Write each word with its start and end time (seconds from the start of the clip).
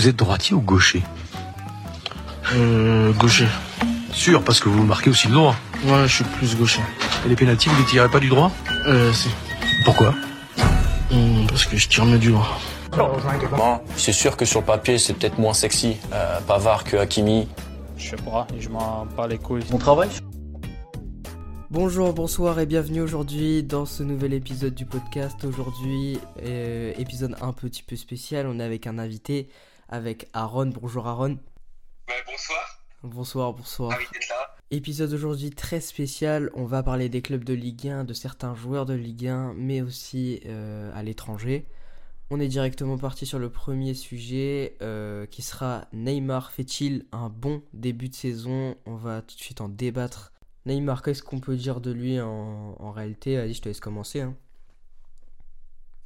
vous 0.00 0.08
êtes 0.08 0.16
droitier 0.16 0.54
ou 0.56 0.62
gaucher 0.62 1.02
Euh, 2.54 3.12
gaucher. 3.12 3.46
Sûr, 4.12 4.42
parce 4.42 4.58
que 4.58 4.70
vous 4.70 4.82
marquez 4.82 5.10
aussi 5.10 5.28
le 5.28 5.34
droit. 5.34 5.54
Ouais, 5.84 6.08
je 6.08 6.14
suis 6.14 6.24
plus 6.24 6.56
gaucher. 6.56 6.80
Et 7.26 7.28
les 7.28 7.36
pénaltys, 7.36 7.68
vous 7.68 7.76
les 7.78 7.84
tirez 7.84 8.08
pas 8.08 8.18
du 8.18 8.28
droit 8.30 8.50
Euh, 8.86 9.12
si. 9.12 9.28
Pourquoi 9.84 10.14
Hum, 11.12 11.46
parce 11.48 11.66
que 11.66 11.76
je 11.76 11.86
tire 11.86 12.06
mieux 12.06 12.18
du 12.18 12.30
droit. 12.30 12.58
Bon, 12.96 13.78
c'est 13.96 14.12
sûr 14.14 14.38
que 14.38 14.46
sur 14.46 14.60
le 14.60 14.66
papier, 14.66 14.96
c'est 14.96 15.12
peut-être 15.12 15.38
moins 15.38 15.52
sexy, 15.52 15.98
euh, 16.14 16.40
Pavard 16.46 16.84
que 16.84 16.96
Hakimi. 16.96 17.46
Je 17.98 18.08
sais 18.10 18.16
pas, 18.16 18.46
je 18.58 18.70
m'en 18.70 19.04
bats 19.04 19.28
les 19.28 19.36
couilles. 19.38 19.62
Mon 19.70 19.78
travail 19.78 20.08
Bonjour, 21.70 22.12
bonsoir 22.14 22.58
et 22.58 22.66
bienvenue 22.66 23.00
aujourd'hui 23.02 23.62
dans 23.62 23.84
ce 23.86 24.02
nouvel 24.02 24.32
épisode 24.32 24.74
du 24.74 24.86
podcast. 24.86 25.44
Aujourd'hui, 25.44 26.18
euh, 26.42 26.92
épisode 26.98 27.36
un 27.42 27.52
petit 27.52 27.82
peu 27.84 27.94
spécial. 27.96 28.46
On 28.48 28.58
est 28.58 28.64
avec 28.64 28.88
un 28.88 28.98
invité, 28.98 29.46
avec 29.90 30.28
Aaron. 30.32 30.66
Bonjour 30.80 31.06
Aaron. 31.06 31.38
Ouais, 32.08 32.22
bonsoir, 32.26 32.78
Bonsoir, 33.02 33.52
bonsoir. 33.52 33.90
ravi 33.90 34.06
d'être 34.12 34.28
là. 34.30 34.56
Épisode 34.70 35.12
aujourd'hui 35.12 35.50
très 35.50 35.80
spécial. 35.80 36.50
On 36.54 36.64
va 36.64 36.82
parler 36.82 37.08
des 37.08 37.20
clubs 37.22 37.44
de 37.44 37.52
Ligue 37.54 37.88
1, 37.88 38.04
de 38.04 38.14
certains 38.14 38.54
joueurs 38.54 38.86
de 38.86 38.94
Ligue 38.94 39.26
1, 39.26 39.54
mais 39.54 39.82
aussi 39.82 40.40
euh, 40.46 40.90
à 40.94 41.02
l'étranger. 41.02 41.66
On 42.30 42.38
est 42.38 42.46
directement 42.48 42.96
parti 42.96 43.26
sur 43.26 43.40
le 43.40 43.50
premier 43.50 43.92
sujet 43.94 44.76
euh, 44.82 45.26
qui 45.26 45.42
sera 45.42 45.86
Neymar 45.92 46.52
fait-il 46.52 47.04
un 47.10 47.28
bon 47.28 47.62
début 47.72 48.08
de 48.08 48.14
saison? 48.14 48.76
On 48.86 48.94
va 48.94 49.22
tout 49.22 49.34
de 49.34 49.40
suite 49.40 49.60
en 49.60 49.68
débattre. 49.68 50.32
Neymar, 50.66 51.02
qu'est-ce 51.02 51.24
qu'on 51.24 51.40
peut 51.40 51.56
dire 51.56 51.80
de 51.80 51.90
lui 51.90 52.20
en, 52.20 52.76
en 52.78 52.92
réalité? 52.92 53.36
Vas-y, 53.36 53.54
je 53.54 53.62
te 53.62 53.68
laisse 53.68 53.80
commencer. 53.80 54.20
hein. 54.20 54.36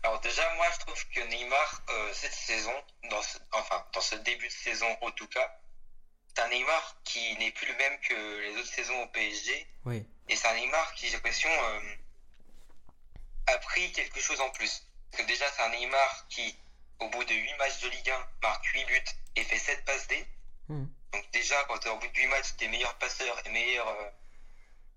Alors 0.05 0.21
déjà, 0.21 0.43
moi, 0.57 0.67
je 0.75 0.81
trouve 0.87 1.03
que 1.15 1.21
Neymar, 1.31 1.83
euh, 1.91 2.04
cette 2.15 2.33
saison, 2.33 2.73
dans 3.11 3.23
ce, 3.23 3.39
enfin, 3.53 3.85
dans 3.93 4.01
ce 4.01 4.17
début 4.17 4.49
de 4.49 4.53
saison 4.53 4.87
en 5.01 5.11
tout 5.11 5.29
cas, 5.29 5.61
c'est 6.35 6.43
un 6.43 6.49
Neymar 6.49 6.97
qui 7.05 7.37
n'est 7.39 7.53
plus 7.53 7.67
le 7.67 7.77
même 7.77 7.99
que 8.01 8.41
les 8.41 8.57
autres 8.57 8.73
saisons 8.73 9.03
au 9.03 9.07
PSG. 9.09 9.67
Oui. 9.85 10.05
Et 10.29 10.37
c'est 10.37 10.49
un 10.49 10.55
Neymar 10.55 10.95
qui, 10.95 11.07
j'ai 11.07 11.15
l'impression, 11.15 11.51
euh, 11.51 11.81
a 13.47 13.59
pris 13.59 13.93
quelque 13.93 14.21
chose 14.21 14.41
en 14.41 14.51
plus. 14.51 14.87
Parce 15.11 15.23
que 15.23 15.29
déjà, 15.29 15.45
c'est 15.53 15.63
un 15.63 15.69
Neymar 15.71 16.27
qui, 16.29 16.57
au 16.99 17.09
bout 17.09 17.25
de 17.25 17.35
8 17.35 17.55
matchs 17.59 17.81
de 17.81 17.89
Ligue 17.89 18.11
1, 18.11 18.29
marque 18.43 18.65
8 18.67 18.85
buts 18.87 19.05
et 19.37 19.45
fait 19.45 19.59
7 19.59 19.85
passes 19.85 20.09
D. 20.09 20.27
Hmm. 20.69 20.87
Donc 21.13 21.31
déjà, 21.31 21.63
quand 21.65 21.79
t'es 21.79 21.89
au 21.89 21.99
bout 21.99 22.09
de 22.09 22.17
8 22.17 22.27
matchs, 22.27 22.57
t'es 22.59 22.69
meilleur 22.69 22.95
passeur 22.99 23.41
et 23.47 23.51
meilleur, 23.51 23.87
euh, 23.87 24.11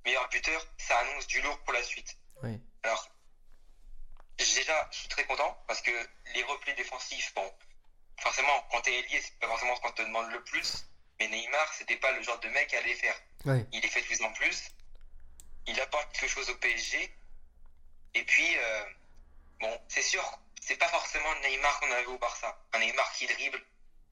meilleur 0.06 0.28
buteur, 0.30 0.66
ça 0.78 0.98
annonce 1.00 1.28
du 1.28 1.42
lourd 1.42 1.59
pour 1.59 1.74
la 1.74 1.84
suite. 1.84 2.18
Oui. 2.42 2.59
Alors, 2.84 3.08
déjà, 4.46 4.88
je 4.92 4.98
suis 5.00 5.08
très 5.08 5.26
content 5.26 5.58
parce 5.68 5.82
que 5.82 5.92
les 6.36 6.44
replis 6.44 6.74
défensifs, 6.76 7.34
bon, 7.36 7.52
forcément, 8.20 8.66
quand 8.72 8.82
t'es 8.82 8.94
ailier, 9.00 9.22
c'est 9.22 9.38
pas 9.40 9.48
forcément 9.48 9.76
ce 9.76 9.82
qu'on 9.82 9.92
te 9.92 10.02
demande 10.02 10.32
le 10.32 10.44
plus. 10.44 10.86
Mais 11.20 11.28
Neymar, 11.28 11.74
c'était 11.74 11.98
pas 11.98 12.12
le 12.12 12.22
genre 12.22 12.40
de 12.40 12.50
mec 12.50 12.74
à 12.74 12.82
les 12.82 12.94
faire. 12.94 13.16
Ouais. 13.46 13.66
Il 13.72 13.82
les 13.82 13.88
fait 13.88 14.02
de 14.02 14.06
plus 14.06 14.22
en 14.22 14.32
plus. 14.34 14.70
Il 15.66 15.80
apporte 15.82 16.12
quelque 16.14 16.30
chose 16.30 16.50
au 16.50 16.56
PSG. 16.56 17.12
Et 18.14 18.24
puis, 18.24 18.48
euh, 18.58 18.84
bon, 19.62 19.80
c'est 19.88 20.02
sûr, 20.04 20.24
c'est 20.62 20.78
pas 20.78 20.88
forcément 20.90 21.34
le 21.42 21.50
Neymar 21.50 21.80
qu'on 21.80 21.92
avait 21.92 22.06
au 22.06 22.18
Barça. 22.20 22.58
Un 22.74 22.80
Neymar 22.80 23.12
qui 23.14 23.26
dribble. 23.28 23.60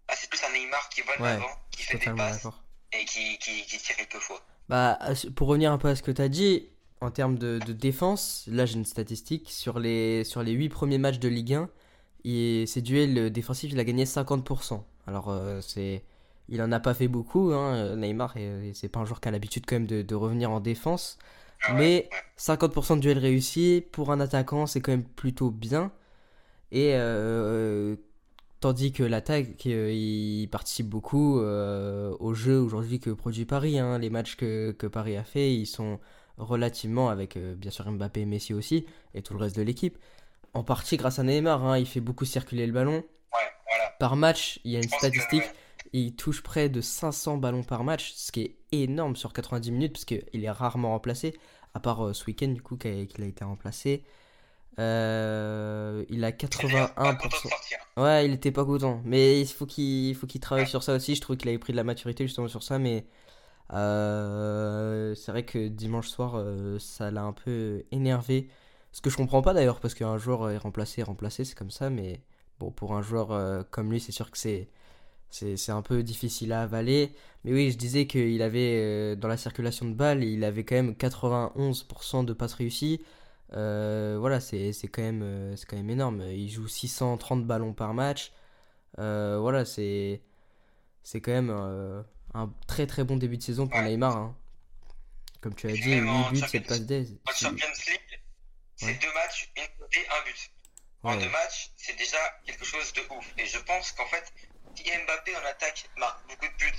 Là, 0.09 0.15
c'est 0.15 0.29
plus 0.29 0.43
un 0.43 0.49
Neymar 0.51 0.89
qui 0.89 1.01
va 1.01 1.15
de 1.17 1.21
Ouais, 1.21 1.29
l'avant, 1.29 1.59
qui 1.71 1.83
fait 1.83 1.97
des 1.97 2.11
passes 2.11 2.47
et 2.91 3.05
qui, 3.05 3.37
qui, 3.39 3.65
qui 3.65 3.77
tire 3.77 3.95
quelques 3.97 4.19
fois. 4.19 4.41
Bah, 4.69 4.97
ce- 5.15 5.27
pour 5.27 5.47
revenir 5.47 5.71
un 5.71 5.77
peu 5.77 5.89
à 5.89 5.95
ce 5.95 6.01
que 6.03 6.11
tu 6.11 6.21
as 6.21 6.29
dit, 6.29 6.69
en 7.01 7.11
termes 7.11 7.37
de, 7.37 7.59
de 7.65 7.73
défense, 7.73 8.45
là 8.51 8.65
j'ai 8.65 8.75
une 8.75 8.85
statistique, 8.85 9.51
sur 9.51 9.79
les, 9.79 10.23
sur 10.23 10.43
les 10.43 10.51
8 10.53 10.69
premiers 10.69 10.97
matchs 10.97 11.19
de 11.19 11.27
Ligue 11.29 11.53
1, 11.53 11.69
il, 12.23 12.67
ses 12.67 12.81
duels 12.81 13.31
défensifs, 13.31 13.71
il 13.71 13.79
a 13.79 13.83
gagné 13.83 14.05
50%. 14.05 14.85
Alors, 15.07 15.29
euh, 15.29 15.61
c'est, 15.61 16.03
il 16.49 16.61
en 16.61 16.71
a 16.71 16.79
pas 16.79 16.93
fait 16.93 17.07
beaucoup, 17.07 17.51
hein, 17.53 17.95
Neymar, 17.95 18.35
c'est 18.73 18.89
pas 18.89 18.99
un 18.99 19.05
joueur 19.05 19.21
qui 19.21 19.27
a 19.29 19.31
l'habitude 19.31 19.65
quand 19.67 19.75
même 19.75 19.87
de, 19.87 20.01
de 20.01 20.15
revenir 20.15 20.51
en 20.51 20.59
défense. 20.59 21.17
Ah 21.61 21.73
ouais, 21.79 21.79
Mais 21.79 22.09
ouais. 22.11 22.23
50% 22.37 22.95
de 22.95 23.01
duels 23.01 23.19
réussis, 23.19 23.83
pour 23.91 24.11
un 24.11 24.19
attaquant, 24.19 24.65
c'est 24.67 24.81
quand 24.81 24.91
même 24.91 25.03
plutôt 25.05 25.51
bien. 25.51 25.91
Et 26.71 26.91
euh, 26.95 27.95
tandis 28.59 28.91
que 28.91 29.03
l'attaque, 29.03 29.65
euh, 29.67 29.91
il 29.93 30.47
participe 30.49 30.87
beaucoup 30.89 31.39
euh, 31.39 32.15
au 32.19 32.33
jeu 32.33 32.59
aujourd'hui 32.59 32.99
que 32.99 33.09
produit 33.11 33.45
Paris. 33.45 33.79
hein. 33.79 33.99
Les 33.99 34.09
matchs 34.09 34.35
que, 34.35 34.71
que 34.71 34.87
Paris 34.87 35.17
a 35.17 35.23
fait, 35.23 35.53
ils 35.55 35.67
sont 35.67 35.99
relativement, 36.37 37.09
avec 37.09 37.37
euh, 37.37 37.55
bien 37.55 37.71
sûr 37.71 37.89
Mbappé 37.89 38.21
et 38.21 38.25
Messi 38.25 38.53
aussi, 38.53 38.85
et 39.13 39.21
tout 39.21 39.33
le 39.33 39.39
reste 39.39 39.55
de 39.55 39.61
l'équipe, 39.61 39.97
en 40.53 40.63
partie 40.63 40.97
grâce 40.97 41.19
à 41.19 41.23
Neymar. 41.23 41.63
hein. 41.65 41.77
Il 41.77 41.85
fait 41.85 42.01
beaucoup 42.01 42.25
circuler 42.25 42.65
le 42.65 42.73
ballon. 42.73 42.97
Ouais, 42.97 43.03
voilà. 43.69 43.91
Par 43.99 44.15
match, 44.15 44.59
il 44.63 44.71
y 44.71 44.75
a 44.75 44.79
une 44.79 44.89
que, 44.89 44.95
statistique, 44.97 45.43
ouais. 45.43 45.53
il 45.93 46.15
touche 46.15 46.43
près 46.43 46.69
de 46.69 46.81
500 46.81 47.37
ballons 47.37 47.63
par 47.63 47.83
match, 47.83 48.13
ce 48.15 48.31
qui 48.31 48.41
est 48.41 48.55
énorme 48.71 49.15
sur 49.15 49.33
90 49.33 49.71
minutes, 49.71 49.93
parce 49.93 50.05
qu'il 50.05 50.23
est 50.33 50.51
rarement 50.51 50.89
remplacé, 50.89 51.37
à 51.73 51.79
part 51.79 52.05
euh, 52.05 52.13
ce 52.13 52.25
week-end 52.25 52.49
du 52.49 52.61
coup 52.61 52.77
qu'il 52.77 52.91
a, 52.91 53.25
été 53.25 53.43
remplacé. 53.43 54.03
Euh, 54.77 56.03
il 56.09 56.25
a 56.25 56.29
Il 56.29 56.35
est 56.35 56.67
d'ailleurs 56.67 56.93
pas 56.93 57.15
content 57.15 57.27
de 57.27 57.33
81%. 57.33 57.49
sortir. 57.49 57.77
Ouais, 57.95 58.25
il 58.25 58.33
était 58.33 58.51
pas 58.51 58.65
content, 58.65 59.01
mais 59.05 59.39
il 59.39 59.47
faut 59.47 59.65
qu'il 59.65 60.09
il 60.09 60.15
faut 60.15 60.27
qu'il 60.27 60.41
travaille 60.41 60.67
sur 60.67 60.83
ça 60.83 60.93
aussi. 60.93 61.15
Je 61.15 61.21
trouve 61.21 61.37
qu'il 61.37 61.47
avait 61.47 61.57
pris 61.57 61.71
de 61.71 61.77
la 61.77 61.85
maturité 61.85 62.25
justement 62.27 62.49
sur 62.49 62.61
ça, 62.61 62.77
mais 62.77 63.05
euh, 63.73 65.15
c'est 65.15 65.31
vrai 65.31 65.43
que 65.45 65.67
dimanche 65.67 66.07
soir, 66.09 66.33
euh, 66.35 66.79
ça 66.79 67.11
l'a 67.11 67.23
un 67.23 67.33
peu 67.33 67.83
énervé. 67.91 68.49
Ce 68.91 69.01
que 69.01 69.09
je 69.09 69.17
comprends 69.17 69.41
pas 69.41 69.53
d'ailleurs, 69.53 69.79
parce 69.79 69.93
qu'un 69.93 70.17
joueur 70.17 70.49
est 70.51 70.57
remplacé, 70.57 71.03
remplacé, 71.03 71.45
c'est 71.45 71.55
comme 71.55 71.71
ça, 71.71 71.89
mais 71.89 72.21
bon, 72.59 72.71
pour 72.71 72.95
un 72.95 73.01
joueur 73.01 73.31
euh, 73.31 73.63
comme 73.71 73.91
lui, 73.91 73.99
c'est 73.99 74.11
sûr 74.11 74.31
que 74.31 74.37
c'est 74.37 74.69
c'est 75.31 75.71
un 75.71 75.81
peu 75.81 76.01
difficile 76.03 76.53
à 76.53 76.61
avaler. 76.63 77.11
Mais 77.43 77.51
oui, 77.53 77.71
je 77.71 77.77
disais 77.77 78.07
qu'il 78.07 78.41
avait, 78.41 79.15
dans 79.17 79.27
la 79.27 79.37
circulation 79.37 79.85
de 79.87 79.93
balles, 79.93 80.23
il 80.23 80.43
avait 80.45 80.63
quand 80.63 80.75
même 80.75 80.93
91% 80.93 82.23
de 82.25 82.33
passes 82.33 82.53
réussies. 82.53 83.01
Voilà, 83.51 84.39
c'est 84.39 84.71
quand 84.91 85.01
même, 85.01 85.55
quand 85.67 85.75
même 85.77 85.89
énorme. 85.89 86.21
Il 86.29 86.49
joue 86.49 86.67
630 86.67 87.45
ballons 87.45 87.73
par 87.73 87.93
match. 87.93 88.31
Voilà, 88.97 89.65
c'est 89.65 90.21
c'est 91.03 91.21
quand 91.21 91.33
même 91.33 91.51
un 92.35 92.51
très 92.67 92.85
très 92.87 93.03
bon 93.03 93.17
début 93.17 93.37
de 93.37 93.43
saison 93.43 93.67
pour 93.67 93.79
Ouais. 93.79 93.85
Neymar. 93.85 94.15
hein. 94.15 94.35
Comme 95.41 95.55
tu 95.55 95.67
as 95.69 95.73
dit, 95.73 95.89
même 95.89 96.09
en 96.09 96.29
8 96.29 96.33
buts, 96.33 96.39
Champions- 96.41 96.49
7 96.51 96.67
passes 96.67 96.81
D. 96.81 97.07
En 97.27 97.31
c'est- 97.31 97.45
Champions 97.45 97.67
League, 97.87 98.19
c'est 98.75 98.85
Ouais. 98.87 98.93
deux 98.95 99.13
matchs, 99.13 99.49
une 99.57 99.63
et 99.63 100.07
un 100.09 100.23
but. 100.25 100.51
En 101.03 101.15
deux 101.17 101.29
matchs, 101.29 101.69
c'est 101.77 101.95
déjà 101.97 102.17
quelque 102.45 102.65
chose 102.65 102.91
de 102.93 103.01
ouf. 103.11 103.25
Et 103.37 103.45
je 103.45 103.59
pense 103.59 103.91
qu'en 103.91 104.07
fait, 104.07 104.33
si 104.75 104.83
Mbappé 105.05 105.35
en 105.37 105.45
attaque 105.45 105.87
marque 105.97 106.27
beaucoup 106.27 106.47
de 106.47 106.57
buts, 106.57 106.73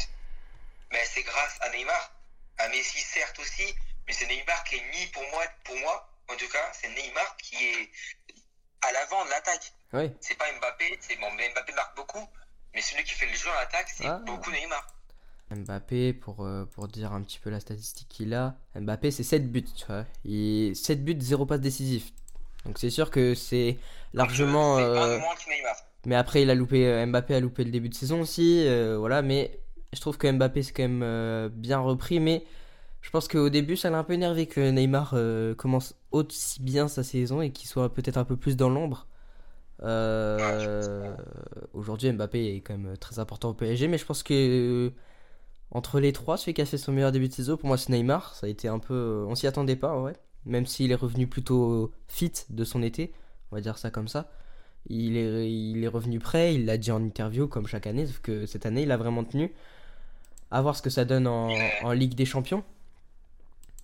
ben 0.90 1.00
c'est 1.04 1.22
grâce 1.22 1.56
à 1.60 1.70
Neymar. 1.70 2.12
À 2.58 2.68
Messi, 2.68 2.98
certes 2.98 3.38
aussi, 3.38 3.72
mais 4.06 4.12
c'est 4.12 4.26
Neymar 4.26 4.64
qui 4.64 4.76
est 4.76 4.84
mis 4.90 5.06
pour 5.08 5.22
moi, 5.30 5.44
pour 5.64 5.76
moi, 5.78 6.10
en 6.28 6.36
tout 6.36 6.48
cas, 6.48 6.72
c'est 6.72 6.88
Neymar 6.88 7.36
qui 7.36 7.54
est 7.64 7.90
à 8.82 8.90
l'avant 8.92 9.24
de 9.24 9.30
l'attaque. 9.30 9.72
C'est 10.20 10.34
pas 10.36 10.50
Mbappé, 10.58 10.98
c'est 11.00 11.16
bon, 11.16 11.30
mais 11.32 11.48
Mbappé 11.50 11.72
marque 11.74 11.94
beaucoup, 11.96 12.28
mais 12.74 12.82
celui 12.82 13.04
qui 13.04 13.14
fait 13.14 13.26
le 13.26 13.34
jeu 13.36 13.48
en 13.48 13.58
attaque, 13.58 13.88
c'est 13.96 14.06
Ah. 14.06 14.18
beaucoup 14.26 14.50
Neymar. 14.50 14.84
Mbappé, 15.50 16.12
pour, 16.12 16.44
euh, 16.44 16.64
pour 16.64 16.88
dire 16.88 17.12
un 17.12 17.22
petit 17.22 17.38
peu 17.38 17.50
la 17.50 17.60
statistique 17.60 18.08
qu'il 18.08 18.34
a, 18.34 18.56
Mbappé 18.74 19.10
c'est 19.10 19.22
7 19.22 19.50
buts, 19.50 19.62
tu 19.62 19.86
vois. 19.86 20.04
Il... 20.24 20.74
7 20.74 21.04
buts, 21.04 21.16
0 21.18 21.46
passe 21.46 21.60
décisif. 21.60 22.12
Donc 22.64 22.78
c'est 22.78 22.90
sûr 22.90 23.10
que 23.10 23.34
c'est 23.34 23.78
largement... 24.12 24.78
Euh. 24.78 25.18
Mais 26.06 26.14
après, 26.14 26.42
il 26.42 26.50
a 26.50 26.54
loupé, 26.54 26.86
euh, 26.86 27.04
Mbappé 27.04 27.34
a 27.34 27.40
loupé 27.40 27.64
le 27.64 27.70
début 27.70 27.88
de 27.88 27.94
saison 27.94 28.20
aussi, 28.20 28.64
euh, 28.66 28.96
voilà. 28.96 29.22
Mais 29.22 29.58
je 29.92 30.00
trouve 30.00 30.16
que 30.16 30.30
Mbappé 30.30 30.62
c'est 30.62 30.72
quand 30.72 30.84
même 30.84 31.02
euh, 31.02 31.48
bien 31.52 31.80
repris. 31.80 32.20
Mais 32.20 32.44
je 33.02 33.10
pense 33.10 33.26
qu'au 33.26 33.48
début, 33.50 33.76
ça 33.76 33.90
l'a 33.90 33.98
un 33.98 34.04
peu 34.04 34.12
énervé 34.12 34.46
que 34.46 34.70
Neymar 34.70 35.16
commence 35.56 35.96
aussi 36.12 36.62
bien 36.62 36.88
sa 36.88 37.02
saison 37.02 37.42
et 37.42 37.50
qu'il 37.50 37.68
soit 37.68 37.92
peut-être 37.92 38.18
un 38.18 38.24
peu 38.24 38.36
plus 38.36 38.56
dans 38.56 38.70
l'ombre. 38.70 39.08
Aujourd'hui, 41.74 42.12
Mbappé 42.12 42.56
est 42.56 42.60
quand 42.60 42.78
même 42.78 42.96
très 42.98 43.18
important 43.18 43.50
au 43.50 43.54
PSG, 43.54 43.88
mais 43.88 43.98
je 43.98 44.06
pense 44.06 44.22
que 44.22 44.92
entre 45.70 46.00
les 46.00 46.12
trois, 46.12 46.36
celui 46.36 46.54
qui 46.54 46.62
a 46.62 46.66
fait 46.66 46.78
son 46.78 46.92
meilleur 46.92 47.12
début 47.12 47.28
de 47.28 47.32
saison, 47.32 47.56
pour 47.56 47.66
moi, 47.68 47.76
c'est 47.78 47.90
Neymar. 47.92 48.34
Ça 48.34 48.46
a 48.46 48.50
été 48.50 48.68
un 48.68 48.78
peu, 48.78 49.24
on 49.28 49.34
s'y 49.34 49.46
attendait 49.46 49.76
pas, 49.76 50.00
ouais. 50.00 50.14
Même 50.44 50.66
s'il 50.66 50.92
est 50.92 50.96
revenu 50.96 51.26
plutôt 51.26 51.90
fit 52.08 52.32
de 52.50 52.64
son 52.64 52.82
été, 52.82 53.12
on 53.50 53.56
va 53.56 53.60
dire 53.60 53.78
ça 53.78 53.90
comme 53.90 54.06
ça. 54.08 54.30
Il 54.88 55.16
est, 55.16 55.50
il 55.50 55.82
est 55.82 55.88
revenu 55.88 56.20
prêt, 56.20 56.54
il 56.54 56.64
l'a 56.66 56.78
dit 56.78 56.92
en 56.92 57.02
interview 57.02 57.48
comme 57.48 57.66
chaque 57.66 57.88
année, 57.88 58.06
sauf 58.06 58.20
que 58.20 58.46
cette 58.46 58.64
année 58.66 58.82
il 58.82 58.92
a 58.92 58.96
vraiment 58.96 59.24
tenu. 59.24 59.52
À 60.52 60.62
voir 60.62 60.76
ce 60.76 60.82
que 60.82 60.90
ça 60.90 61.04
donne 61.04 61.26
en, 61.26 61.50
en 61.82 61.90
Ligue 61.92 62.14
des 62.14 62.24
Champions. 62.24 62.62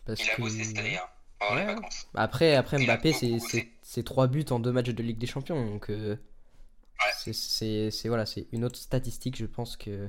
Parce 0.06 0.25
Il 0.25 0.31
a 0.31 0.34
que- 0.37 0.43
bossé 0.43 0.62
cette 0.62 0.79
année, 0.79 0.96
hein, 0.96 1.00
pendant 1.40 1.55
les 1.61 1.67
Ouais. 1.67 1.75
vacances. 1.75 2.06
Après, 2.14 2.55
après 2.55 2.76
Il 2.81 2.87
Mbappé, 2.87 3.12
c'est- 3.12 3.31
bossé. 3.32 3.46
c'est 3.50 3.69
c'est 3.82 4.05
trois 4.05 4.29
buts 4.29 4.44
en 4.50 4.61
deux 4.61 4.70
matchs 4.73 4.90
de 4.90 5.02
Ligue 5.02 5.19
des 5.19 5.26
Champions. 5.26 5.67
Donc, 5.67 5.90
euh, 5.90 6.14
Ouais. 7.26 7.32
c'est- 7.32 8.08
voilà, 8.08 8.25
c'est 8.25 8.46
une 8.52 8.64
autre 8.64 8.79
statistique. 8.79 9.37
Je 9.37 9.46
pense 9.46 9.76
que 9.76 10.08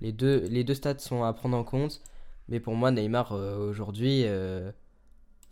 les 0.00 0.12
deux, 0.12 0.46
les 0.48 0.64
deux 0.64 0.74
stats 0.74 0.98
sont 0.98 1.24
à 1.24 1.32
prendre 1.32 1.56
en 1.56 1.64
compte. 1.64 2.00
Mais 2.48 2.60
pour 2.60 2.74
moi, 2.74 2.90
Neymar, 2.90 3.32
euh, 3.32 3.56
aujourd'hui, 3.56 4.24
euh, 4.24 4.72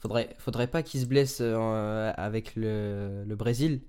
faudrait, 0.01 0.35
faudrait 0.39 0.67
pas 0.67 0.83
qu'il 0.83 1.01
se 1.01 1.07
blesse 1.07 1.39
euh, 1.41 2.13
avec 2.17 2.57
le, 2.57 3.25
le 3.25 3.37
Brésil. 3.37 3.83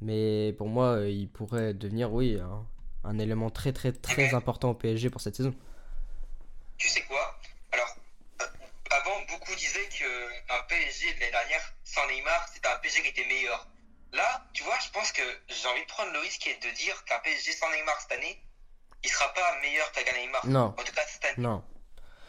Mais 0.00 0.52
pour 0.58 0.68
moi, 0.68 1.00
il 1.06 1.28
pourrait 1.28 1.74
devenir, 1.74 2.12
oui, 2.12 2.38
un, 3.04 3.18
élément 3.18 3.50
très 3.50 3.72
très 3.72 3.92
très 3.92 4.34
important 4.34 4.70
au 4.70 4.74
PSG 4.74 5.10
pour 5.10 5.20
cette 5.20 5.36
saison. 5.36 5.54
Tu 6.76 6.88
sais 6.88 7.02
quoi? 7.02 7.38
Alors, 7.70 7.96
avant, 8.90 9.20
beaucoup 9.28 9.54
disaient 9.54 9.88
qu'un 9.88 10.62
PSG 10.68 11.14
de 11.14 11.20
l'année 11.20 11.32
dernière, 11.32 11.74
sans 11.84 12.06
Neymar, 12.08 12.48
c'était 12.52 12.68
un 12.68 12.76
PSG 12.78 13.02
qui 13.02 13.08
était 13.08 13.28
meilleur. 13.28 13.68
Là, 14.12 14.44
tu 14.52 14.64
vois, 14.64 14.78
je 14.84 14.90
pense 14.90 15.12
que 15.12 15.22
j'ai 15.48 15.68
envie 15.68 15.82
de 15.82 15.86
prendre 15.86 16.12
le 16.12 16.18
risque 16.18 16.46
et 16.46 16.54
de 16.56 16.74
dire 16.74 17.04
qu'un 17.04 17.18
PSG 17.20 17.52
sans 17.52 17.70
Neymar 17.70 18.00
cette 18.00 18.18
année, 18.18 18.42
il 19.04 19.08
sera 19.10 19.26
pas 19.34 19.40
meilleur 19.62 19.90
qu'un 19.92 20.00
Neymar. 20.18 20.46
Non, 20.46 20.74
En 20.78 20.82
tout 20.82 20.92
cas, 20.94 21.02
cette 21.06 21.24
année, 21.24 21.46
non. 21.46 21.62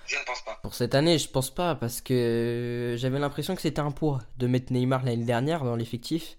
je 0.08 0.16
ne 0.18 0.24
pense 0.26 0.42
pas. 0.44 0.60
Pour 0.62 0.74
cette 0.76 0.94
année, 0.96 1.18
je 1.18 1.30
pense 1.30 1.50
pas 1.54 1.76
parce 1.76 2.02
que 2.02 2.96
j'avais 2.98 3.20
l'impression 3.20 3.56
que 3.56 3.62
c'était 3.62 3.80
un 3.82 3.92
poids 3.92 4.20
de 4.38 4.48
mettre 4.48 4.72
Neymar 4.74 5.04
l'année 5.06 5.26
dernière 5.26 5.64
dans 5.64 5.76
l'effectif. 5.76 6.38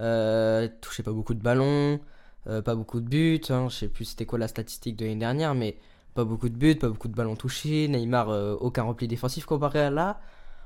Euh, 0.00 0.68
touchait 0.80 1.02
pas 1.02 1.12
beaucoup 1.12 1.34
de 1.34 1.42
ballons, 1.42 2.00
euh, 2.48 2.60
pas 2.62 2.74
beaucoup 2.74 3.00
de 3.00 3.08
buts. 3.08 3.40
hein. 3.48 3.68
Je 3.70 3.76
sais 3.76 3.88
plus 3.88 4.04
c'était 4.04 4.26
quoi 4.26 4.38
la 4.38 4.48
statistique 4.48 4.96
de 4.96 5.04
l'année 5.06 5.16
dernière, 5.20 5.54
mais 5.54 5.76
pas 6.14 6.24
beaucoup 6.24 6.48
de 6.48 6.54
buts, 6.56 6.76
pas 6.76 6.88
beaucoup 6.88 7.08
de 7.08 7.14
ballons 7.14 7.36
touchés. 7.36 7.88
Neymar, 7.88 8.28
euh, 8.30 8.54
aucun 8.60 8.82
repli 8.84 9.08
défensif 9.08 9.46
comparé 9.46 9.80
à 9.80 9.90
là. 9.90 10.20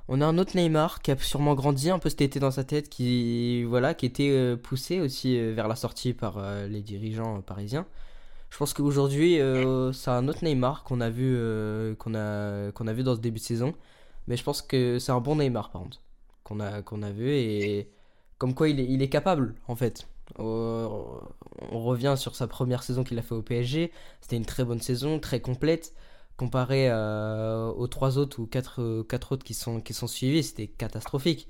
On 0.08 0.20
a 0.20 0.26
un 0.26 0.38
autre 0.38 0.56
Neymar 0.56 1.02
qui 1.02 1.12
a 1.12 1.16
sûrement 1.16 1.54
grandi 1.54 1.88
un 1.90 2.00
peu 2.00 2.08
cet 2.08 2.20
été 2.22 2.40
dans 2.40 2.50
sa 2.50 2.64
tête, 2.64 2.88
qui 2.88 3.62
voilà, 3.62 3.94
qui 3.94 4.06
était 4.06 4.30
euh, 4.30 4.56
poussé 4.56 4.98
aussi 5.00 5.38
euh, 5.38 5.52
vers 5.54 5.68
la 5.68 5.76
sortie 5.76 6.12
par 6.14 6.38
euh, 6.38 6.66
les 6.66 6.80
dirigeants 6.82 7.38
euh, 7.38 7.40
parisiens. 7.42 7.86
Je 8.50 8.58
pense 8.58 8.74
qu'aujourd'hui, 8.74 9.40
euh, 9.40 9.92
c'est 9.92 10.10
un 10.10 10.26
autre 10.28 10.44
Neymar 10.44 10.82
qu'on 10.84 11.00
a 11.00 11.08
vu, 11.08 11.34
euh, 11.36 11.94
qu'on 11.94 12.14
a, 12.14 12.72
qu'on 12.72 12.88
a 12.88 12.92
vu 12.92 13.02
dans 13.04 13.14
ce 13.14 13.20
début 13.20 13.38
de 13.38 13.44
saison. 13.44 13.74
Mais 14.26 14.36
je 14.36 14.42
pense 14.44 14.60
que 14.60 14.98
c'est 14.98 15.12
un 15.12 15.20
bon 15.20 15.36
Neymar, 15.36 15.70
par 15.70 15.82
contre, 15.82 16.00
qu'on 16.44 16.60
a, 16.60 16.82
qu'on 16.82 17.02
a 17.02 17.10
vu 17.10 17.30
et 17.30 17.88
comme 18.38 18.54
quoi 18.54 18.68
il 18.68 18.80
est, 18.80 18.86
il 18.86 19.02
est 19.02 19.08
capable, 19.08 19.54
en 19.68 19.76
fait. 19.76 20.08
Euh, 20.38 20.88
on 21.70 21.80
revient 21.80 22.14
sur 22.16 22.34
sa 22.34 22.46
première 22.46 22.82
saison 22.82 23.04
qu'il 23.04 23.18
a 23.18 23.22
fait 23.22 23.34
au 23.34 23.42
PSG. 23.42 23.92
C'était 24.20 24.36
une 24.36 24.46
très 24.46 24.64
bonne 24.64 24.80
saison, 24.80 25.20
très 25.20 25.40
complète. 25.40 25.94
Comparé 26.36 26.90
aux 26.90 27.86
trois 27.88 28.16
autres 28.16 28.40
ou 28.40 28.46
quatre, 28.46 29.02
quatre 29.02 29.32
autres 29.32 29.44
qui 29.44 29.52
sont, 29.52 29.80
qui 29.82 29.92
sont 29.92 30.06
suivis, 30.06 30.42
c'était 30.42 30.68
catastrophique. 30.68 31.46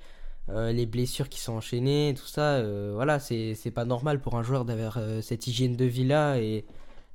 Les 0.49 0.85
blessures 0.85 1.29
qui 1.29 1.39
sont 1.39 1.53
enchaînées, 1.53 2.13
tout 2.17 2.27
ça, 2.27 2.61
voilà, 2.91 3.19
c'est 3.19 3.71
pas 3.73 3.85
normal 3.85 4.19
pour 4.19 4.35
un 4.35 4.43
joueur 4.43 4.65
d'avoir 4.65 4.99
cette 5.21 5.47
hygiène 5.47 5.77
de 5.77 5.85
vie 5.85 6.03
là 6.03 6.39
et 6.39 6.65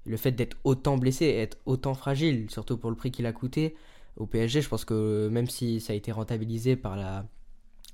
le 0.07 0.17
fait 0.17 0.33
d'être 0.33 0.57
autant 0.65 0.97
blessé, 0.97 1.27
être 1.27 1.59
autant 1.67 1.95
fragile, 1.95 2.51
surtout 2.51 2.79
pour 2.79 2.91
le 2.91 2.97
prix 2.97 3.11
qu'il 3.11 3.27
a 3.27 3.33
coûté 3.33 3.77
au 4.17 4.27
PSG, 4.27 4.63
je 4.63 4.69
pense 4.69 4.85
que 4.87 5.29
même 5.31 5.47
si 5.49 5.81
ça 5.81 5.93
a 5.93 5.97
été 5.97 6.11
rentabilisé 6.13 6.77
par 6.77 6.97
la, 6.97 7.27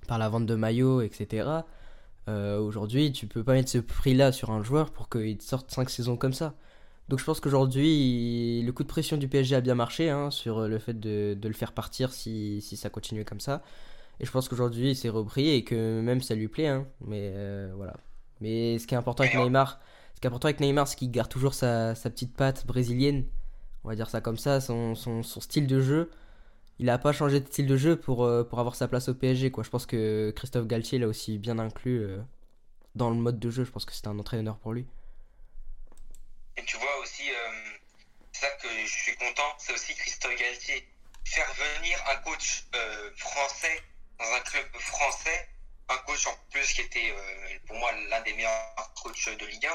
par 0.08 0.18
la 0.18 0.28
vente 0.28 0.46
de 0.46 0.54
maillots, 0.54 1.00
etc., 1.02 1.48
euh, 2.28 2.58
aujourd'hui, 2.60 3.12
tu 3.12 3.26
peux 3.26 3.42
pas 3.42 3.54
mettre 3.54 3.68
ce 3.70 3.78
prix-là 3.78 4.30
sur 4.32 4.50
un 4.50 4.62
joueur 4.62 4.90
pour 4.92 5.08
qu'il 5.08 5.36
te 5.38 5.44
sorte 5.44 5.70
5 5.72 5.90
saisons 5.90 6.16
comme 6.16 6.32
ça. 6.32 6.54
Donc 7.08 7.18
je 7.18 7.24
pense 7.24 7.40
qu'aujourd'hui, 7.40 8.62
le 8.62 8.72
coup 8.72 8.84
de 8.84 8.88
pression 8.88 9.16
du 9.16 9.28
PSG 9.28 9.56
a 9.56 9.60
bien 9.60 9.74
marché 9.74 10.08
hein, 10.10 10.30
sur 10.30 10.68
le 10.68 10.78
fait 10.78 10.98
de, 10.98 11.34
de 11.38 11.48
le 11.48 11.54
faire 11.54 11.72
partir 11.72 12.12
si, 12.12 12.60
si 12.62 12.76
ça 12.76 12.90
continuait 12.90 13.24
comme 13.24 13.40
ça. 13.40 13.62
Et 14.20 14.26
je 14.26 14.30
pense 14.30 14.48
qu'aujourd'hui, 14.48 14.90
il 14.90 14.96
s'est 14.96 15.08
repris 15.08 15.48
et 15.50 15.64
que 15.64 16.00
même 16.00 16.20
ça 16.20 16.34
lui 16.36 16.48
plaît. 16.48 16.68
hein. 16.68 16.86
mais 17.00 17.32
euh, 17.34 17.72
voilà. 17.76 17.94
Mais 18.40 18.78
ce 18.78 18.86
qui 18.86 18.94
est 18.94 18.98
important 18.98 19.24
avec 19.24 19.34
Neymar, 19.36 19.80
qui 20.22 20.26
est 20.26 20.28
important 20.28 20.46
avec 20.46 20.60
Neymar, 20.60 20.86
c'est 20.86 20.94
qu'il 20.94 21.10
garde 21.10 21.28
toujours 21.28 21.52
sa, 21.52 21.94
petite 21.94 22.34
patte 22.36 22.64
brésilienne. 22.64 23.26
On 23.82 23.88
va 23.88 23.96
dire 23.96 24.08
ça 24.08 24.20
comme 24.20 24.38
ça, 24.38 24.60
son, 24.60 24.94
style 25.24 25.66
de 25.66 25.80
jeu. 25.80 26.12
Il 26.78 26.88
a 26.90 26.98
pas 26.98 27.12
changé 27.12 27.40
de 27.40 27.46
style 27.46 27.66
de 27.66 27.76
jeu 27.76 27.96
pour, 27.96 28.24
euh, 28.24 28.44
pour 28.44 28.60
avoir 28.60 28.76
sa 28.76 28.86
place 28.86 29.08
au 29.08 29.14
PSG. 29.14 29.50
Quoi. 29.50 29.64
Je 29.64 29.70
pense 29.70 29.84
que 29.84 30.32
Christophe 30.36 30.69
Galtier 30.69 31.00
l'a 31.00 31.08
aussi 31.08 31.38
bien 31.38 31.58
inclus 31.58 32.04
euh, 32.04 32.22
dans 32.94 33.10
le 33.10 33.16
mode 33.16 33.40
de 33.40 33.50
jeu. 33.50 33.64
Je 33.64 33.72
pense 33.72 33.84
que 33.84 33.92
c'était 33.92 34.08
un 34.08 34.19
entraîneur 34.19 34.58
pour 34.58 34.72
lui. 34.72 34.86
Et 36.56 36.64
tu 36.64 36.76
vois 36.76 36.98
aussi, 37.02 37.28
euh, 37.28 37.78
c'est 38.30 38.46
ça 38.46 38.52
que 38.62 38.69
je 38.69 38.92
suis 38.92 39.16
content, 39.16 39.56
c'est 39.58 39.72
aussi 39.72 39.92
Christophe 39.94 40.36
Galtier. 40.36 40.88
Faire 41.24 41.52
venir 41.52 41.98
un 42.12 42.16
coach 42.19 42.64
euh, 42.76 43.10
français 43.16 43.82
dans 44.20 44.32
un 44.36 44.40
club 44.40 44.66
français, 44.78 45.48
un 45.88 45.98
coach 46.06 46.28
en 46.28 46.36
plus 46.52 46.72
qui 46.74 46.82
était 46.82 47.12
pour 47.66 47.76
moi 47.76 47.90
l'un 48.08 48.20
des 48.22 48.34
meilleurs 48.34 48.92
coachs 49.02 49.36
de 49.36 49.46
Ligue 49.46 49.66
1, 49.66 49.70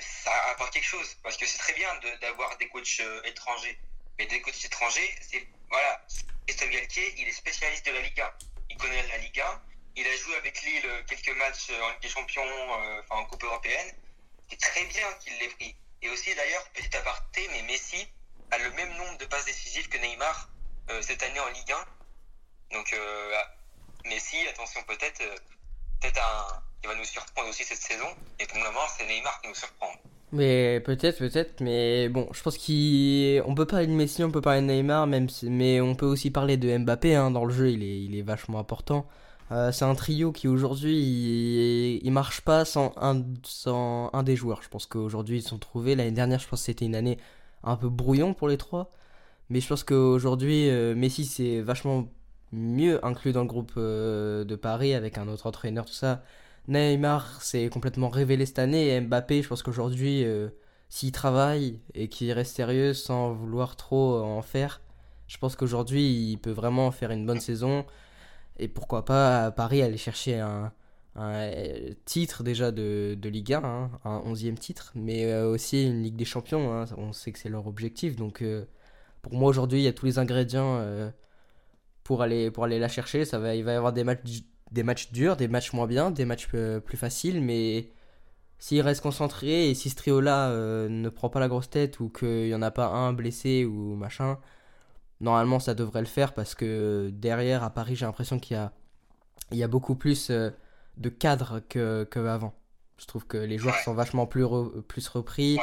ça 0.00 0.32
apporte 0.50 0.72
quelque 0.72 0.86
chose. 0.86 1.16
Parce 1.22 1.36
que 1.36 1.46
c'est 1.46 1.58
très 1.58 1.74
bien 1.74 1.88
d'avoir 2.20 2.56
des 2.58 2.68
coachs 2.68 3.00
euh, 3.00 3.22
étrangers. 3.24 3.78
Mais 4.18 4.26
des 4.26 4.40
coachs 4.40 4.64
étrangers, 4.64 5.14
c'est. 5.20 5.46
Voilà, 5.70 6.04
Christophe 6.46 6.70
Galtier, 6.70 7.14
il 7.18 7.28
est 7.28 7.32
spécialiste 7.32 7.86
de 7.86 7.92
la 7.92 8.00
Ligue 8.00 8.20
1. 8.20 8.32
Il 8.70 8.76
connaît 8.76 9.06
la 9.06 9.18
Ligue 9.18 9.40
1. 9.40 9.62
Il 9.96 10.06
a 10.06 10.16
joué 10.16 10.36
avec 10.36 10.60
Lille 10.62 10.86
euh, 10.86 11.02
quelques 11.04 11.36
matchs 11.36 11.70
euh, 11.70 11.82
en 11.82 11.90
Ligue 11.90 12.02
des 12.02 12.08
Champions, 12.08 13.02
en 13.10 13.24
Coupe 13.26 13.44
européenne. 13.44 13.94
C'est 14.48 14.60
très 14.60 14.84
bien 14.86 15.12
qu'il 15.14 15.36
l'ait 15.38 15.48
pris. 15.48 15.76
Et 16.02 16.08
aussi 16.08 16.34
d'ailleurs, 16.34 16.64
petit 16.70 16.96
aparté, 16.96 17.46
mais 17.52 17.62
Messi 17.62 18.08
a 18.50 18.58
le 18.58 18.70
même 18.72 18.92
nombre 18.96 19.18
de 19.18 19.26
passes 19.26 19.44
décisives 19.44 19.88
que 19.88 19.98
Neymar 19.98 20.48
cette 21.02 21.22
année 21.22 21.38
en 21.38 21.48
Ligue 21.48 21.72
1. 21.72 21.86
Donc 22.72 22.92
ah, 22.94 23.54
Messi, 24.06 24.48
attention 24.48 24.82
peut-être, 24.84 25.22
peut-être 26.00 26.18
un, 26.18 26.62
il 26.82 26.88
va 26.88 26.94
nous 26.94 27.04
surprendre 27.04 27.48
aussi 27.48 27.64
cette 27.64 27.78
saison. 27.78 28.06
Et 28.38 28.46
pour 28.46 28.58
le 28.58 28.64
moment, 28.64 28.86
c'est 28.96 29.06
Neymar 29.06 29.40
qui 29.42 29.48
nous 29.48 29.54
surprend. 29.54 29.88
Mais 30.32 30.80
peut-être, 30.80 31.18
peut-être, 31.18 31.60
mais 31.60 32.08
bon, 32.08 32.28
je 32.32 32.42
pense 32.42 32.56
qu'on 32.56 33.54
peut 33.54 33.66
parler 33.66 33.88
de 33.88 33.92
Messi, 33.92 34.22
on 34.22 34.30
peut 34.30 34.40
parler 34.40 34.60
de 34.60 34.66
Neymar, 34.66 35.06
même 35.08 35.26
mais 35.42 35.80
on 35.80 35.96
peut 35.96 36.06
aussi 36.06 36.30
parler 36.30 36.56
de 36.56 36.78
Mbappé 36.78 37.16
hein, 37.16 37.32
dans 37.32 37.44
le 37.44 37.52
jeu, 37.52 37.70
il 37.70 37.82
est, 37.82 38.02
il 38.04 38.16
est 38.16 38.22
vachement 38.22 38.60
important. 38.60 39.08
Euh, 39.50 39.72
c'est 39.72 39.84
un 39.84 39.94
trio 39.96 40.30
qui 40.30 40.46
aujourd'hui, 40.46 40.96
il, 40.96 42.00
il 42.06 42.12
marche 42.12 42.42
pas 42.42 42.64
sans 42.64 42.92
un, 42.96 43.24
sans 43.42 44.10
un 44.12 44.22
des 44.22 44.36
joueurs. 44.36 44.62
Je 44.62 44.68
pense 44.68 44.86
qu'aujourd'hui 44.86 45.38
ils 45.38 45.42
sont 45.42 45.58
trouvés. 45.58 45.96
L'année 45.96 46.12
dernière, 46.12 46.38
je 46.38 46.46
pense 46.46 46.60
que 46.60 46.66
c'était 46.66 46.84
une 46.84 46.94
année 46.94 47.18
un 47.64 47.76
peu 47.76 47.88
brouillon 47.88 48.32
pour 48.32 48.48
les 48.48 48.56
trois. 48.56 48.92
Mais 49.48 49.60
je 49.60 49.66
pense 49.68 49.82
qu'aujourd'hui, 49.82 50.70
euh, 50.70 50.94
Messi 50.94 51.24
c'est 51.24 51.60
vachement 51.60 52.08
mieux 52.52 53.04
inclus 53.04 53.32
dans 53.32 53.42
le 53.42 53.48
groupe 53.48 53.72
euh, 53.76 54.44
de 54.44 54.56
Paris 54.56 54.94
avec 54.94 55.18
un 55.18 55.26
autre 55.28 55.46
entraîneur, 55.46 55.84
tout 55.86 55.92
ça. 55.92 56.22
Neymar 56.68 57.42
s'est 57.42 57.68
complètement 57.68 58.08
révélé 58.08 58.46
cette 58.46 58.58
année 58.58 58.94
et 58.94 59.00
Mbappé, 59.00 59.42
je 59.42 59.48
pense 59.48 59.62
qu'aujourd'hui, 59.62 60.24
euh, 60.24 60.48
s'il 60.88 61.12
travaille 61.12 61.80
et 61.94 62.08
qu'il 62.08 62.30
reste 62.32 62.56
sérieux 62.56 62.94
sans 62.94 63.32
vouloir 63.32 63.76
trop 63.76 64.20
en 64.22 64.42
faire, 64.42 64.80
je 65.26 65.38
pense 65.38 65.56
qu'aujourd'hui, 65.56 66.30
il 66.32 66.38
peut 66.38 66.50
vraiment 66.50 66.90
faire 66.90 67.10
une 67.10 67.26
bonne 67.26 67.40
saison. 67.40 67.86
Et 68.58 68.68
pourquoi 68.68 69.04
pas 69.04 69.46
à 69.46 69.50
Paris 69.52 69.82
aller 69.82 69.96
chercher 69.96 70.40
un, 70.40 70.72
euh, 71.16 71.90
titre 72.04 72.42
déjà 72.42 72.72
de, 72.72 73.18
Ligue 73.24 73.54
1, 73.54 73.64
hein, 73.64 73.90
un 74.04 74.20
11e 74.20 74.56
titre, 74.56 74.92
mais 74.94 75.26
euh, 75.26 75.48
aussi 75.50 75.86
une 75.86 76.02
Ligue 76.02 76.16
des 76.16 76.24
Champions. 76.24 76.72
hein, 76.72 76.84
on 76.96 77.12
sait 77.12 77.32
que 77.32 77.38
c'est 77.38 77.48
leur 77.48 77.66
objectif. 77.66 78.16
Donc 78.16 78.44
pour 79.22 79.34
moi, 79.34 79.48
aujourd'hui, 79.48 79.80
il 79.80 79.84
y 79.84 79.88
a 79.88 79.92
tous 79.92 80.06
les 80.06 80.18
ingrédients 80.18 80.84
pour, 82.04 82.22
aller, 82.22 82.50
pour 82.50 82.64
aller 82.64 82.78
la 82.78 82.88
chercher. 82.88 83.24
Ça 83.24 83.38
va, 83.38 83.54
il 83.54 83.64
va 83.64 83.72
y 83.72 83.76
avoir 83.76 83.92
des 83.92 84.04
matchs 84.04 84.42
des 84.72 84.82
matchs 84.82 85.10
durs, 85.12 85.36
des 85.36 85.48
matchs 85.48 85.72
moins 85.72 85.86
bien, 85.86 86.10
des 86.10 86.24
matchs 86.24 86.48
euh, 86.54 86.80
plus 86.80 86.96
faciles, 86.96 87.40
mais 87.42 87.88
s'il 88.58 88.80
reste 88.82 89.00
concentré 89.02 89.70
et 89.70 89.74
si 89.74 89.90
ce 89.90 89.96
trio-là 89.96 90.50
euh, 90.50 90.88
ne 90.88 91.08
prend 91.08 91.28
pas 91.30 91.40
la 91.40 91.48
grosse 91.48 91.70
tête 91.70 91.98
ou 92.00 92.08
qu'il 92.08 92.46
n'y 92.46 92.54
en 92.54 92.62
a 92.62 92.70
pas 92.70 92.86
un 92.88 93.12
blessé 93.12 93.64
ou 93.64 93.94
machin, 93.96 94.38
normalement 95.20 95.58
ça 95.60 95.74
devrait 95.74 96.00
le 96.00 96.06
faire 96.06 96.34
parce 96.34 96.54
que 96.54 97.10
derrière 97.12 97.62
à 97.64 97.70
Paris 97.70 97.96
j'ai 97.96 98.06
l'impression 98.06 98.38
qu'il 98.38 98.56
y 98.56 98.60
a, 98.60 98.72
il 99.50 99.58
y 99.58 99.62
a 99.62 99.68
beaucoup 99.68 99.94
plus 99.94 100.30
euh, 100.30 100.50
de 100.98 101.08
cadres 101.08 101.60
que, 101.68 102.04
que 102.10 102.20
avant. 102.20 102.54
Je 102.98 103.06
trouve 103.06 103.26
que 103.26 103.38
les 103.38 103.56
joueurs 103.56 103.76
sont 103.76 103.94
vachement 103.94 104.26
plus, 104.26 104.44
re- 104.44 104.82
plus 104.82 105.08
repris, 105.08 105.56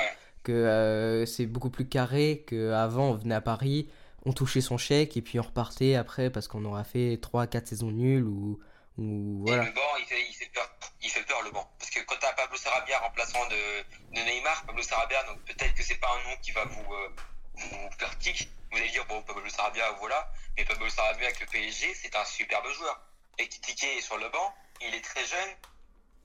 que 0.43 0.51
euh, 0.51 1.25
c'est 1.27 1.45
beaucoup 1.45 1.69
plus 1.69 1.85
carré 1.87 2.43
qu'avant 2.47 3.11
on 3.11 3.13
venait 3.13 3.35
à 3.35 3.41
Paris, 3.41 3.87
on 4.25 4.33
touchait 4.33 4.59
son 4.61 4.77
chèque 4.77 5.15
et 5.17 5.21
puis 5.21 5.39
on 5.39 5.43
repartait 5.43 5.93
après 5.95 6.31
parce 6.31 6.47
qu'on 6.47 6.65
aura 6.65 6.83
fait 6.83 7.15
3-4 7.21 7.67
saisons 7.67 7.91
nulles 7.91 8.23
ou, 8.25 8.57
ou 8.97 9.45
Et 9.47 9.55
le 9.55 9.71
banc, 9.71 9.95
il 9.99 10.05
fait, 10.05 10.27
il 10.27 10.33
fait 10.33 10.47
peur. 10.47 10.69
Il 11.01 11.09
fait 11.09 11.23
peur 11.23 11.41
le 11.43 11.51
banc. 11.51 11.69
Parce 11.77 11.91
que 11.91 11.99
quand 12.01 12.15
t'as 12.19 12.33
Pablo 12.33 12.57
Sarabia 12.57 12.99
remplaçant 12.99 13.45
de, 13.47 13.83
de 14.11 14.21
Neymar, 14.21 14.65
Pablo 14.65 14.81
Sarabia, 14.81 15.23
donc 15.23 15.39
peut-être 15.45 15.73
que 15.75 15.83
c'est 15.83 15.97
pas 15.97 16.11
un 16.11 16.29
nom 16.29 16.37
qui 16.41 16.51
va 16.51 16.65
vous, 16.65 16.93
euh, 16.93 17.15
vous 17.55 17.89
faire 17.97 18.17
tic. 18.17 18.49
Vous 18.71 18.77
allez 18.77 18.89
dire, 18.89 19.05
bon, 19.05 19.21
Pablo 19.21 19.47
Sarabia, 19.49 19.91
voilà. 19.99 20.31
Mais 20.57 20.65
Pablo 20.65 20.89
Sarabia 20.89 21.27
avec 21.27 21.39
le 21.39 21.45
PSG, 21.45 21.93
c'est 21.93 22.15
un 22.15 22.25
superbe 22.25 22.67
joueur. 22.71 22.99
Et 23.37 23.47
Titi 23.47 23.85
est 23.85 24.01
sur 24.01 24.17
le 24.17 24.29
banc, 24.29 24.55
il 24.81 24.95
est 24.95 25.03
très 25.03 25.25
jeune. 25.25 25.49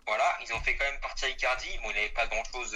Voilà, 0.07 0.39
ils 0.43 0.53
ont 0.55 0.61
fait 0.63 0.75
quand 0.75 0.85
même 0.85 1.01
partir 1.01 1.29
Icardi. 1.29 1.79
Bon, 1.83 1.91
il 1.91 1.95
n'avait 1.95 2.09
pas 2.09 2.27
grand 2.27 2.43
chose 2.53 2.75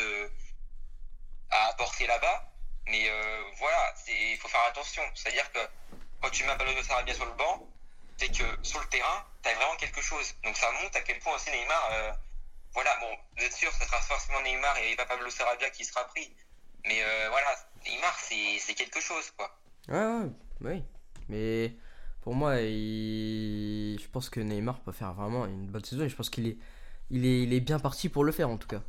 à 1.51 1.69
apporter 1.69 2.07
là-bas. 2.07 2.53
Mais 2.87 3.09
euh, 3.09 3.43
voilà, 3.57 3.95
il 4.09 4.37
faut 4.37 4.49
faire 4.49 4.63
attention. 4.69 5.03
C'est-à-dire 5.15 5.51
que 5.53 5.59
quand 6.21 6.31
tu 6.31 6.45
mets 6.45 6.57
Pablo 6.57 6.83
Sarabia 6.83 7.15
sur 7.15 7.25
le 7.25 7.33
banc, 7.33 7.67
c'est 8.19 8.29
que 8.29 8.45
sur 8.63 8.81
le 8.81 8.87
terrain, 8.87 9.27
tu 9.47 9.53
as 9.53 9.55
vraiment 9.57 9.77
quelque 9.77 10.01
chose. 10.03 10.35
Donc 10.45 10.57
ça 10.57 10.67
montre 10.83 10.97
à 10.97 11.01
quel 11.01 11.19
point 11.21 11.35
aussi 11.35 11.51
Neymar, 11.51 11.89
euh, 11.93 12.13
voilà, 12.75 12.91
bon, 13.01 13.09
vous 13.37 13.45
êtes 13.45 13.53
sûr, 13.53 13.71
ça 13.73 13.87
sera 13.87 14.01
forcément 14.01 14.41
Neymar 14.43 14.77
et 14.79 14.97
pas 14.97 15.07
Pablo 15.07 15.31
Sarabia 15.31 15.71
qui 15.71 15.85
sera 15.85 16.05
pris. 16.09 16.35
Mais 16.85 17.03
euh, 17.03 17.29
voilà, 17.31 17.49
Neymar, 17.87 18.17
c'est 18.21 18.59
c'est 18.61 18.75
quelque 18.75 19.01
chose, 19.01 19.31
quoi. 19.37 19.51
Ouais, 19.89 19.97
ouais, 19.99 20.31
oui. 20.63 20.85
Mais 21.29 21.75
pour 22.23 22.35
moi, 22.35 22.61
il... 22.61 23.99
je 24.01 24.09
pense 24.09 24.29
que 24.31 24.41
Neymar 24.41 24.81
peut 24.81 24.93
faire 24.93 25.13
vraiment 25.15 25.47
une 25.47 25.67
bonne 25.69 25.85
saison 25.85 26.05
et 26.05 26.09
je 26.09 26.17
pense 26.17 26.31
qu'il 26.31 26.47
est, 26.49 26.57
il 27.11 27.25
est, 27.27 27.43
il 27.43 27.53
est 27.53 27.61
bien 27.61 27.79
parti 27.79 28.09
pour 28.09 28.25
le 28.25 28.33
faire 28.33 28.49
en 28.51 28.57
tout 28.59 28.69
cas. 28.69 28.83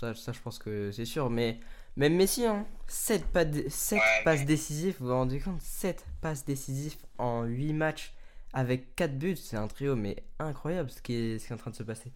Ça, 0.00 0.14
ça, 0.14 0.32
je 0.32 0.40
pense 0.40 0.58
que 0.58 0.90
c'est 0.92 1.04
sûr. 1.04 1.30
Mais 1.30 1.58
même 1.96 2.14
Messi, 2.16 2.44
hein, 2.46 2.66
7, 2.88 3.26
pas 3.32 3.44
sept 3.68 3.98
Ouais, 3.98 4.24
passes 4.24 4.40
mais- 4.40 4.44
décisives, 4.46 4.96
vous 5.00 5.06
vous 5.06 5.12
rendez 5.14 5.40
compte? 5.40 5.60
7 5.62 6.04
passes 6.20 6.44
décisives 6.44 6.96
en 7.18 7.44
8 7.44 7.72
matchs 7.72 8.12
avec 8.54 8.94
4 8.96 9.18
buts. 9.18 9.36
C'est 9.36 9.56
un 9.56 9.68
trio, 9.68 9.96
mais 9.96 10.24
incroyable 10.38 10.90
ce 10.90 11.02
qui 11.02 11.14
est, 11.14 11.52
en 11.52 11.56
train 11.56 11.70
de 11.70 11.76
se 11.76 11.82
passer. 11.82 12.12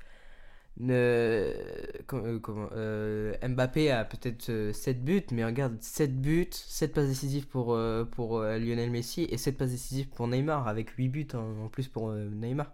Euh, 0.81 1.55
euh, 2.13 3.35
Mbappé 3.47 3.91
a 3.91 4.05
peut-être 4.05 4.71
7 4.73 5.05
buts, 5.05 5.27
mais 5.33 5.45
regarde, 5.45 5.77
7 5.83 6.21
buts, 6.21 6.49
7 6.53 6.95
passes 6.95 7.09
décisives 7.09 7.49
pour, 7.49 7.75
euh, 7.75 8.05
euh, 8.19 8.59
Lionel 8.59 8.91
Messi 8.91 9.25
et 9.31 9.37
7 9.39 9.59
passes 9.59 9.71
décisives 9.73 10.09
pour 10.09 10.29
Neymar, 10.29 10.69
avec 10.69 10.91
8 10.91 11.09
buts 11.09 11.29
en, 11.35 11.69
plus 11.69 11.89
pour 11.89 12.11
euh, 12.11 12.29
Neymar. 12.31 12.73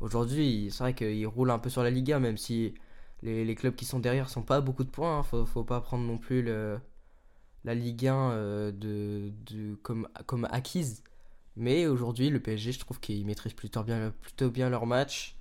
Aujourd'hui, 0.00 0.68
c'est 0.70 0.84
vrai 0.84 0.94
qu'il 0.94 1.26
roule 1.26 1.50
un 1.50 1.58
peu 1.58 1.70
sur 1.70 1.82
la 1.82 1.90
Liga, 1.90 2.18
même 2.20 2.36
si 2.36 2.74
les, 3.22 3.54
clubs 3.54 3.74
qui 3.74 3.84
sont 3.84 4.00
derrière 4.00 4.28
sont 4.28 4.42
pas 4.42 4.56
à 4.56 4.60
beaucoup 4.60 4.84
de 4.84 4.90
points. 4.90 5.18
hein. 5.18 5.22
Faut, 5.22 5.46
faut 5.46 5.64
pas 5.64 5.80
prendre 5.80 6.04
non 6.04 6.18
plus 6.18 6.42
la 7.64 7.74
Ligue 7.74 8.06
1 8.06 8.30
euh, 8.32 8.72
de, 8.72 9.32
de, 9.46 9.74
comme, 9.76 10.08
comme 10.26 10.46
acquise. 10.50 11.02
Mais 11.56 11.86
aujourd'hui, 11.86 12.30
le 12.30 12.40
PSG, 12.40 12.72
je 12.72 12.80
trouve 12.80 13.00
qu'ils 13.00 13.24
maîtrisent 13.26 13.54
plutôt 13.54 13.82
bien, 13.82 14.70
leur 14.70 14.86
match. 14.86 15.36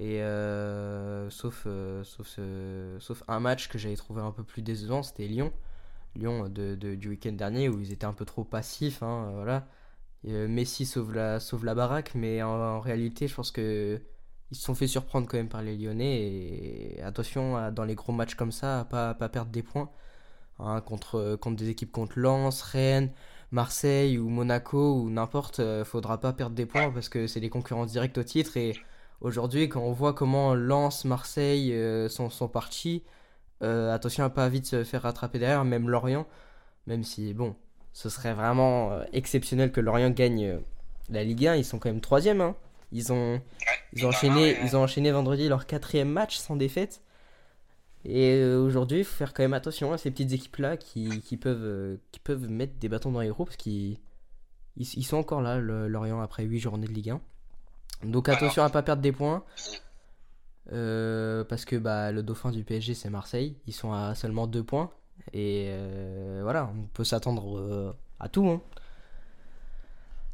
Et 0.00 0.22
euh, 0.22 1.30
sauf, 1.30 1.64
euh, 1.66 2.04
sauf, 2.04 2.38
sauf 3.00 3.22
un 3.28 3.40
match 3.40 3.68
que 3.68 3.78
j'avais 3.78 3.96
trouvé 3.96 4.22
un 4.22 4.32
peu 4.32 4.44
plus 4.44 4.62
décevant, 4.62 5.02
c'était 5.02 5.26
Lyon. 5.28 5.52
Lyon 6.16 6.48
de- 6.48 6.74
du 6.96 7.08
week-end 7.10 7.32
dernier 7.32 7.68
où 7.68 7.80
ils 7.80 7.92
étaient 7.92 8.06
un 8.06 8.12
peu 8.14 8.24
trop 8.26 8.44
passifs. 8.44 9.02
hein, 9.02 9.32
voilà. 9.34 9.68
Euh, 10.28 10.48
Messi 10.48 10.86
sauve 10.86 11.14
la, 11.14 11.40
sauve 11.40 11.64
la 11.64 11.74
baraque, 11.74 12.14
mais 12.14 12.42
en, 12.42 12.80
réalité, 12.80 13.28
je 13.28 13.34
pense 13.34 13.50
que 13.52 14.00
ils 14.50 14.56
se 14.56 14.64
sont 14.64 14.74
fait 14.74 14.86
surprendre 14.88 15.26
quand 15.28 15.38
même 15.38 15.48
par 15.48 15.62
les 15.62 15.76
Lyonnais. 15.76 16.96
Et 16.98 17.02
attention, 17.02 17.70
dans 17.72 17.84
les 17.84 17.94
gros 17.96 18.12
matchs 18.12 18.34
comme 18.36 18.52
ça, 18.52 18.80
à 18.80 18.84
pas, 18.84 19.14
pas 19.14 19.28
perdre 19.28 19.50
des 19.50 19.62
points. 19.62 19.90
contre, 20.86 21.36
contre 21.36 21.56
des 21.56 21.68
équipes 21.70 21.92
contre 21.92 22.18
Lens, 22.18 22.62
Rennes, 22.62 23.12
Marseille 23.52 24.18
ou 24.18 24.30
Monaco 24.30 24.94
ou 24.94 25.10
n'importe, 25.10 25.60
euh, 25.60 25.84
faudra 25.84 26.18
pas 26.18 26.32
perdre 26.32 26.56
des 26.56 26.66
points 26.66 26.90
parce 26.90 27.10
que 27.10 27.26
c'est 27.26 27.38
les 27.38 27.50
concurrents 27.50 27.84
directs 27.84 28.16
au 28.16 28.22
titre. 28.22 28.56
Et 28.56 28.74
aujourd'hui, 29.20 29.68
quand 29.68 29.82
on 29.82 29.92
voit 29.92 30.14
comment 30.14 30.54
Lens, 30.54 31.04
Marseille 31.04 31.72
euh, 31.74 32.08
sont, 32.08 32.30
sont 32.30 32.48
partis, 32.48 33.02
euh, 33.62 33.94
attention 33.94 34.24
à 34.24 34.30
pas 34.30 34.48
vite 34.48 34.66
se 34.66 34.84
faire 34.84 35.02
rattraper 35.02 35.38
derrière, 35.38 35.64
même 35.64 35.90
Lorient, 35.90 36.26
même 36.86 37.04
si, 37.04 37.34
bon, 37.34 37.54
ce 37.92 38.08
serait 38.08 38.32
vraiment 38.32 38.98
exceptionnel 39.12 39.70
que 39.70 39.80
Lorient 39.80 40.10
gagne 40.10 40.58
la 41.10 41.22
Ligue 41.22 41.46
1, 41.46 41.56
ils 41.56 41.64
sont 41.64 41.78
quand 41.78 41.90
même 41.90 42.00
troisième. 42.00 42.40
Hein. 42.40 42.56
Ils, 42.90 43.12
ont, 43.12 43.40
ils, 43.92 44.06
ont 44.06 44.08
enchaîné, 44.08 44.56
ils 44.64 44.76
ont 44.76 44.82
enchaîné 44.82 45.10
vendredi 45.12 45.48
leur 45.48 45.66
quatrième 45.66 46.08
match 46.08 46.38
sans 46.38 46.56
défaite. 46.56 47.02
Et 48.04 48.32
euh, 48.34 48.58
aujourd'hui, 48.60 48.98
il 48.98 49.04
faut 49.04 49.14
faire 49.16 49.32
quand 49.32 49.42
même 49.44 49.54
attention 49.54 49.92
à 49.92 49.98
ces 49.98 50.10
petites 50.10 50.32
équipes-là 50.32 50.76
qui, 50.76 51.20
qui, 51.20 51.36
peuvent, 51.36 51.62
euh, 51.62 51.96
qui 52.10 52.18
peuvent 52.20 52.48
mettre 52.48 52.74
des 52.78 52.88
bâtons 52.88 53.12
dans 53.12 53.20
les 53.20 53.30
roues 53.30 53.44
parce 53.44 53.56
qu'ils 53.56 53.98
ils, 54.76 54.88
ils 54.96 55.04
sont 55.04 55.18
encore 55.18 55.40
là, 55.40 55.58
le- 55.58 55.86
Lorient, 55.88 56.20
après 56.20 56.44
8 56.44 56.58
journées 56.58 56.86
de 56.88 56.92
Ligue 56.92 57.10
1. 57.10 57.20
Donc 58.04 58.28
attention 58.28 58.64
à 58.64 58.70
pas 58.70 58.82
perdre 58.82 59.02
des 59.02 59.12
points. 59.12 59.44
Euh, 60.72 61.44
parce 61.44 61.64
que 61.64 61.76
bah, 61.76 62.10
le 62.12 62.22
dauphin 62.22 62.50
du 62.50 62.64
PSG, 62.64 62.94
c'est 62.94 63.10
Marseille. 63.10 63.56
Ils 63.66 63.72
sont 63.72 63.92
à 63.92 64.14
seulement 64.14 64.46
2 64.46 64.64
points. 64.64 64.90
Et 65.32 65.66
euh, 65.70 66.40
voilà, 66.42 66.72
on 66.74 66.86
peut 66.86 67.04
s'attendre 67.04 67.58
euh, 67.58 67.92
à 68.18 68.28
tout. 68.28 68.48
hein. 68.48 68.60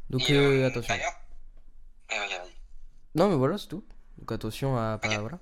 Donc 0.09 0.21
attention. 0.63 0.95
Non, 3.15 3.29
mais 3.29 3.35
voilà, 3.35 3.57
c'est 3.59 3.67
tout. 3.67 3.83
Donc 4.17 4.31
attention 4.31 4.75
à 4.77 4.97
pas. 4.97 5.09
Voilà. 5.19 5.39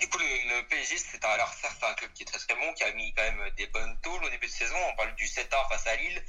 Du 0.00 0.08
coup, 0.08 0.18
le, 0.18 0.62
PSG, 0.68 0.96
c'est 0.96 1.24
un, 1.24 1.28
alors 1.28 1.52
certes, 1.52 1.82
un 1.82 1.94
club 1.94 2.12
qui 2.14 2.22
est 2.22 2.26
très 2.26 2.38
très 2.38 2.54
bon, 2.54 2.72
qui 2.72 2.84
a 2.84 2.92
mis 2.92 3.12
quand 3.12 3.22
même 3.22 3.50
des 3.50 3.66
bonnes 3.66 4.00
tôles 4.00 4.24
au 4.24 4.30
début 4.30 4.46
de 4.46 4.52
saison. 4.52 4.76
On 4.88 4.96
parle 4.96 5.14
du 5.14 5.26
7-1 5.26 5.68
face 5.68 5.86
à 5.86 5.96
Lille, 5.96 6.24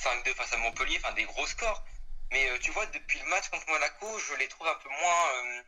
5-2 0.00 0.34
face 0.34 0.52
à 0.52 0.56
Montpellier, 0.58 1.00
enfin 1.02 1.12
des 1.14 1.24
gros 1.24 1.46
scores. 1.46 1.84
Mais 2.30 2.48
euh, 2.48 2.58
tu 2.58 2.70
vois, 2.70 2.86
depuis 2.86 3.18
le 3.18 3.24
match 3.26 3.48
contre 3.48 3.68
Monaco, 3.68 4.18
je 4.20 4.34
les 4.34 4.46
trouve 4.48 4.68
un 4.68 4.74
peu 4.76 4.88
moins. 4.88 5.28
euh, 5.34 5.62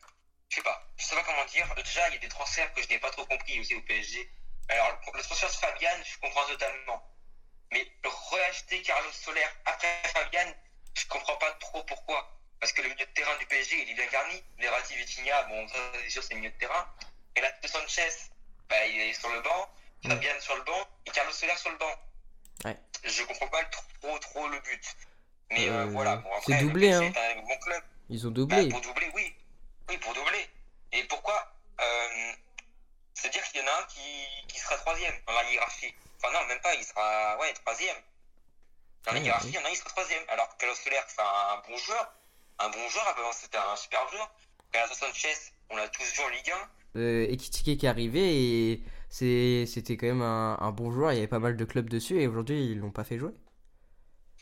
je 0.48 0.56
sais 0.56 0.62
pas, 0.62 0.84
je 0.96 1.04
sais 1.04 1.14
pas 1.16 1.24
comment 1.24 1.44
dire. 1.46 1.74
Déjà, 1.76 2.08
il 2.08 2.14
y 2.14 2.16
a 2.16 2.20
des 2.20 2.28
transferts 2.28 2.72
que 2.72 2.82
je 2.82 2.88
n'ai 2.88 2.98
pas 2.98 3.10
trop 3.10 3.24
compris 3.26 3.58
aussi 3.60 3.74
au 3.74 3.80
PSG. 3.82 4.30
Alors, 4.68 5.00
le 5.14 5.22
transfert 5.22 5.48
de 5.48 5.54
Fabian, 5.54 6.04
je 6.04 6.18
comprends 6.18 6.46
totalement. 6.46 7.02
Mais 7.72 7.86
reacheter 8.04 8.82
Carlos 8.82 9.12
Soler 9.12 9.44
après 9.64 10.02
Fabian, 10.12 10.54
je 10.94 11.06
comprends 11.06 11.36
pas 11.36 11.52
trop 11.54 11.82
pourquoi. 11.84 12.36
Parce 12.60 12.72
que 12.72 12.82
le 12.82 12.88
milieu 12.90 13.06
de 13.06 13.10
terrain 13.12 13.36
du 13.38 13.46
PSG, 13.46 13.82
il 13.82 13.90
est 13.90 13.94
bien 13.94 14.06
garni. 14.06 14.44
Verratti, 14.58 14.94
Vitinha, 14.96 15.44
bon, 15.44 15.66
ça 15.68 15.78
c'est 15.94 16.10
sûr, 16.10 16.22
c'est 16.22 16.34
le 16.34 16.40
milieu 16.40 16.52
de 16.52 16.58
terrain. 16.58 16.86
Et 17.36 17.40
là, 17.40 17.50
de 17.62 17.66
Sanchez, 17.68 18.08
bah, 18.68 18.86
il 18.86 19.00
est 19.00 19.14
sur 19.14 19.28
le 19.30 19.40
banc. 19.40 19.70
Ouais. 20.04 20.10
Fabian 20.10 20.40
sur 20.40 20.56
le 20.56 20.62
banc. 20.62 20.88
Et 21.06 21.10
Carlos 21.10 21.32
Soler 21.32 21.56
sur 21.56 21.70
le 21.70 21.76
banc. 21.78 21.94
Ouais. 22.64 22.76
Je 23.04 23.22
comprends 23.24 23.48
pas 23.48 23.64
trop, 23.64 24.18
trop 24.18 24.48
le 24.48 24.58
but. 24.60 24.96
Mais 25.50 25.68
euh, 25.68 25.72
Euh, 25.82 25.84
voilà, 25.86 26.16
bon, 26.16 26.30
c'est 26.46 26.58
doublé, 26.58 26.92
hein. 26.92 27.12
un 27.16 27.40
bon 27.42 27.58
club. 27.58 27.82
Ils 28.08 28.26
ont 28.26 28.30
Bah, 28.30 28.34
doublé. 28.34 28.68
pour 28.68 28.80
doubler, 28.80 29.10
oui. 29.14 29.34
Oui, 29.88 29.98
pour 29.98 30.14
doubler. 30.14 30.48
Et 30.92 31.04
pourquoi 31.04 31.52
euh, 31.80 32.32
C'est-à-dire 33.14 33.42
qu'il 33.44 33.60
y 33.60 33.64
en 33.64 33.66
a 33.68 33.80
un 33.80 33.84
qui, 33.84 34.46
qui 34.48 34.58
sera 34.58 34.76
troisième 34.78 35.14
dans 35.26 35.32
la 35.32 35.50
hiérarchie. 35.50 35.94
Enfin, 36.22 36.32
non, 36.32 36.44
même 36.46 36.60
pas, 36.60 36.74
il 36.74 36.84
sera 36.84 37.36
ouais, 37.38 37.52
troisième. 37.54 37.96
Dans 39.04 39.12
la 39.12 39.18
Ouais, 39.18 39.24
hiérarchie, 39.24 39.46
oui. 39.46 39.52
il 39.54 39.56
y 39.56 39.58
en 39.58 39.64
a 39.64 39.68
un, 39.68 39.70
il 39.70 39.76
sera 39.76 39.90
troisième. 39.90 40.22
Alors 40.28 40.48
que 40.50 40.56
Carlos 40.58 40.76
Soler, 40.76 41.00
c'est 41.08 41.20
un 41.22 41.62
bon 41.68 41.76
joueur. 41.76 42.12
Un 42.58 42.68
bon 42.68 42.88
joueur, 42.90 43.32
c'était 43.34 43.58
un 43.58 43.76
super 43.76 44.06
joueur. 44.10 44.30
Renato 44.74 44.94
Sanchez, 44.94 45.34
on 45.70 45.76
l'a 45.76 45.88
tous 45.88 46.04
vu 46.04 46.20
en 46.22 46.28
Ligue 46.28 46.50
1. 46.50 46.70
Euh, 46.96 47.26
Ekitike 47.30 47.78
qui 47.78 47.86
est 47.86 47.88
arrivé 47.88 48.20
et 48.74 48.84
c'était 49.10 49.96
quand 49.96 50.06
même 50.06 50.22
un, 50.22 50.56
un 50.60 50.70
bon 50.72 50.90
joueur. 50.92 51.12
Il 51.12 51.16
y 51.16 51.18
avait 51.18 51.28
pas 51.28 51.38
mal 51.38 51.56
de 51.56 51.64
clubs 51.64 51.88
dessus 51.88 52.20
et 52.20 52.26
aujourd'hui 52.26 52.64
ils 52.66 52.78
l'ont 52.78 52.92
pas 52.92 53.04
fait 53.04 53.18
jouer. 53.18 53.32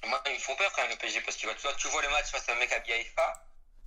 Moi, 0.06 0.22
ils 0.28 0.34
me 0.34 0.38
font 0.38 0.54
peur 0.56 0.70
quand 0.74 0.82
même 0.82 0.92
le 0.92 0.96
PSG 0.96 1.20
parce 1.22 1.36
que 1.36 1.40
tu 1.40 1.46
vois, 1.46 1.74
tu 1.74 1.88
vois 1.88 2.02
le 2.02 2.08
match 2.10 2.30
face 2.30 2.48
à 2.48 2.52
Haïfa 2.54 3.32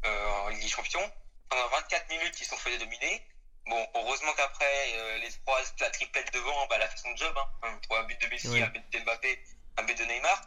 euh, 0.05 0.27
en 0.43 0.49
Ligue 0.49 0.61
des 0.61 0.67
Champions. 0.67 1.09
Pendant 1.49 1.67
24 1.69 2.09
minutes, 2.09 2.39
ils 2.39 2.45
sont 2.45 2.57
fait 2.57 2.77
dominer. 2.77 3.21
Bon, 3.67 3.87
heureusement 3.95 4.33
qu'après, 4.35 4.93
euh, 4.95 5.17
les 5.19 5.29
trois, 5.45 5.59
la 5.79 5.89
triplette 5.91 6.33
devant, 6.33 6.67
bah, 6.67 6.75
elle 6.77 6.81
a 6.83 6.87
fait 6.89 6.97
son 6.97 7.15
job. 7.15 7.33
Hein. 7.63 7.79
Un 7.91 8.03
but 8.03 8.19
de 8.21 8.27
Messi, 8.27 8.47
Ouais. 8.49 8.61
un 8.63 8.67
but 8.69 8.83
d'Mbappé, 8.91 9.39
un 9.77 9.83
but 9.83 9.97
de 9.97 10.03
Neymar. 10.03 10.41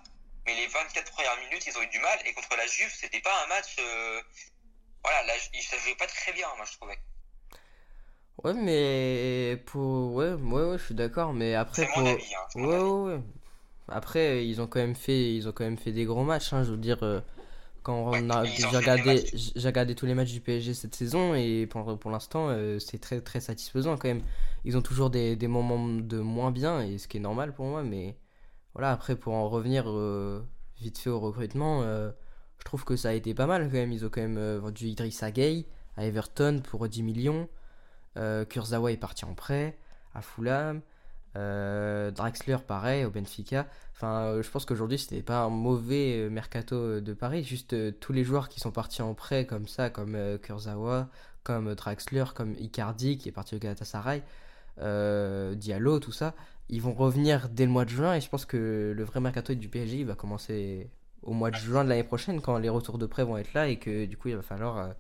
Mais 0.46 0.54
les 0.54 0.66
24 0.66 1.12
premières 1.12 1.38
minutes, 1.40 1.66
ils 1.66 1.78
ont 1.78 1.82
eu 1.82 1.86
du 1.88 1.98
mal. 2.00 2.18
Et 2.26 2.34
contre 2.34 2.54
la 2.56 2.66
Juve, 2.66 2.92
c'était 2.94 3.20
pas 3.20 3.44
un 3.44 3.46
match. 3.46 3.76
euh, 3.78 4.20
Voilà, 5.02 5.22
là, 5.24 5.34
ils 5.54 5.62
se 5.62 5.76
jouaient 5.76 5.94
pas 5.96 6.06
très 6.06 6.32
bien, 6.32 6.48
moi, 6.56 6.66
je 6.66 6.72
trouvais. 6.76 6.98
Ouais, 8.42 8.52
mais 8.54 9.62
pour. 9.66 10.14
Ouais, 10.14 10.32
ouais, 10.34 10.64
ouais, 10.70 10.78
je 10.78 10.84
suis 10.84 10.94
d'accord. 10.94 11.32
Mais 11.32 11.54
après, 11.54 11.86
pour. 11.86 12.02
mon 12.02 12.06
avis. 12.06 12.34
Hein, 12.34 12.46
mon 12.56 12.68
Ouais, 12.68 12.76
avis. 12.76 12.94
ouais, 13.08 13.14
ouais. 13.14 13.20
Après, 13.88 14.46
ils 14.48 14.60
ont 14.62 14.66
quand 14.68 14.80
même 14.80 14.94
fait, 14.96 15.34
ils 15.34 15.48
ont 15.48 15.52
quand 15.52 15.64
même 15.64 15.78
fait 15.78 15.92
des 15.92 16.04
gros 16.04 16.24
matchs. 16.24 16.52
hein, 16.52 16.64
je 16.64 16.72
veux 16.72 16.76
dire, 16.78 17.02
euh, 17.04 17.20
quand 17.82 17.96
on 17.96 18.30
a, 18.30 18.46
j'ai 18.46 18.76
regardé, 18.76 19.30
j'ai 19.34 19.68
regardé 19.68 19.94
tous 19.96 20.06
les 20.06 20.14
matchs 20.14 20.32
du 20.32 20.40
PSG 20.40 20.74
cette 20.74 20.94
saison 20.96 21.34
et 21.34 21.66
pour, 21.68 21.98
pour 21.98 22.10
l'instant, 22.12 22.48
euh, 22.50 22.78
c'est 22.80 22.98
très 23.00 23.20
très 23.22 23.40
satisfaisant 23.40 23.96
quand 23.98 24.08
même. 24.08 24.22
Ils 24.64 24.76
ont 24.78 24.82
toujours 24.82 25.10
des, 25.10 25.36
des 25.36 25.48
moments 25.48 25.88
de 25.88 26.20
moins 26.20 26.50
bien 26.52 26.82
et 26.82 26.98
ce 26.98 27.08
qui 27.08 27.18
est 27.18 27.20
normal 27.20 27.54
pour 27.54 27.66
moi. 27.66 27.82
Mais 27.84 28.16
voilà, 28.74 28.92
après 28.92 29.16
pour 29.16 29.34
en 29.34 29.48
revenir 29.50 29.86
euh, 29.90 30.42
vite 30.78 30.98
fait 30.98 31.10
au 31.10 31.20
recrutement, 31.20 31.82
je 32.58 32.64
trouve 32.64 32.84
que 32.84 32.96
ça 32.96 33.10
a 33.10 33.12
été 33.14 33.34
pas 33.34 33.46
mal 33.46 33.64
quand 33.66 33.74
même. 33.74 33.92
Ils 33.92 34.04
ont 34.04 34.10
quand 34.10 34.22
même 34.22 34.56
vendu 34.58 34.86
Idrissa 34.88 35.30
Gueye 35.30 35.66
à 35.96 36.06
Everton 36.06 36.62
pour 36.68 36.88
10 36.88 37.02
millions. 37.02 37.48
Euh, 38.16 38.44
Kurzawa 38.44 38.92
est 38.92 38.96
parti 38.96 39.24
en 39.24 39.34
prêt 39.34 39.76
à 40.14 40.22
Fulham. 40.22 40.80
Euh, 41.36 42.10
Draxler, 42.12 42.58
pareil, 42.66 43.04
au 43.04 43.10
Benfica. 43.10 43.66
Enfin, 43.94 44.26
euh, 44.26 44.42
je 44.42 44.50
pense 44.50 44.64
qu'aujourd'hui, 44.64 44.98
c'était 44.98 45.22
pas 45.22 45.40
un 45.40 45.48
mauvais 45.48 46.18
euh, 46.18 46.30
mercato 46.30 47.00
de 47.00 47.12
Paris. 47.12 47.42
Juste 47.42 47.98
tous 47.98 48.12
les 48.12 48.22
joueurs 48.22 48.48
qui 48.48 48.60
sont 48.60 48.70
partis 48.70 49.02
en 49.02 49.14
prêt 49.14 49.46
comme 49.46 49.66
ça, 49.66 49.90
comme 49.90 50.16
Kurzawa, 50.42 51.08
comme 51.42 51.74
Draxler, 51.74 52.24
comme 52.34 52.54
Icardi 52.58 53.18
qui 53.18 53.28
est 53.28 53.32
parti 53.32 53.56
au 53.56 53.58
Galatasaray, 53.58 54.22
Diallo, 54.78 55.98
tout 55.98 56.12
ça, 56.12 56.34
ils 56.68 56.80
vont 56.80 56.94
revenir 56.94 57.48
dès 57.48 57.66
le 57.66 57.72
mois 57.72 57.84
de 57.84 57.90
juin. 57.90 58.14
Et 58.14 58.20
je 58.20 58.28
pense 58.28 58.44
que 58.44 58.92
le 58.96 59.04
vrai 59.04 59.20
mercato 59.20 59.54
du 59.54 59.68
PSG 59.68 59.98
il 59.98 60.06
va 60.06 60.14
commencer 60.14 60.88
au 61.24 61.32
mois 61.32 61.50
de 61.50 61.56
juin 61.56 61.84
de 61.84 61.88
l'année 61.88 62.04
prochaine 62.04 62.40
quand 62.40 62.58
les 62.58 62.68
retours 62.68 62.98
de 62.98 63.06
prêt 63.06 63.24
vont 63.24 63.36
être 63.36 63.52
là 63.54 63.68
et 63.68 63.76
que 63.76 64.04
du 64.04 64.16
coup, 64.16 64.28
il 64.28 64.36
va 64.36 64.42
falloir 64.42 64.78
euh, 64.78 64.92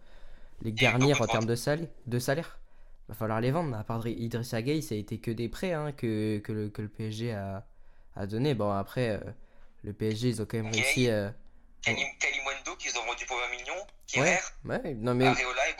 les 0.62 0.72
garnir 0.72 1.20
en 1.20 1.26
termes 1.26 1.46
de, 1.46 1.54
sal 1.54 1.88
de 2.06 2.18
salaire. 2.18 2.58
Va 3.08 3.14
falloir 3.14 3.40
les 3.40 3.50
vendre. 3.50 3.76
À 3.76 3.84
part 3.84 4.06
Idrissa 4.06 4.62
Gueye, 4.62 4.82
ça 4.82 4.94
a 4.94 4.98
été 4.98 5.18
que 5.18 5.30
des 5.30 5.48
prêts 5.48 5.72
hein, 5.72 5.92
que, 5.92 6.38
que, 6.38 6.52
le, 6.52 6.68
que 6.70 6.82
le 6.82 6.88
PSG 6.88 7.32
a, 7.32 7.66
a 8.16 8.26
donné. 8.26 8.54
Bon, 8.54 8.70
après, 8.70 9.10
euh, 9.10 9.30
le 9.82 9.92
PSG, 9.92 10.28
ils 10.28 10.42
ont 10.42 10.46
quand 10.46 10.56
même 10.56 10.72
réussi. 10.72 11.08
euh, 11.10 11.28
qu'ils 12.78 12.98
ont 12.98 13.04
vendu 13.06 13.24
pour 13.26 13.36
20 13.36 13.50
millions. 13.50 13.74
Ouais, 14.22 14.38
Kierer, 14.66 14.84
ouais, 14.84 14.94
non 14.94 15.14
mais 15.14 15.26
Areola 15.26 15.62
et 15.68 15.74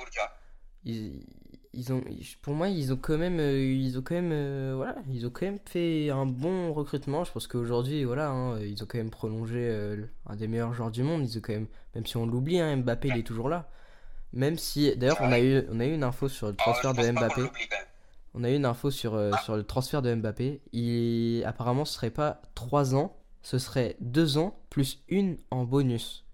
ils, 0.84 1.26
ils 1.72 1.92
ont, 1.92 2.02
pour 2.42 2.54
moi, 2.54 2.68
ils 2.68 2.92
ont 2.92 2.96
quand 2.96 3.18
même, 3.18 3.40
euh, 3.40 3.58
ils 3.58 3.98
ont 3.98 4.02
quand 4.02 4.14
même, 4.14 4.32
euh, 4.32 4.74
voilà, 4.76 4.96
ils 5.10 5.26
ont 5.26 5.30
quand 5.30 5.46
même 5.46 5.58
fait 5.64 6.10
un 6.10 6.26
bon 6.26 6.72
recrutement. 6.72 7.24
Je 7.24 7.32
pense 7.32 7.46
qu'aujourd'hui, 7.46 8.04
voilà, 8.04 8.28
hein, 8.28 8.60
ils 8.60 8.82
ont 8.82 8.86
quand 8.86 8.98
même 8.98 9.10
prolongé 9.10 9.58
euh, 9.58 10.04
un 10.26 10.36
des 10.36 10.46
meilleurs 10.46 10.72
joueurs 10.74 10.90
du 10.90 11.02
monde. 11.02 11.22
Ils 11.28 11.38
ont 11.38 11.40
quand 11.40 11.52
même, 11.52 11.66
même 11.94 12.06
si 12.06 12.16
on 12.16 12.26
l'oublie, 12.26 12.60
hein, 12.60 12.76
Mbappé, 12.76 13.08
il 13.08 13.18
est 13.18 13.22
toujours 13.26 13.48
là. 13.48 13.68
Même 14.34 14.58
si, 14.58 14.94
d'ailleurs, 14.96 15.18
on 15.20 15.30
a 15.32 15.38
eu, 15.40 15.64
on 15.70 15.78
a 15.80 15.86
eu 15.86 15.94
une 15.94 16.02
info 16.04 16.28
sur 16.28 16.48
le 16.48 16.54
Ah, 16.58 16.62
transfert 16.62 16.92
de 16.92 17.10
Mbappé. 17.10 17.40
même. 17.42 17.50
On 18.34 18.42
a 18.42 18.50
eu 18.50 18.56
une 18.56 18.64
info 18.66 18.90
sur, 18.90 19.14
euh, 19.14 19.30
sur 19.44 19.56
le 19.56 19.62
transfert 19.62 20.02
de 20.02 20.12
Mbappé. 20.12 20.60
Il, 20.72 21.44
apparemment, 21.46 21.84
ce 21.84 21.94
serait 21.94 22.10
pas 22.10 22.42
3 22.56 22.94
ans, 22.96 23.16
ce 23.42 23.58
serait 23.58 23.96
2 24.00 24.36
ans 24.38 24.58
plus 24.70 25.02
une 25.08 25.38
en 25.52 25.64
bonus. 25.64 26.24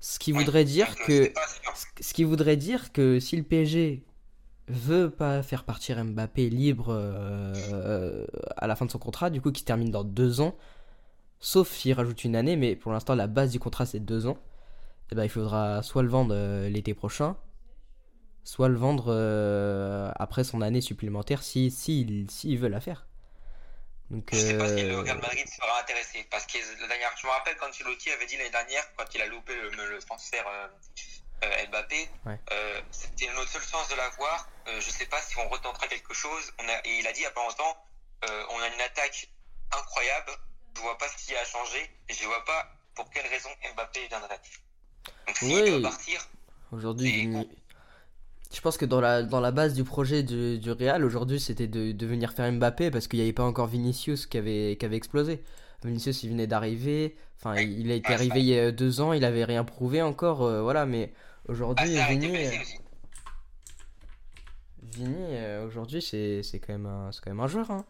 Ce 0.00 0.18
qui 0.18 0.32
voudrait 0.32 0.64
dire 0.64 0.96
que 1.06 1.24
c'est 1.24 1.30
pas 1.30 1.46
sûr. 1.46 1.72
ce 2.00 2.12
qui 2.14 2.24
voudrait 2.24 2.56
dire 2.56 2.90
que 2.92 3.20
si 3.20 3.36
le 3.36 3.42
PSG 3.44 4.02
veut 4.66 5.10
pas 5.10 5.42
faire 5.42 5.62
partir 5.64 6.02
Mbappé 6.04 6.48
libre 6.50 6.86
euh, 6.90 8.26
à 8.56 8.66
la 8.66 8.74
fin 8.76 8.86
de 8.86 8.90
son 8.90 8.98
contrat, 8.98 9.30
du 9.30 9.40
coup 9.40 9.52
qui 9.52 9.60
se 9.60 9.66
termine 9.66 9.90
dans 9.90 10.02
deux 10.04 10.40
ans, 10.40 10.56
sauf 11.38 11.70
s'il 11.70 11.92
rajoute 11.92 12.24
une 12.24 12.34
année, 12.34 12.56
mais 12.56 12.76
pour 12.76 12.92
l'instant 12.92 13.14
la 13.14 13.26
base 13.26 13.50
du 13.52 13.60
contrat 13.60 13.84
c'est 13.86 14.00
deux 14.00 14.26
ans, 14.26 14.38
et 15.10 15.14
ben 15.14 15.24
il 15.24 15.30
faudra 15.30 15.82
soit 15.82 16.02
le 16.02 16.08
vendre 16.08 16.34
euh, 16.34 16.68
l'été 16.68 16.94
prochain, 16.94 17.36
soit 18.44 18.68
le 18.68 18.76
vendre 18.76 19.06
euh, 19.08 20.10
après 20.16 20.44
son 20.44 20.62
année 20.62 20.80
supplémentaire 20.80 21.42
si 21.42 21.70
s'il 21.70 22.30
s'il 22.30 22.58
veut 22.58 22.68
la 22.68 22.80
faire. 22.80 23.06
Donc 24.10 24.28
Je 24.32 24.38
sais 24.38 24.58
pas 24.58 24.68
si 24.68 24.82
le 24.82 24.94
euh, 24.94 25.02
Real 25.02 25.20
Madrid 25.20 25.46
sera 25.48 25.80
intéressé. 25.80 26.26
Parce 26.30 26.44
que 26.46 26.58
la 26.80 26.88
dernière, 26.88 27.10
je 27.20 27.26
me 27.26 27.32
rappelle 27.32 27.56
quand 27.56 27.68
Ancelotti 27.68 28.10
avait 28.10 28.26
dit 28.26 28.36
l'année 28.36 28.50
dernière, 28.50 28.82
quand 28.96 29.04
il 29.14 29.22
a 29.22 29.26
loupé 29.26 29.54
le, 29.54 29.70
le 29.70 29.98
transfert 30.00 30.44
Mbappé, 31.70 32.08
Ouais. 32.26 32.38
c'était 32.90 33.32
notre 33.34 33.48
seule 33.50 33.62
chance 33.62 33.88
de 33.88 33.94
l'avoir. 33.94 34.48
Je 34.66 34.90
sais 34.90 35.06
pas 35.06 35.20
si 35.22 35.38
on 35.38 35.48
retentera 35.48 35.86
quelque 35.86 36.12
chose. 36.12 36.52
On 36.58 36.68
a, 36.68 36.76
et 36.84 36.98
il 36.98 37.06
a 37.06 37.12
dit 37.12 37.20
il 37.20 37.22
y 37.22 37.26
a 37.26 37.30
pas 37.30 37.42
longtemps, 37.46 37.76
on 38.24 38.58
a 38.60 38.66
une 38.66 38.80
attaque 38.80 39.30
incroyable. 39.78 40.32
Je 40.74 40.80
vois 40.80 40.98
pas 40.98 41.06
ce 41.08 41.24
qui 41.24 41.36
a 41.36 41.44
changé. 41.44 41.88
Et 42.08 42.12
je 42.14 42.24
vois 42.26 42.44
pas 42.44 42.68
pour 42.96 43.08
quelle 43.10 43.26
raison 43.28 43.48
Mbappé 43.74 44.08
viendrait. 44.08 44.40
Donc 45.26 45.36
s'il 45.36 45.54
Oui. 45.54 45.70
doit 45.80 45.90
partir, 45.90 46.20
Aujourd'hui, 46.72 47.30
je 48.52 48.60
pense 48.60 48.76
que 48.76 48.84
dans 48.84 49.00
la, 49.00 49.22
dans 49.22 49.40
la 49.40 49.50
base 49.52 49.74
du 49.74 49.84
projet 49.84 50.22
du, 50.22 50.58
du 50.58 50.70
Real, 50.72 51.04
aujourd'hui, 51.04 51.38
c'était 51.40 51.66
de, 51.68 51.92
de 51.92 52.06
venir 52.06 52.32
faire 52.32 52.50
Mbappé 52.52 52.90
parce 52.90 53.06
qu'il 53.08 53.18
n'y 53.18 53.24
avait 53.24 53.32
pas 53.32 53.44
encore 53.44 53.66
Vinicius 53.68 54.26
qui 54.26 54.38
avait, 54.38 54.76
qui 54.78 54.84
avait 54.86 54.96
explosé. 54.96 55.42
Vinicius, 55.84 56.22
il 56.24 56.30
venait 56.30 56.46
d'arriver. 56.46 57.16
Enfin, 57.38 57.56
il, 57.60 57.80
il 57.80 57.90
a 57.90 57.94
été 57.94 58.08
Ouais, 58.08 58.14
arrivé 58.14 58.40
il 58.40 58.46
y 58.46 58.58
a 58.58 58.70
deux 58.72 59.00
ans, 59.00 59.12
il 59.12 59.24
avait 59.24 59.44
rien 59.44 59.64
prouvé 59.64 60.02
encore. 60.02 60.42
euh, 60.42 60.62
voilà, 60.62 60.84
mais 60.86 61.12
ah, 61.14 61.52
aujourd'hui, 61.52 61.94
ça 61.96 62.04
a 62.06 62.12
été 62.12 62.26
Vini, 62.26 62.46
euh. 62.46 62.50
Vini 64.82 65.14
euh, 65.36 65.66
aujourd'hui, 65.66 66.02
c'est 66.02 66.42
quand, 66.64 66.72
même 66.72 66.86
un- 66.86 67.10
quand 67.22 67.30
même 67.30 67.40
un 67.40 67.46
joueur. 67.46 67.70
hein. 67.70 67.84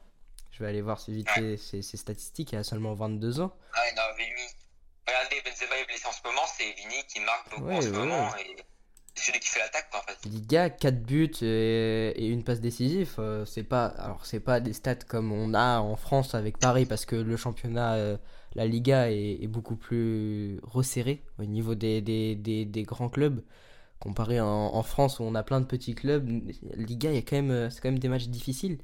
Je 0.52 0.62
vais 0.62 0.69
aller 0.69 0.83
voir 0.83 1.00
ses, 1.00 1.12
vite 1.12 1.31
fait 1.31 1.57
ses, 1.57 1.81
ses 1.83 1.97
statistiques. 1.97 2.52
Il 2.52 2.57
a 2.59 2.64
seulement 2.64 2.93
22 2.95 3.40
ans. 3.40 3.55
Ah, 3.73 3.79
non, 3.97 4.02
mais 4.19 4.25
lui, 4.26 4.43
regardez, 5.11 5.43
Benzema 5.45 5.76
est 5.76 5.87
blessé 5.87 6.07
en 6.07 6.12
ce 6.12 6.23
moment. 6.25 6.43
C'est 6.57 6.71
Vini 6.73 7.05
qui 7.09 7.21
marque 7.21 7.50
beaucoup 7.50 7.67
Ouais, 7.67 7.76
en 7.76 7.81
ce 7.83 7.90
ouais, 7.90 7.99
moment. 7.99 8.31
Et 8.37 8.57
celui 9.21 9.40
qui 9.40 9.49
fait 9.49 9.59
l'attaque, 9.61 9.90
quoi, 9.90 10.00
en 10.00 10.02
fait. 10.05 10.19
Liga, 10.25 10.71
4 10.71 11.02
buts 11.02 11.31
et, 11.43 12.12
et 12.17 12.26
une 12.29 12.45
passe 12.45 12.61
décisive, 12.61 13.14
euh, 13.19 13.45
c'est 13.47 13.62
pas 13.64 13.87
alors 13.87 14.26
c'est 14.26 14.40
pas 14.40 14.61
des 14.61 14.75
stats 14.75 14.97
comme 14.97 15.33
on 15.33 15.55
a 15.55 15.79
en 15.81 15.97
France 15.97 16.35
avec 16.35 16.59
Paris 16.59 16.85
parce 16.87 17.07
que 17.07 17.17
le 17.17 17.37
championnat 17.38 17.95
euh, 17.95 18.19
la 18.55 18.67
Liga 18.67 19.11
est, 19.11 19.43
est 19.43 19.47
beaucoup 19.47 19.76
plus 19.76 20.61
resserré 20.62 21.25
au 21.38 21.45
niveau 21.45 21.75
des, 21.75 22.02
des, 22.02 22.35
des, 22.35 22.67
des 22.67 22.83
grands 22.83 23.09
clubs 23.09 23.43
comparé 23.99 24.40
en, 24.40 24.47
en 24.49 24.83
France 24.83 25.21
où 25.21 25.23
on 25.25 25.35
a 25.35 25.43
plein 25.43 25.61
de 25.61 25.67
petits 25.67 25.95
clubs. 25.95 26.29
Liga, 26.75 27.11
il 27.11 27.14
y 27.17 27.19
a 27.19 27.23
quand 27.23 27.37
même 27.37 27.50
euh, 27.50 27.71
c'est 27.71 27.81
quand 27.81 27.90
même 27.90 27.99
des 27.99 28.09
matchs 28.09 28.29
difficiles. 28.29 28.79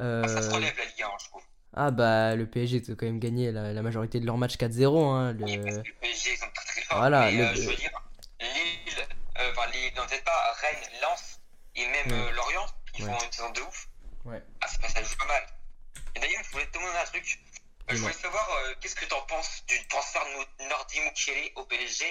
Euh, 0.00 0.22
Ah, 0.24 0.28
Ça 0.28 0.42
se 0.42 0.50
relève 0.50 0.74
la 0.76 0.84
Ligue 0.84 1.02
1, 1.02 1.08
je 1.22 1.28
trouve. 1.28 1.42
Ah 1.74 1.90
bah 1.90 2.34
le 2.36 2.46
PSG 2.46 2.82
a 2.90 2.94
quand 2.94 3.06
même 3.06 3.18
gagné 3.20 3.52
la, 3.52 3.72
la 3.72 3.82
majorité 3.82 4.18
de 4.20 4.26
leurs 4.26 4.36
matchs 4.38 4.56
4-0 4.56 4.98
hein, 5.12 5.32
le- 5.32 5.44
Oui, 5.44 5.58
parce 5.58 5.76
que 5.78 5.88
le 5.88 5.94
PSG, 6.00 6.30
ils 6.32 6.36
sont 6.38 6.46
très 6.54 6.64
très 6.66 6.82
forts. 6.82 6.98
Voilà, 6.98 7.30
mais, 7.30 7.36
le- 7.38 7.44
euh, 7.44 7.54
je 7.54 7.60
veux 7.68 7.76
dire, 7.76 7.90
Lille, 8.40 9.06
euh, 9.38 9.50
enfin 9.56 9.70
Lille, 9.72 9.92
non, 9.96 10.02
peut-être 10.08 10.24
pas, 10.24 10.52
Rennes, 10.60 10.90
Lens 11.02 11.40
et 11.76 11.86
même 11.86 12.06
Ouais. 12.12 12.26
euh, 12.28 12.32
Lorient, 12.32 12.66
ils 12.98 13.04
Ouais. 13.04 13.10
font 13.12 13.24
une 13.24 13.32
saison 13.32 13.50
de 13.52 13.60
ouf. 13.60 13.88
Ouais. 14.24 14.42
Ah, 14.60 14.66
c'est 14.68 14.80
pas 14.80 14.88
ça 14.88 15.02
joue 15.02 15.16
pas 15.16 15.26
mal. 15.26 15.42
Et 16.16 16.20
d'ailleurs, 16.20 16.42
je 16.44 16.50
voulais 16.50 16.66
te 16.66 16.72
demander 16.78 16.98
un 16.98 17.04
truc. 17.06 17.38
Je 17.88 17.96
voulais 17.96 18.12
savoir 18.14 18.48
euh, 18.50 18.74
qu'est-ce 18.80 18.94
que 18.94 19.04
t'en 19.06 19.20
penses 19.26 19.62
du 19.66 19.76
transfert 19.88 20.22
de 20.24 20.62
No- 20.64 20.68
Nordi 20.70 21.00
Mukiele 21.00 21.50
au 21.56 21.64
PSG. 21.64 22.04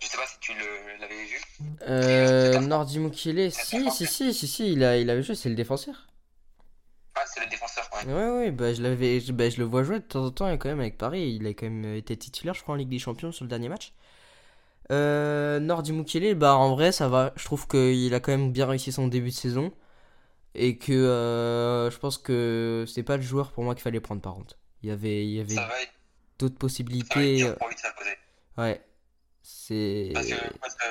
Je 0.00 0.06
sais 0.08 0.16
pas 0.16 0.26
si 0.26 0.38
tu 0.40 0.52
l'avais 1.00 1.24
vu. 1.24 1.40
Euh, 1.88 2.58
Nordi 2.60 2.98
Mukiele, 2.98 3.50
si, 3.52 3.90
si, 3.90 4.06
si, 4.06 4.34
si, 4.34 4.46
si, 4.48 4.72
il, 4.72 4.84
a, 4.84 4.96
il 4.96 5.08
avait 5.10 5.22
joué, 5.22 5.34
c'est 5.34 5.48
le 5.48 5.54
défenseur. 5.54 6.06
Ah, 7.16 7.24
c'est 7.26 7.40
le 7.40 7.46
défenseur, 7.46 7.88
ouais. 7.94 8.12
Ouais, 8.12 8.30
ouais, 8.30 8.50
bah 8.50 8.74
je, 8.74 8.82
l'avais, 8.82 9.20
je, 9.20 9.32
bah, 9.32 9.48
je 9.48 9.58
le 9.58 9.64
vois 9.64 9.82
jouer 9.84 10.00
de 10.00 10.04
temps 10.04 10.24
en 10.24 10.30
temps, 10.30 10.50
et 10.50 10.58
quand 10.58 10.68
même 10.68 10.80
avec 10.80 10.98
Paris, 10.98 11.36
il 11.40 11.46
a 11.46 11.50
quand 11.50 11.66
même 11.70 11.94
été 11.94 12.16
titulaire, 12.16 12.54
je 12.54 12.62
crois, 12.62 12.74
en 12.74 12.78
Ligue 12.78 12.88
des 12.88 12.98
Champions 12.98 13.32
sur 13.32 13.44
le 13.44 13.48
dernier 13.48 13.68
match. 13.68 13.92
Euh, 14.92 15.60
Nordi 15.60 15.92
Mukiele, 15.92 16.34
bah 16.34 16.56
en 16.56 16.74
vrai, 16.74 16.92
ça 16.92 17.08
va, 17.08 17.32
je 17.36 17.44
trouve 17.44 17.66
qu'il 17.68 18.12
a 18.14 18.20
quand 18.20 18.32
même 18.32 18.52
bien 18.52 18.66
réussi 18.66 18.92
son 18.92 19.08
début 19.08 19.30
de 19.30 19.34
saison, 19.34 19.72
et 20.54 20.78
que 20.78 20.92
euh, 20.92 21.90
je 21.90 21.98
pense 21.98 22.18
que 22.18 22.84
c'est 22.88 23.02
pas 23.02 23.16
le 23.16 23.22
joueur 23.22 23.52
pour 23.52 23.64
moi 23.64 23.74
qu'il 23.74 23.82
fallait 23.82 24.00
prendre 24.00 24.22
par 24.22 24.34
contre. 24.34 24.56
Il 24.82 24.88
y 24.90 24.92
avait, 24.92 25.24
il 25.24 25.32
y 25.32 25.40
avait 25.40 25.54
être, 25.56 25.92
d'autres 26.38 26.54
ça 26.54 27.14
va 27.14 27.22
être 27.24 27.34
possibilités, 27.36 27.36
dur 27.36 27.56
pour 27.56 27.68
lui 27.68 27.74
de 27.74 27.80
s'imposer. 27.80 28.18
ouais, 28.58 28.82
c'est... 29.42 30.10
Parce 30.14 30.26
que, 30.28 30.58
parce 30.60 30.74
que, 30.74 30.84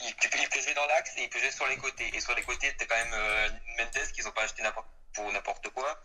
il, 0.00 0.14
tu 0.20 0.28
peux, 0.28 0.38
il 0.42 0.48
peut 0.48 0.60
jouer 0.60 0.74
dans 0.74 0.86
l'axe 0.86 1.12
et 1.18 1.24
il 1.24 1.28
peut 1.30 1.38
jouer 1.38 1.50
sur 1.50 1.66
les 1.68 1.76
côtés. 1.76 2.10
Et 2.14 2.20
sur 2.20 2.34
les 2.34 2.42
côtés, 2.42 2.72
t'as 2.78 2.86
quand 2.86 2.96
même 2.96 3.14
euh, 3.14 3.48
Mendes 3.78 4.12
qu'ils 4.12 4.26
ont 4.28 4.32
pas 4.32 4.42
acheté 4.42 4.62
n'importe- 4.62 4.88
pour 5.16 5.32
n'importe 5.32 5.68
quoi. 5.70 6.00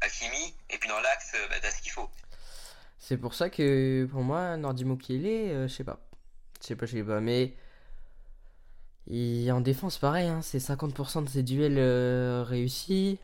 Hakimi. 0.00 0.54
Et 0.70 0.78
puis 0.78 0.88
dans 0.88 1.00
l'axe, 1.00 1.32
euh, 1.34 1.48
bah, 1.48 1.56
t'as 1.62 1.70
ce 1.70 1.80
qu'il 1.82 1.92
faut. 1.92 2.10
C'est 2.98 3.18
pour 3.18 3.34
ça 3.34 3.50
que 3.50 4.06
pour 4.10 4.22
moi, 4.22 4.56
Nordi 4.56 4.84
Mukiele, 4.84 5.26
euh, 5.26 5.68
je 5.68 5.74
sais 5.74 5.84
pas. 5.84 6.00
Je 6.60 6.68
sais 6.68 6.76
pas, 6.76 6.86
je 6.86 6.92
sais 6.92 7.04
pas, 7.04 7.20
mais. 7.20 7.54
En 9.50 9.60
défense, 9.60 9.98
pareil, 9.98 10.28
hein, 10.28 10.40
c'est 10.40 10.58
50% 10.58 11.24
de 11.24 11.28
ses 11.28 11.42
duels 11.42 11.76
euh, 11.78 12.42
réussis. 12.42 13.18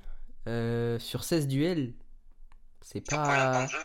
Euh, 0.47 0.99
sur 0.99 1.25
16 1.25 1.49
duels, 1.49 1.95
c'est 2.83 3.09
Sur 3.09 3.19
combien 3.19 3.33
de 3.33 3.53
temps 3.53 3.53
pas. 3.53 3.65
de 3.65 3.71
jeu? 3.71 3.85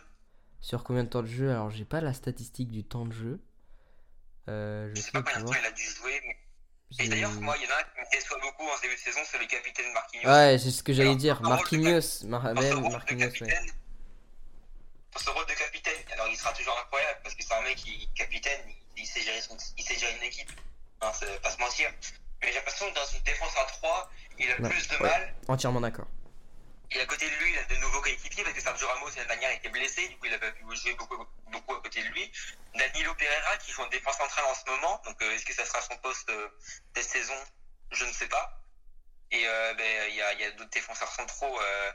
Sur 0.59 0.83
combien 0.83 1.03
de 1.05 1.09
temps 1.09 1.21
de 1.21 1.27
jeu? 1.27 1.51
Alors, 1.51 1.69
j'ai 1.69 1.85
pas 1.85 2.01
la 2.01 2.13
statistique 2.13 2.69
du 2.71 2.83
temps 2.83 3.05
de 3.05 3.13
jeu. 3.13 3.39
Je 4.47 4.91
sais 4.95 5.11
pas 5.11 5.21
pas, 5.21 5.31
combien 5.31 5.45
de 5.45 5.51
temps 5.51 5.59
il 5.61 5.65
a 5.65 5.71
dû 5.71 5.83
jouer. 5.83 6.21
Mais... 6.25 6.37
Et 6.99 7.07
d'ailleurs, 7.09 7.31
moi, 7.31 7.55
il 7.57 7.63
y 7.63 7.67
en 7.67 7.71
a 7.75 7.79
un 7.79 7.83
qui 7.83 7.99
me 7.99 8.11
déçoit 8.19 8.39
beaucoup 8.39 8.63
en 8.69 8.77
ce 8.77 8.81
début 8.83 8.95
de 8.95 8.99
saison, 8.99 9.19
c'est 9.29 9.39
le 9.39 9.45
capitaine 9.47 9.91
Marquinhos. 9.93 10.29
Ouais, 10.29 10.57
c'est 10.59 10.71
ce 10.71 10.83
que 10.83 10.93
j'allais 10.93 11.15
dire. 11.15 11.41
Marquinhos, 11.41 12.23
Mar- 12.25 12.41
rôle 12.43 12.55
de 12.55 12.89
Marquinhos, 12.91 13.31
ouais. 13.41 13.59
dans 15.11 15.19
ce 15.19 15.29
rôle 15.29 15.45
de 15.45 15.53
capitaine, 15.53 15.97
alors 16.13 16.27
il 16.29 16.37
sera 16.37 16.53
toujours 16.53 16.77
incroyable 16.79 17.19
parce 17.23 17.35
que 17.35 17.43
c'est 17.43 17.53
un 17.53 17.61
mec 17.63 17.75
qui 17.75 18.07
capitaine, 18.15 18.61
il, 18.67 19.03
il 19.03 19.05
sait 19.05 19.21
gérer 19.21 19.41
son, 19.41 19.57
il 19.77 19.83
sait 19.83 19.97
gérer 19.97 20.15
une 20.17 20.23
équipe. 20.23 20.51
Hein, 21.01 21.11
c'est 21.19 21.41
pas 21.41 21.49
se 21.51 21.57
mentir. 21.59 21.91
Mais 22.41 22.47
j'ai 22.49 22.55
l'impression 22.55 22.89
que 22.89 22.95
dans 22.95 23.05
une 23.05 23.21
défense 23.23 23.53
à 23.57 23.65
3, 23.65 24.11
il 24.39 24.51
a 24.51 24.61
Ouais, 24.61 24.69
plus 24.69 24.87
de 24.87 24.93
ouais. 24.95 25.09
mal. 25.09 25.35
Entièrement 25.47 25.81
d'accord. 25.81 26.07
Et 26.91 26.99
à 27.01 27.05
côté 27.05 27.25
de 27.29 27.35
lui, 27.43 27.44
de 28.11 28.15
coéquipiers 28.15 28.43
parce 28.43 28.55
que 28.55 28.61
Sergio 28.61 28.87
Ramos, 28.87 29.07
l'année 29.15 29.27
dernière, 29.27 29.51
était 29.51 29.69
blessé, 29.69 30.07
du 30.07 30.17
coup, 30.17 30.25
il 30.27 30.33
a 30.33 30.39
pas 30.39 30.51
pu 30.51 30.63
jouer 30.75 30.93
beaucoup, 30.95 31.17
beaucoup 31.51 31.73
à 31.73 31.81
côté 31.81 32.01
de 32.03 32.07
lui. 32.09 32.31
Danilo 32.77 33.13
Pereira 33.15 33.57
qui 33.63 33.71
joue 33.71 33.81
en 33.81 33.89
défense 33.89 34.17
centrale 34.17 34.45
en 34.49 34.53
ce 34.55 34.69
moment, 34.69 35.01
donc 35.05 35.21
euh, 35.21 35.31
est-ce 35.31 35.45
que 35.45 35.53
ça 35.53 35.65
sera 35.65 35.81
son 35.81 35.97
poste 35.97 36.29
euh, 36.29 36.47
cette 36.95 37.05
saison? 37.09 37.33
Je 37.91 38.05
ne 38.05 38.11
sais 38.11 38.27
pas. 38.27 38.61
Et 39.31 39.43
euh, 39.47 39.73
ben, 39.75 39.85
il 40.09 40.15
y 40.15 40.21
a, 40.21 40.33
y 40.33 40.43
a 40.43 40.51
d'autres 40.51 40.69
défenseurs 40.69 41.11
centraux 41.11 41.59
euh, 41.59 41.91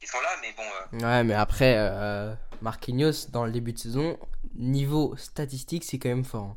qui 0.00 0.06
sont 0.06 0.20
là, 0.20 0.30
mais 0.42 0.52
bon. 0.52 1.06
Ouais, 1.06 1.22
mais 1.24 1.34
après, 1.34 1.76
Marquinhos, 2.60 3.28
dans 3.30 3.44
le 3.44 3.52
début 3.52 3.72
de 3.72 3.78
saison, 3.78 4.18
niveau 4.54 5.16
statistique, 5.16 5.84
c'est 5.84 5.98
quand 5.98 6.08
même 6.08 6.24
fort. 6.24 6.44
hein. 6.44 6.56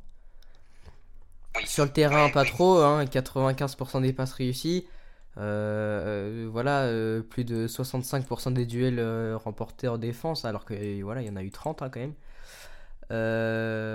oui. 1.57 1.67
Sur 1.67 1.85
le 1.85 1.91
terrain, 1.91 2.25
Ouais, 2.25 2.31
pas 2.31 2.43
oui. 2.43 2.49
trop, 2.49 2.79
hein, 2.79 3.03
95% 3.05 4.01
des 4.01 4.13
passes 4.13 4.33
réussies. 4.33 4.87
Euh, 5.37 6.43
euh, 6.45 6.49
voilà, 6.51 6.83
euh, 6.85 7.21
plus 7.21 7.43
de 7.43 7.67
65% 7.67 8.51
des 8.51 8.65
duels 8.65 8.99
remportés 9.35 9.87
en 9.87 9.97
défense, 9.97 10.45
alors 10.45 10.65
que 10.65 11.01
voilà, 11.03 11.21
il 11.21 11.27
y 11.27 11.29
en 11.29 11.35
a 11.35 11.43
eu 11.43 11.51
30 11.51 11.81
hein, 11.81 11.89
quand 11.89 11.99
même. 11.99 12.13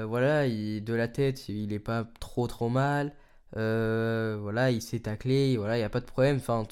Voilà, 0.08 0.46
il- 0.46 0.82
de 0.84 0.94
la 0.94 1.08
tête, 1.08 1.48
il 1.48 1.72
est 1.72 1.78
pas 1.78 2.04
trop 2.20 2.46
trop 2.46 2.68
mal. 2.68 3.12
Voilà, 3.54 4.70
il 4.70 4.82
s'est 4.82 5.00
taclé, 5.00 5.56
voilà, 5.56 5.76
il 5.76 5.80
n'y 5.80 5.84
a 5.84 5.88
pas 5.90 6.00
de 6.00 6.06
problème. 6.06 6.36
Enfin, 6.36 6.64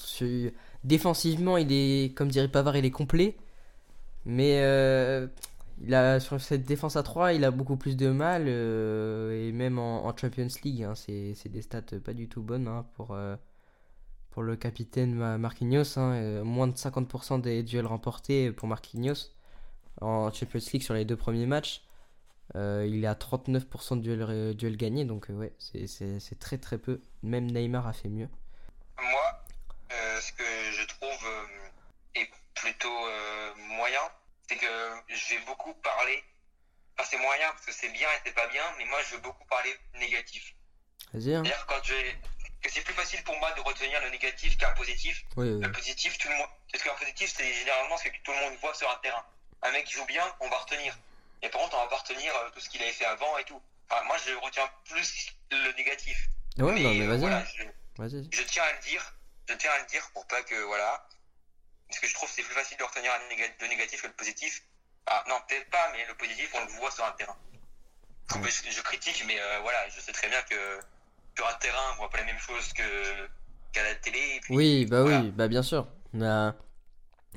défensivement, 0.83 1.57
il 1.57 1.71
est, 1.71 2.15
comme 2.15 2.29
dirait 2.29 2.47
Pavard, 2.47 2.77
il 2.77 2.85
est 2.85 2.91
complet. 2.91 3.37
Mais 4.25 4.57
il 5.81 5.95
a, 5.95 6.19
sur 6.19 6.39
cette 6.41 6.65
défense 6.65 6.95
à 6.95 7.03
3, 7.03 7.33
il 7.33 7.43
a 7.45 7.51
beaucoup 7.51 7.77
plus 7.77 7.97
de 7.97 8.09
mal. 8.09 8.47
et 8.47 9.51
même 9.53 9.79
en, 9.79 10.15
Champions 10.17 10.47
League, 10.63 10.83
hein, 10.83 10.93
c'est 10.95 11.49
des 11.49 11.61
stats 11.61 11.81
pas 12.03 12.13
du 12.13 12.27
tout 12.29 12.41
bonnes 12.41 12.67
hein, 12.67 12.85
pour, 12.95 13.17
pour 14.31 14.43
le 14.43 14.55
capitaine 14.55 15.13
Ma- 15.13 15.37
Marquinhos. 15.37 15.97
hein, 15.97 16.13
euh, 16.13 16.43
moins 16.43 16.67
de 16.67 16.75
50% 16.75 17.39
des 17.39 17.63
duels 17.63 17.85
remportés 17.85 18.51
pour 18.51 18.67
Marquinhos 18.67 19.29
en 20.01 20.31
Champions 20.33 20.59
League 20.73 20.81
sur 20.83 20.93
les 20.93 21.05
deux 21.05 21.17
premiers 21.17 21.45
matchs. 21.45 21.83
Euh, 22.55 22.85
il 22.89 23.03
est 23.03 23.07
à 23.07 23.13
39% 23.15 23.95
de 23.97 24.01
duels, 24.01 24.23
ré- 24.23 24.53
duels 24.55 24.75
gagnés, 24.77 25.05
donc 25.05 25.29
euh, 25.29 25.33
ouais, 25.33 25.53
c'est- 25.59 26.39
très 26.39 26.57
très 26.57 26.77
peu. 26.77 27.01
Même 27.23 27.49
Neymar 27.51 27.87
a 27.87 27.93
fait 27.93 28.09
mieux. 28.09 28.27
Moi, 28.99 29.43
euh, 29.93 30.19
ce 30.19 30.33
que 30.33 30.43
je 30.43 30.85
trouve 30.87 31.25
euh, 31.27 32.19
est 32.21 32.29
plutôt 32.55 32.89
euh, 33.07 33.53
moyen, 33.77 34.01
c'est 34.49 34.57
que 34.57 34.65
je 35.07 35.35
vais 35.35 35.41
beaucoup 35.45 35.73
parler. 35.75 36.21
Enfin, 36.97 37.07
c'est 37.11 37.21
moyen 37.21 37.47
parce 37.51 37.65
que 37.65 37.71
c'est 37.73 37.89
bien 37.93 38.07
et 38.09 38.19
c'est 38.25 38.35
pas 38.35 38.47
bien, 38.49 38.63
mais 38.77 38.85
moi 38.85 38.99
je 39.09 39.15
veux 39.15 39.21
beaucoup 39.21 39.45
parler 39.49 39.71
négatif. 39.99 40.53
Vas-y, 41.13 41.33
hein. 41.33 41.43
C'est-à-dire 41.43 41.65
quand 41.67 41.83
je 41.83 41.93
vais, 41.93 42.15
que 42.61 42.71
c'est 42.71 42.81
plus 42.81 42.93
facile 42.93 43.23
pour 43.23 43.37
moi 43.37 43.51
de 43.53 43.61
retenir 43.61 43.99
le 44.01 44.09
négatif 44.09 44.57
qu'un 44.57 44.71
positif. 44.71 45.23
Oui, 45.35 45.49
oui. 45.49 45.61
Le 45.61 45.71
positif, 45.71 46.17
tout 46.17 46.29
le 46.29 46.35
monde. 46.35 46.49
Parce 46.71 46.83
qu'un 46.83 46.93
positif, 46.93 47.33
c'est 47.35 47.53
généralement 47.53 47.97
ce 47.97 48.03
que 48.09 48.17
tout 48.23 48.31
le 48.31 48.39
monde 48.39 48.53
voit 48.61 48.73
sur 48.73 48.89
un 48.89 48.97
terrain. 48.97 49.25
Un 49.63 49.71
mec 49.71 49.85
qui 49.85 49.93
joue 49.93 50.05
bien, 50.05 50.23
on 50.39 50.49
va 50.49 50.57
retenir. 50.57 50.97
Et 51.41 51.49
par 51.49 51.61
contre, 51.61 51.77
on 51.77 51.83
va 51.83 51.87
pas 51.87 51.97
retenir 51.97 52.35
euh, 52.35 52.49
tout 52.51 52.59
ce 52.59 52.69
qu'il 52.69 52.81
avait 52.81 52.91
fait 52.91 53.05
avant 53.05 53.37
et 53.37 53.43
tout. 53.43 53.61
Enfin, 53.89 54.03
moi, 54.03 54.15
je 54.25 54.33
retiens 54.35 54.69
plus 54.85 55.33
le 55.51 55.71
négatif. 55.73 56.27
Ouais, 56.57 56.65
non, 56.65 56.71
mais 56.73 57.01
euh, 57.01 57.07
vas-y. 57.07 57.19
voilà, 57.19 57.43
je, 58.07 58.41
tiens 58.43 58.63
à 58.63 58.73
le 58.73 58.79
dire. 58.79 59.13
Je 59.49 59.55
tiens 59.55 59.71
à 59.71 59.79
le 59.79 59.85
dire 59.85 60.07
pour 60.13 60.27
pas 60.27 60.43
que. 60.43 60.55
Voilà. 60.63 61.07
Parce 61.87 61.99
que 61.99 62.07
je 62.07 62.13
trouve 62.13 62.29
que 62.29 62.35
c'est 62.35 62.43
plus 62.43 62.53
facile 62.53 62.77
de 62.77 62.83
retenir 62.83 63.11
le 63.59 63.67
négatif 63.67 64.01
que 64.01 64.07
le 64.07 64.13
positif. 64.13 64.63
Ah, 65.07 65.23
non, 65.27 65.41
peut-être 65.47 65.69
pas, 65.69 65.91
mais 65.91 66.05
le 66.05 66.15
positif, 66.15 66.49
on 66.53 66.63
le 66.63 66.71
voit 66.73 66.91
sur 66.91 67.03
un 67.03 67.11
terrain. 67.13 67.35
Je 68.33 68.81
critique, 68.81 69.23
mais 69.25 69.39
euh, 69.39 69.59
voilà, 69.61 69.89
je 69.89 69.99
sais 69.99 70.13
très 70.13 70.29
bien 70.29 70.41
que 70.43 70.79
sur 71.35 71.45
un 71.47 71.57
terrain, 71.59 71.77
on 71.93 71.97
voit 71.97 72.09
pas 72.09 72.19
les 72.19 72.25
mêmes 72.25 72.37
choses 72.39 72.71
que 72.73 72.83
qu'à 73.73 73.83
la 73.83 73.95
télé. 73.95 74.17
et 74.35 74.39
puis- 74.41 74.55
Oui, 74.55 74.85
bah 74.85 75.01
Voilà. 75.03 75.21
oui, 75.21 75.31
bah 75.31 75.47
bien 75.47 75.63
sûr. 75.63 75.87
A- 76.21 76.53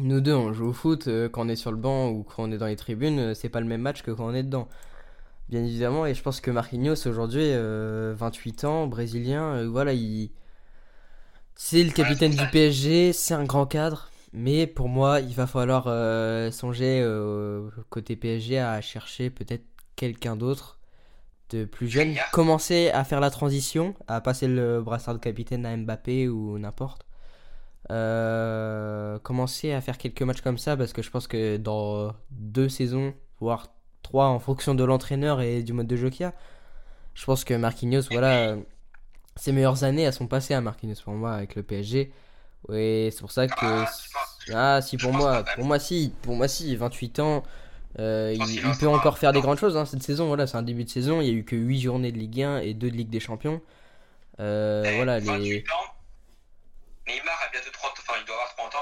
Nous 0.01 0.21
deux, 0.21 0.35
on 0.35 0.53
joue 0.53 0.67
au 0.71 0.73
foot, 0.73 1.07
euh, 1.07 1.29
quand 1.29 1.47
on 1.47 1.49
est 1.49 1.55
sur 1.57 1.71
le 1.71 1.77
banc 1.77 2.09
ou 2.09 2.25
quand 2.25 2.43
on 2.43 2.51
est 2.53 2.59
dans 2.59 2.67
les 2.67 2.75
tribunes, 2.77 3.19
euh, 3.21 3.35
c'est 3.35 3.49
pas 3.49 3.61
le 3.61 3.67
même 3.67 3.81
match 3.83 4.03
que 4.03 4.11
quand 4.11 4.27
on 4.27 4.35
est 4.35 4.43
dedans. 4.43 4.69
Bien 5.49 5.63
évidemment, 5.63 6.05
et 6.07 6.15
je 6.15 6.23
pense 6.23 6.41
que 6.41 6.51
Marquinhos 6.51 7.07
aujourd'hui, 7.07 7.45
euh, 7.45 8.13
28 8.17 8.65
ans, 8.65 8.87
brésilien, 8.89 9.43
euh, 9.55 9.69
voilà, 9.69 9.93
il... 9.93 10.31
C'est 11.55 11.85
le 11.85 11.93
capitaine 11.93 12.33
du. 12.33 12.45
PSG, 12.51 13.13
c'est 13.13 13.35
un 13.35 13.45
grand 13.45 13.67
cadre, 13.67 14.11
mais 14.33 14.67
pour 14.67 14.89
moi, 14.89 15.21
il 15.21 15.35
va 15.35 15.47
falloir 15.47 15.85
euh, 15.87 16.51
songer 16.51 17.01
euh, 17.01 17.71
côté 17.91 18.17
PSG 18.17 18.59
à 18.59 18.81
chercher 18.81 19.31
peut-être 19.31 19.65
quelqu'un 19.95 20.35
d'autre 20.35 20.79
plus 21.63 21.89
jeune, 21.89 22.17
commencer 22.33 22.91
à 22.91 23.05
faire 23.05 23.21
la 23.21 23.31
transition, 23.31 23.95
à 24.09 24.21
passer 24.21 24.49
le 24.49 24.83
brassard 24.83 25.15
de 25.15 25.21
capitaine 25.21 25.65
à 25.65 25.77
Mbappé 25.77 26.29
ou 26.29 26.59
n'importe. 26.59 27.07
Euh, 27.91 29.19
commencer 29.19 29.73
à 29.73 29.81
faire 29.81 29.99
quelques 29.99 30.23
matchs 30.23 30.41
comme 30.41 30.57
ça 30.57 30.77
parce 30.77 30.93
que 30.93 31.03
je 31.03 31.11
pense 31.11 31.27
que 31.27 31.57
dans 31.59 32.15
deux 32.31 32.69
saisons, 32.69 33.15
voire 33.41 33.69
trois 34.03 34.27
en 34.27 34.39
fonction 34.39 34.75
de 34.75 34.85
l'entraîneur 34.85 35.41
et 35.41 35.63
du 35.63 35.73
mode 35.73 35.87
de 35.87 35.97
jeu 35.97 36.11
qu'il 36.11 36.23
y 36.23 36.25
a, 36.25 36.35
je 37.15 37.25
pense 37.25 37.45
que 37.45 37.55
Marquinhos, 37.55 38.09
voilà, 38.11 38.57
ses 39.37 39.53
meilleures 39.53 39.85
années 39.85 40.03
elles 40.03 40.13
sont 40.13 40.27
passées 40.27 40.55
à 40.55 40.61
Marquinhos 40.61 40.97
pour 41.05 41.15
moi 41.15 41.33
avec 41.33 41.55
le 41.55 41.63
PSG. 41.63 42.13
Et 42.73 43.11
c'est 43.13 43.21
pour 43.21 43.31
ça 43.31 43.47
que 43.47 43.85
Ah, 44.53 44.77
ah 44.77 44.83
si 44.83 44.97
pour 44.97 45.13
moi, 45.13 45.45
pour 45.55 45.65
moi 45.65 45.79
si, 45.79 46.13
pour 46.23 46.35
moi 46.35 46.49
si, 46.49 46.75
28 46.77 47.21
ans, 47.21 47.43
euh, 47.99 48.35
il, 48.35 48.67
en 48.67 48.75
peut 48.75 48.89
encore 48.89 49.19
faire 49.19 49.33
des 49.33 49.41
grandes 49.41 49.59
choses 49.59 49.77
hein, 49.77 49.85
cette 49.85 50.03
saison. 50.03 50.27
Voilà, 50.27 50.47
c'est 50.47 50.57
un 50.57 50.63
début 50.63 50.85
de 50.85 50.91
saison. 50.91 51.21
Il 51.21 51.27
y 51.29 51.31
a 51.31 51.33
eu 51.35 51.45
que 51.45 51.55
8 51.57 51.81
journées 51.81 52.13
de 52.13 52.19
Ligue 52.19 52.43
1 52.43 52.59
et 52.59 52.75
2 52.75 52.91
de 52.91 52.97
Ligue 52.97 53.11
des 53.11 53.21
Champions. 53.21 53.61
Euh, 54.41 54.83
Eh, 54.87 54.97
voilà 54.97 55.21
les. 55.21 55.27
28 55.27 55.71
ans. 55.71 55.75
Neymar 57.07 57.39
a 57.47 57.51
bientôt 57.53 57.71
30, 57.73 57.93
enfin 58.01 58.15
il 58.21 58.27
doit 58.27 58.35
avoir 58.35 58.55
30 58.57 58.75
ans 58.75 58.79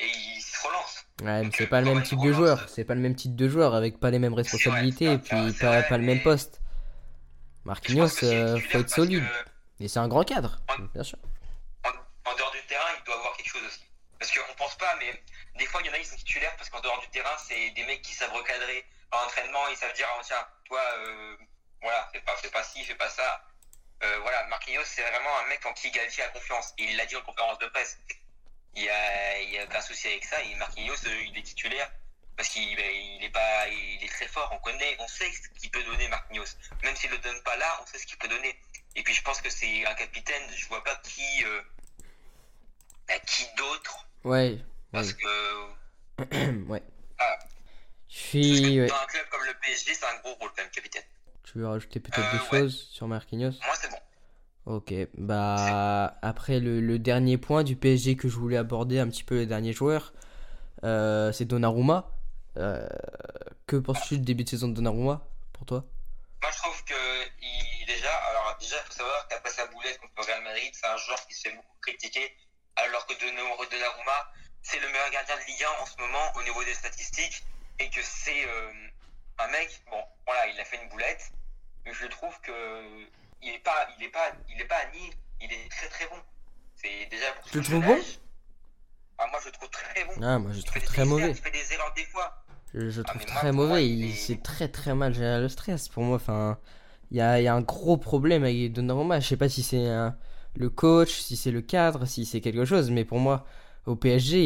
et 0.00 0.04
il 0.06 0.40
se 0.40 0.66
relance. 0.66 1.04
Ouais, 1.22 1.42
mais 1.44 1.50
c'est 1.56 1.64
euh, 1.64 1.66
pas 1.66 1.80
le 1.80 1.86
même 1.92 2.02
type 2.02 2.20
de 2.20 2.32
joueur. 2.32 2.68
C'est 2.68 2.84
pas 2.84 2.94
le 2.94 3.00
même 3.00 3.14
type 3.16 3.34
de 3.36 3.48
joueur 3.48 3.74
avec 3.74 3.98
pas 4.00 4.10
les 4.10 4.18
mêmes 4.18 4.34
responsabilités 4.34 5.12
et 5.12 5.18
puis 5.18 5.30
pas, 5.60 5.66
vrai, 5.68 5.86
pas 5.88 5.98
le 5.98 6.04
même 6.04 6.22
poste. 6.22 6.60
Marquinhos, 7.64 8.22
euh, 8.22 8.58
faut 8.70 8.78
être 8.78 8.90
solide. 8.90 9.24
que 9.78 9.84
Et 9.84 9.88
c'est 9.88 9.98
un 9.98 10.08
grand 10.08 10.22
cadre, 10.24 10.60
Ouais. 10.68 10.84
bien 10.94 11.02
sûr. 11.02 11.18
En, 11.84 11.88
en 12.30 12.36
dehors 12.36 12.52
du 12.52 12.66
terrain, 12.68 12.84
il 12.98 13.04
doit 13.04 13.16
avoir 13.16 13.36
quelque 13.36 13.48
chose 13.48 13.62
aussi. 13.66 13.80
Parce 14.18 14.30
qu'on 14.32 14.54
pense 14.56 14.76
pas, 14.76 14.94
mais 15.00 15.20
des 15.56 15.66
fois, 15.66 15.80
il 15.82 15.86
y 15.86 15.90
en 15.90 15.92
a 15.92 15.98
qui 15.98 16.06
sont 16.06 16.16
titulaires 16.16 16.54
parce 16.56 16.68
qu'en 16.70 16.80
dehors 16.80 17.00
du 17.00 17.08
terrain, 17.08 17.36
c'est 17.46 17.70
des 17.70 17.84
mecs 17.84 18.02
qui 18.02 18.12
savent 18.12 18.32
recadrer. 18.32 18.84
En 19.12 19.18
entraînement, 19.18 19.68
ils 19.68 19.76
savent 19.76 19.92
dire, 19.92 20.08
oh, 20.18 20.22
tiens, 20.24 20.46
toi, 20.64 20.80
euh, 20.98 21.36
voilà, 21.80 22.08
fais 22.12 22.20
pas, 22.20 22.36
fais 22.36 22.50
pas 22.50 22.64
ci, 22.64 22.84
fais 22.84 22.96
pas 22.96 23.08
ça. 23.08 23.44
Euh, 24.02 24.18
voilà, 24.20 24.44
Marquinhos, 24.46 24.84
c'est 24.84 25.02
vraiment 25.02 25.38
un 25.38 25.46
mec 25.46 25.64
en 25.64 25.72
qui 25.72 25.90
Galtier 25.90 26.24
a 26.24 26.28
confiance. 26.28 26.74
Et 26.78 26.84
il 26.84 26.96
l'a 26.96 27.06
dit 27.06 27.14
en 27.14 27.22
conférence 27.22 27.58
de 27.58 27.66
presse. 27.66 27.98
Il 28.74 28.82
y 28.82 28.88
a, 28.88 29.40
y 29.42 29.58
a 29.58 29.64
aucun 29.64 29.80
souci 29.80 30.08
avec 30.08 30.24
ça. 30.24 30.42
Et 30.42 30.54
Marquinhos, 30.56 31.06
euh, 31.06 31.22
il 31.26 31.38
est 31.38 31.42
titulaire 31.42 31.90
parce 32.36 32.48
qu'il 32.48 32.74
ben, 32.74 32.90
il 32.92 33.22
est 33.22 34.04
est 34.04 34.08
très 34.08 34.26
fort. 34.26 34.50
On 34.52 34.58
connaît, 34.58 34.96
on 34.98 35.06
sait 35.06 35.30
ce 35.30 35.48
qu'il 35.60 35.70
peut 35.70 35.84
donner 35.84 36.08
Marquinhos. 36.08 36.56
Même 36.82 36.96
s'il 36.96 37.10
le 37.10 37.18
donne 37.18 37.40
pas 37.44 37.56
là, 37.56 37.78
on 37.80 37.86
sait 37.86 37.98
ce 37.98 38.06
qu'il 38.06 38.18
peut 38.18 38.26
donner. 38.26 38.58
Et 38.96 39.04
puis 39.04 39.14
je 39.14 39.22
pense 39.22 39.40
que 39.40 39.50
c'est 39.50 39.86
un 39.86 39.94
capitaine. 39.94 40.42
Je 40.56 40.66
vois 40.66 40.82
pas 40.82 40.96
qui, 40.96 41.44
qui 43.26 43.46
d'autre 43.56 44.08
Ouais, 44.24 44.58
parce 44.94 45.08
ouais. 45.08 45.14
que, 46.26 46.62
ouais. 46.68 46.82
Ah. 47.18 47.38
Je 48.08 48.14
parce 48.16 48.28
suis. 48.28 48.80
ouais. 48.80 48.86
dans 48.86 48.94
un 48.94 49.06
club 49.06 49.26
comme 49.30 49.44
le 49.44 49.54
PSG, 49.60 49.94
c'est 49.94 50.06
un 50.06 50.18
gros 50.22 50.34
rôle 50.34 50.50
quand 50.56 50.62
même, 50.62 50.70
capitaine. 50.70 51.02
Tu 51.42 51.58
veux 51.58 51.68
rajouter 51.68 52.00
peut-être 52.00 52.18
Euh, 52.18 52.32
des 52.32 52.38
ouais. 52.56 52.60
choses 52.60 52.88
sur 52.90 53.06
Marquinhos? 53.08 53.52
Moi, 53.64 53.74
c'est 53.80 53.90
bon. 53.90 53.96
Ok, 54.66 54.94
bah 55.18 56.16
après 56.22 56.58
le, 56.58 56.80
le 56.80 56.98
dernier 56.98 57.36
point 57.36 57.64
du 57.64 57.76
PSG 57.76 58.16
que 58.16 58.28
je 58.28 58.36
voulais 58.38 58.56
aborder 58.56 58.98
un 58.98 59.08
petit 59.10 59.22
peu 59.22 59.34
le 59.34 59.44
dernier 59.46 59.74
joueur, 59.74 60.14
euh, 60.84 61.32
c'est 61.32 61.44
Donnarumma. 61.44 62.10
Euh, 62.56 62.88
que 63.66 63.76
penses-tu 63.76 64.14
du 64.18 64.24
début 64.24 64.44
de 64.44 64.48
saison 64.48 64.68
de 64.68 64.74
Donnarumma 64.74 65.20
pour 65.52 65.66
toi? 65.66 65.84
Moi, 66.40 66.50
je 66.50 66.58
trouve 66.62 66.82
que 66.84 66.94
il, 67.42 67.84
déjà, 67.86 68.10
alors 68.30 68.56
déjà, 68.58 68.76
il 68.76 68.86
faut 68.86 68.92
savoir 68.92 69.28
qu'après 69.28 69.50
sa 69.50 69.66
boulette 69.66 69.98
contre 69.98 70.12
le 70.16 70.22
Real 70.24 70.42
Madrid, 70.44 70.70
c'est 70.72 70.86
un 70.86 70.96
joueur 70.96 71.26
qui 71.26 71.34
se 71.34 71.42
fait 71.48 71.54
beaucoup 71.54 71.76
critiquer, 71.82 72.34
alors 72.76 73.06
que 73.06 73.12
Donnarumma, 73.20 74.32
c'est 74.64 74.80
le 74.80 74.88
meilleur 74.88 75.10
gardien 75.10 75.36
de 75.36 75.46
Ligue 75.46 75.62
1 75.78 75.82
en 75.82 75.86
ce 75.86 75.96
moment 76.00 76.26
au 76.36 76.42
niveau 76.42 76.64
des 76.64 76.74
statistiques, 76.74 77.44
et 77.78 77.88
que 77.90 78.00
c'est 78.02 78.44
euh, 78.48 78.72
un 79.38 79.48
mec, 79.48 79.80
bon, 79.90 80.02
voilà, 80.26 80.46
il 80.48 80.58
a 80.58 80.64
fait 80.64 80.82
une 80.82 80.88
boulette, 80.88 81.30
mais 81.86 81.92
je 81.94 82.06
trouve 82.06 82.34
que 82.42 82.52
il 83.42 83.50
est 83.54 83.58
pas, 83.62 83.86
il 83.98 84.04
est 84.04 84.08
pas, 84.10 84.32
il 84.48 84.60
est 84.60 84.64
pas 84.66 84.78
à 84.78 84.90
nier, 84.90 85.12
il 85.40 85.52
est 85.52 85.70
très 85.70 85.88
très 85.88 86.06
bon. 86.08 86.16
C'est 86.76 87.06
déjà 87.10 87.30
pour 87.32 87.50
Tu 87.50 87.58
le 87.58 87.64
trouves 87.64 87.84
bon? 87.84 87.98
Ah, 89.18 89.26
moi, 89.30 89.38
je 89.40 89.46
le 89.46 89.52
trouve 89.52 89.70
très 89.70 90.04
bon. 90.04 90.12
Ah, 90.22 90.38
moi 90.38 90.50
je 90.52 90.56
le 90.58 90.62
trouve 90.64 90.82
très 90.82 91.04
mauvais. 91.04 91.30
Il 91.30 91.34
fait 91.36 91.50
des 91.50 91.72
erreurs 91.72 91.92
des 91.94 92.04
fois. 92.06 92.34
Je, 92.74 92.90
je 92.90 93.00
le 93.00 93.04
Ah, 93.06 93.10
trouve 93.12 93.24
très 93.24 93.52
moi, 93.52 93.66
mauvais. 93.66 93.86
il 93.88 94.04
Il 94.06 94.10
est- 94.10 94.16
sait 94.16 94.36
très 94.36 94.68
très 94.68 94.94
mal 94.94 95.14
gérer 95.14 95.40
le 95.40 95.48
stress 95.48 95.88
pour 95.88 96.02
moi. 96.02 96.16
Enfin, 96.16 96.58
il 97.10 97.18
y 97.18 97.20
a, 97.20 97.40
y 97.40 97.46
a 97.46 97.54
un 97.54 97.60
gros 97.62 97.96
problème 97.96 98.42
avec 98.42 98.72
Donnarumma. 98.72 99.20
Je 99.20 99.28
sais 99.28 99.36
pas 99.36 99.48
si 99.48 99.62
c'est 99.62 99.86
un- 99.86 100.16
le 100.56 100.68
coach, 100.70 101.10
si 101.10 101.36
c'est 101.36 101.50
le 101.52 101.62
cadre, 101.62 102.06
si 102.06 102.26
c'est 102.26 102.40
quelque 102.40 102.64
chose, 102.64 102.90
mais 102.90 103.04
pour 103.04 103.18
moi, 103.20 103.46
au 103.86 103.96
PSG, 103.96 104.44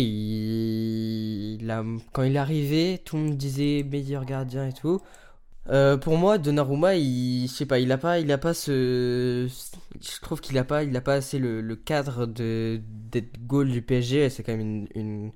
quand 2.12 2.22
il 2.24 2.36
est 2.36 2.38
arrivé, 2.38 3.00
tout 3.04 3.16
le 3.16 3.22
monde 3.22 3.36
disait 3.36 3.84
meilleur 3.88 4.24
gardien 4.24 4.68
et 4.68 4.72
tout. 4.72 5.00
Euh, 5.70 5.96
pour 5.98 6.16
moi, 6.16 6.38
Donnarumma, 6.38 6.96
il, 6.96 7.46
je 7.46 7.52
sais 7.52 7.66
pas, 7.66 7.78
il 7.78 7.92
a 7.92 7.98
pas, 7.98 8.18
il 8.20 8.32
a 8.32 8.38
pas 8.38 8.54
ce, 8.54 9.48
je 10.00 10.20
trouve 10.22 10.40
qu'il 10.40 10.56
a 10.58 10.64
pas, 10.64 10.82
il 10.82 10.96
a 10.96 11.00
pas 11.00 11.14
assez 11.14 11.38
le, 11.38 11.76
cadre 11.76 12.26
de 12.26 12.80
d'être 13.10 13.38
goal 13.46 13.70
du 13.70 13.82
PSG. 13.82 14.30
C'est 14.30 14.42
quand 14.42 14.56
même 14.56 14.86
une, 14.94 15.32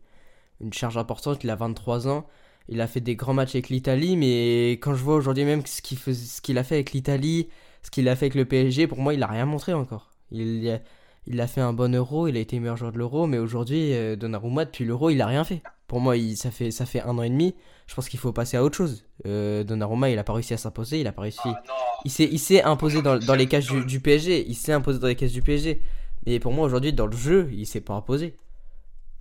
une, 0.61 0.73
charge 0.73 0.97
importante. 0.97 1.45
Il 1.45 1.51
a 1.51 1.57
23 1.57 2.09
ans. 2.09 2.27
Il 2.69 2.81
a 2.81 2.87
fait 2.87 3.01
des 3.01 3.17
grands 3.17 3.35
matchs 3.35 3.55
avec 3.55 3.69
l'Italie, 3.69 4.17
mais 4.17 4.73
quand 4.73 4.95
je 4.95 5.03
vois 5.03 5.17
aujourd'hui 5.17 5.45
même 5.45 5.67
ce 5.67 5.83
qu'il 5.83 5.99
ce 5.99 6.41
qu'il 6.41 6.59
a 6.59 6.65
fait 6.65 6.77
avec 6.77 6.93
l'Italie, 6.93 7.49
ce 7.83 7.91
qu'il 7.91 8.09
a 8.09 8.17
fait 8.17 8.27
avec 8.27 8.35
le 8.37 8.45
PSG, 8.47 8.87
pour 8.87 8.99
moi, 8.99 9.15
il 9.15 9.23
a 9.23 9.27
rien 9.27 9.47
montré 9.47 9.75
encore. 9.75 10.11
Il, 10.31 10.81
il 11.27 11.41
a 11.41 11.47
fait 11.47 11.61
un 11.61 11.73
bon 11.73 11.95
Euro, 11.95 12.27
il 12.29 12.37
a 12.37 12.41
été 12.41 12.59
meilleur 12.59 12.77
joueur 12.77 12.93
de 12.93 12.99
l'Euro, 12.99 13.27
mais 13.27 13.39
aujourd'hui, 13.39 13.95
euh, 13.95 14.17
Donnarumma, 14.17 14.65
depuis 14.65 14.85
l'Euro, 14.85 15.11
il 15.11 15.21
a 15.23 15.27
rien 15.27 15.45
fait. 15.45 15.63
Pour 15.87 16.01
moi, 16.01 16.17
il, 16.17 16.37
ça 16.37 16.51
fait 16.51 16.71
ça 16.71 16.87
fait 16.87 17.01
un 17.03 17.19
an 17.19 17.23
et 17.23 17.29
demi. 17.31 17.55
Je 17.87 17.95
pense 17.95 18.09
qu'il 18.09 18.19
faut 18.19 18.33
passer 18.33 18.57
à 18.57 18.65
autre 18.65 18.77
chose. 18.77 19.05
Euh, 19.27 19.63
Donnarumma, 19.65 20.09
il 20.11 20.19
a 20.19 20.25
pas 20.25 20.33
réussi 20.33 20.55
à 20.55 20.57
s'imposer, 20.57 21.01
il 21.01 21.07
a 21.07 21.13
pas 21.13 21.23
réussi. 21.23 21.39
Ah. 21.45 21.63
Il 22.05 22.11
s'est, 22.11 22.29
il 22.31 22.39
s'est 22.39 22.63
imposé 22.63 23.03
dans, 23.03 23.19
dans 23.19 23.35
les 23.35 23.47
cages 23.47 23.67
du, 23.67 23.85
du 23.85 24.01
PSG. 24.01 24.47
Il 24.49 24.55
s'est 24.55 24.73
imposé 24.73 24.99
dans 24.99 25.07
les 25.09 25.17
cages 25.17 25.33
du 25.33 25.43
PSG. 25.43 25.81
Mais 26.27 26.39
pour 26.41 26.53
moi, 26.53 26.65
aujourd'hui, 26.67 26.93
dans 26.93 27.07
le 27.07 27.17
jeu, 27.17 27.49
il 27.53 27.67
s'est 27.67 27.81
pas 27.81 27.95
imposé. 27.95 28.37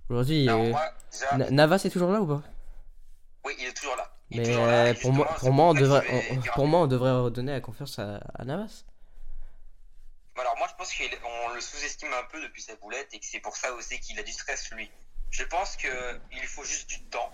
Aujourd'hui, 0.08 0.48
euh, 0.48 0.72
Navas 1.50 1.82
est 1.84 1.90
toujours 1.90 2.10
là 2.10 2.20
ou 2.20 2.26
pas? 2.26 2.42
Oui, 3.46 3.52
il 3.60 3.66
est 3.66 3.72
toujours 3.72 3.96
là. 3.96 4.08
Il 4.30 4.38
est 4.38 4.40
Mais 4.40 4.46
toujours 4.48 4.66
là, 4.66 4.90
et 4.90 4.94
pour 4.94 5.12
moi, 5.12 5.26
pour 5.38 5.50
on 5.50 5.74
devrait, 5.74 6.02
je 6.06 6.12
vais 6.12 6.24
on- 6.32 6.40
dire. 6.40 6.52
pour 6.54 6.66
moi, 6.66 6.80
on 6.80 6.86
devrait 6.86 7.12
redonner 7.20 7.52
la 7.52 7.60
confiance 7.60 7.98
à, 7.98 8.16
à 8.34 8.44
Navas. 8.44 8.84
Pense 10.82 10.96
qu'on 10.96 11.48
le 11.50 11.60
sous-estime 11.60 12.12
un 12.12 12.24
peu 12.24 12.42
depuis 12.42 12.60
sa 12.60 12.74
boulette 12.74 13.14
et 13.14 13.20
que 13.20 13.24
c'est 13.24 13.38
pour 13.38 13.56
ça 13.56 13.72
aussi 13.72 14.00
qu'il 14.00 14.18
a 14.18 14.24
du 14.24 14.32
stress 14.32 14.68
lui. 14.72 14.90
Je 15.30 15.44
pense 15.44 15.76
qu'il 15.76 16.46
faut 16.48 16.64
juste 16.64 16.88
du 16.88 17.00
temps, 17.04 17.32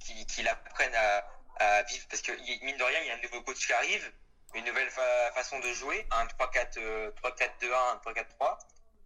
qu'il 0.00 0.24
qu'il 0.24 0.48
apprenne 0.48 0.94
à, 0.94 1.82
vivre 1.82 2.06
parce 2.08 2.22
que 2.22 2.32
mine 2.64 2.78
de 2.78 2.82
rien 2.82 2.98
il 3.02 3.08
y 3.08 3.10
a 3.10 3.14
un 3.14 3.20
nouveau 3.20 3.42
coach 3.42 3.66
qui 3.66 3.74
arrive, 3.74 4.10
une 4.54 4.64
nouvelle 4.64 4.88
fa- 4.88 5.32
façon 5.32 5.60
de 5.60 5.70
jouer, 5.74 6.06
un 6.12 6.24
3-4 6.24 6.78
euh, 6.78 7.10
3-4-2-1, 7.22 7.74
un 7.74 8.10
3-4-3 8.10 8.58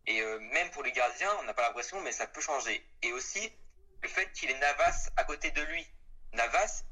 et 0.07 0.21
euh, 0.21 0.39
même 0.39 0.71
pour 0.71 0.85
les 0.85 0.93
gardiens 0.93 1.37
on 1.41 1.43
n'a 1.43 1.53
pas 1.53 1.63
l'impression 1.63 2.01
mais 2.03 2.13
ça 2.13 2.29
peut 2.29 2.41
changer. 2.41 2.87
Et 3.03 3.13
aussi 3.15 3.53
le 4.01 4.09
fait 4.09 4.31
qu'il 4.31 4.49
ait 4.49 4.59
Navas 4.61 5.11
à 5.17 5.25
côté 5.25 5.51
de 5.51 5.63
lui. 5.63 5.85
Navas 6.35 6.85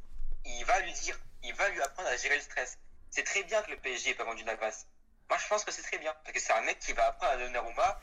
il 0.45 0.65
va 0.65 0.81
lui 0.81 0.93
dire, 0.93 1.17
il 1.45 1.55
va 1.55 1.69
lui 1.69 1.81
apprendre 1.83 2.09
à 2.09 2.17
gérer 2.17 2.35
le 2.35 2.43
stress. 2.43 2.79
C'est 3.13 3.23
très 3.23 3.45
bien 3.45 3.63
que 3.63 3.71
le 3.71 3.77
PSG 3.77 4.11
ait 4.11 4.15
pas 4.15 4.25
vendu 4.25 4.43
Navas. 4.43 4.87
Moi, 5.29 5.39
je 5.39 5.49
pense 5.49 5.65
que 5.65 5.73
c'est 5.73 5.83
très 5.83 5.99
bien. 5.99 6.15
Parce 6.23 6.33
que 6.33 6.41
c'est 6.41 6.53
un 6.53 6.63
mec 6.63 6.79
qui 6.79 6.93
va 6.93 7.07
apprendre 7.07 7.33
à 7.33 7.37
Donnarumma 7.37 8.01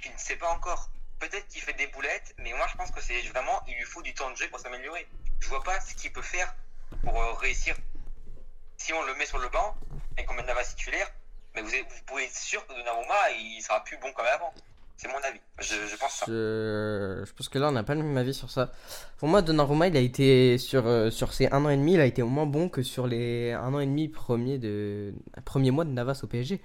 qui 0.00 0.10
ne 0.10 0.18
sait 0.18 0.36
pas 0.36 0.50
encore. 0.50 0.90
Peut-être 1.18 1.46
qu'il 1.48 1.62
fait 1.62 1.72
des 1.74 1.86
boulettes, 1.86 2.34
mais 2.38 2.52
moi, 2.52 2.66
je 2.70 2.76
pense 2.76 2.90
que 2.90 3.00
c'est 3.00 3.20
vraiment, 3.28 3.62
il 3.68 3.76
lui 3.76 3.84
faut 3.84 4.02
du 4.02 4.12
temps 4.12 4.30
de 4.30 4.36
jeu 4.36 4.48
pour 4.50 4.58
s'améliorer. 4.58 5.06
Je 5.40 5.48
vois 5.48 5.62
pas 5.62 5.80
ce 5.80 5.94
qu'il 5.94 6.12
peut 6.12 6.22
faire 6.22 6.54
pour 7.04 7.20
euh, 7.20 7.32
réussir. 7.34 7.76
Si 8.76 8.92
on 8.92 9.02
le 9.02 9.14
met 9.14 9.26
sur 9.26 9.38
le 9.38 9.48
banc 9.48 9.76
et 10.18 10.24
qu'on 10.24 10.34
met 10.34 10.42
Navas 10.42 10.64
titulaire, 10.64 11.08
mais 11.54 11.62
vous, 11.62 11.70
pouvez 12.06 12.24
être 12.24 12.36
sûr 12.36 12.66
que 12.66 12.72
Donnarumma, 12.72 13.30
il 13.30 13.62
sera 13.62 13.84
plus 13.84 13.96
bon 13.98 14.12
comme 14.12 14.26
avant. 14.26 14.52
C'est 15.02 15.08
mon 15.08 15.14
avis. 15.28 15.40
Je, 15.58 15.74
je 15.90 15.96
pense 15.98 16.12
ça. 16.12 16.26
Je, 16.28 17.24
je 17.26 17.32
pense 17.32 17.48
que 17.48 17.58
là, 17.58 17.68
on 17.70 17.72
n'a 17.72 17.82
pas 17.82 17.96
le 17.96 18.04
même 18.04 18.16
avis 18.16 18.32
sur 18.34 18.50
ça. 18.50 18.70
Pour 19.18 19.26
moi, 19.28 19.42
Donnarumma, 19.42 19.88
il 19.88 19.96
a 19.96 20.00
été 20.00 20.58
sur, 20.58 20.86
euh, 20.86 21.10
sur 21.10 21.32
ces 21.32 21.48
un 21.48 21.64
an 21.64 21.70
et 21.70 21.76
demi, 21.76 21.94
il 21.94 22.00
a 22.00 22.06
été 22.06 22.22
au 22.22 22.28
moins 22.28 22.46
bon 22.46 22.68
que 22.68 22.82
sur 22.82 23.08
les 23.08 23.50
un 23.50 23.74
an 23.74 23.80
et 23.80 23.86
demi 23.86 24.06
premiers 24.06 24.58
de 24.58 25.12
premier 25.44 25.72
mois 25.72 25.84
de 25.84 25.90
Navas 25.90 26.20
au 26.22 26.28
PSG. 26.28 26.60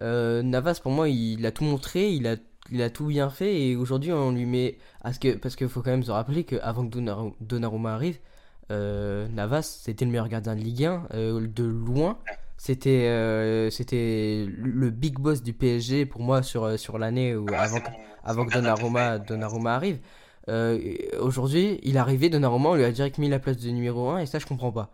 Euh, 0.00 0.42
Navas, 0.42 0.80
pour 0.82 0.92
moi, 0.92 1.10
il 1.10 1.44
a 1.44 1.52
tout 1.52 1.64
montré, 1.64 2.10
il 2.10 2.26
a, 2.26 2.36
il 2.72 2.80
a 2.80 2.88
tout 2.88 3.04
bien 3.06 3.28
fait, 3.28 3.60
et 3.60 3.76
aujourd'hui, 3.76 4.12
on 4.12 4.32
lui 4.32 4.46
met. 4.46 4.78
Parce 5.02 5.18
que 5.18 5.36
parce 5.36 5.54
qu'il 5.54 5.68
faut 5.68 5.82
quand 5.82 5.90
même 5.90 6.04
se 6.04 6.10
rappeler 6.10 6.44
qu'avant 6.44 6.88
que 6.88 6.90
Donnar- 6.96 7.34
Donnarumma 7.40 7.92
arrive, 7.92 8.18
euh, 8.70 9.28
Navas, 9.28 9.60
c'était 9.84 10.06
le 10.06 10.10
meilleur 10.10 10.28
gardien 10.28 10.54
de 10.56 10.60
Ligue 10.62 10.84
1, 10.86 11.06
euh, 11.12 11.46
de 11.46 11.64
loin. 11.64 12.18
C'était 12.64 13.08
euh, 13.08 13.68
c'était 13.68 14.46
le 14.48 14.88
big 14.88 15.18
boss 15.18 15.42
du 15.42 15.52
PSG 15.52 16.06
pour 16.06 16.22
moi 16.22 16.42
sur, 16.42 16.64
euh, 16.64 16.76
sur 16.78 16.96
l'année 16.96 17.36
où 17.36 17.44
Moi, 17.44 17.58
avant 17.58 17.78
avant 18.24 18.46
que 18.46 18.54
Donnarumma. 18.54 19.18
Donnarumma 19.18 19.74
arrive. 19.74 19.98
Euh, 20.48 20.78
aujourd'hui, 21.20 21.78
il 21.82 21.96
est 21.96 21.98
arrivé, 21.98 22.30
Donnarumma, 22.30 22.70
on 22.70 22.74
lui 22.76 22.84
a 22.84 22.90
direct 22.90 23.18
mis 23.18 23.28
la 23.28 23.38
place 23.38 23.58
de 23.58 23.68
numéro 23.68 24.08
1 24.08 24.20
et 24.20 24.26
ça, 24.26 24.38
je 24.38 24.46
comprends 24.46 24.72
pas. 24.72 24.92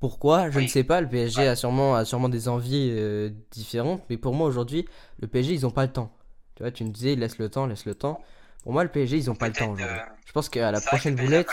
Pourquoi? 0.00 0.50
Je 0.50 0.60
ne 0.60 0.66
sais 0.66 0.84
pas, 0.84 1.00
le 1.00 1.08
PSG 1.08 1.40
Ouais. 1.40 1.48
a, 1.48 1.56
sûrement, 1.56 1.94
a 1.94 2.04
sûrement 2.04 2.28
des 2.28 2.46
envies 2.46 2.90
euh, 2.92 3.30
différentes, 3.52 4.02
mais 4.10 4.18
pour 4.18 4.34
moi, 4.34 4.46
aujourd'hui, 4.46 4.84
le 5.20 5.28
PSG, 5.28 5.54
ils 5.54 5.66
ont 5.66 5.70
pas 5.70 5.86
le 5.86 5.92
temps. 5.92 6.12
Tu 6.56 6.62
vois, 6.62 6.72
tu 6.72 6.84
me 6.84 6.90
disais, 6.90 7.14
laisse 7.14 7.38
le 7.38 7.48
temps, 7.48 7.64
laisse 7.64 7.86
le 7.86 7.94
temps. 7.94 8.20
Pour 8.64 8.74
moi, 8.74 8.84
le 8.84 8.90
PSG, 8.90 9.16
ils 9.16 9.30
ont 9.30 9.34
pas 9.34 9.48
le 9.48 9.54
temps 9.54 9.70
aujourd'hui. 9.70 9.96
Je 10.26 10.32
pense 10.32 10.50
qu'à 10.50 10.70
la 10.70 10.82
prochaine 10.82 11.16
boulette, 11.16 11.48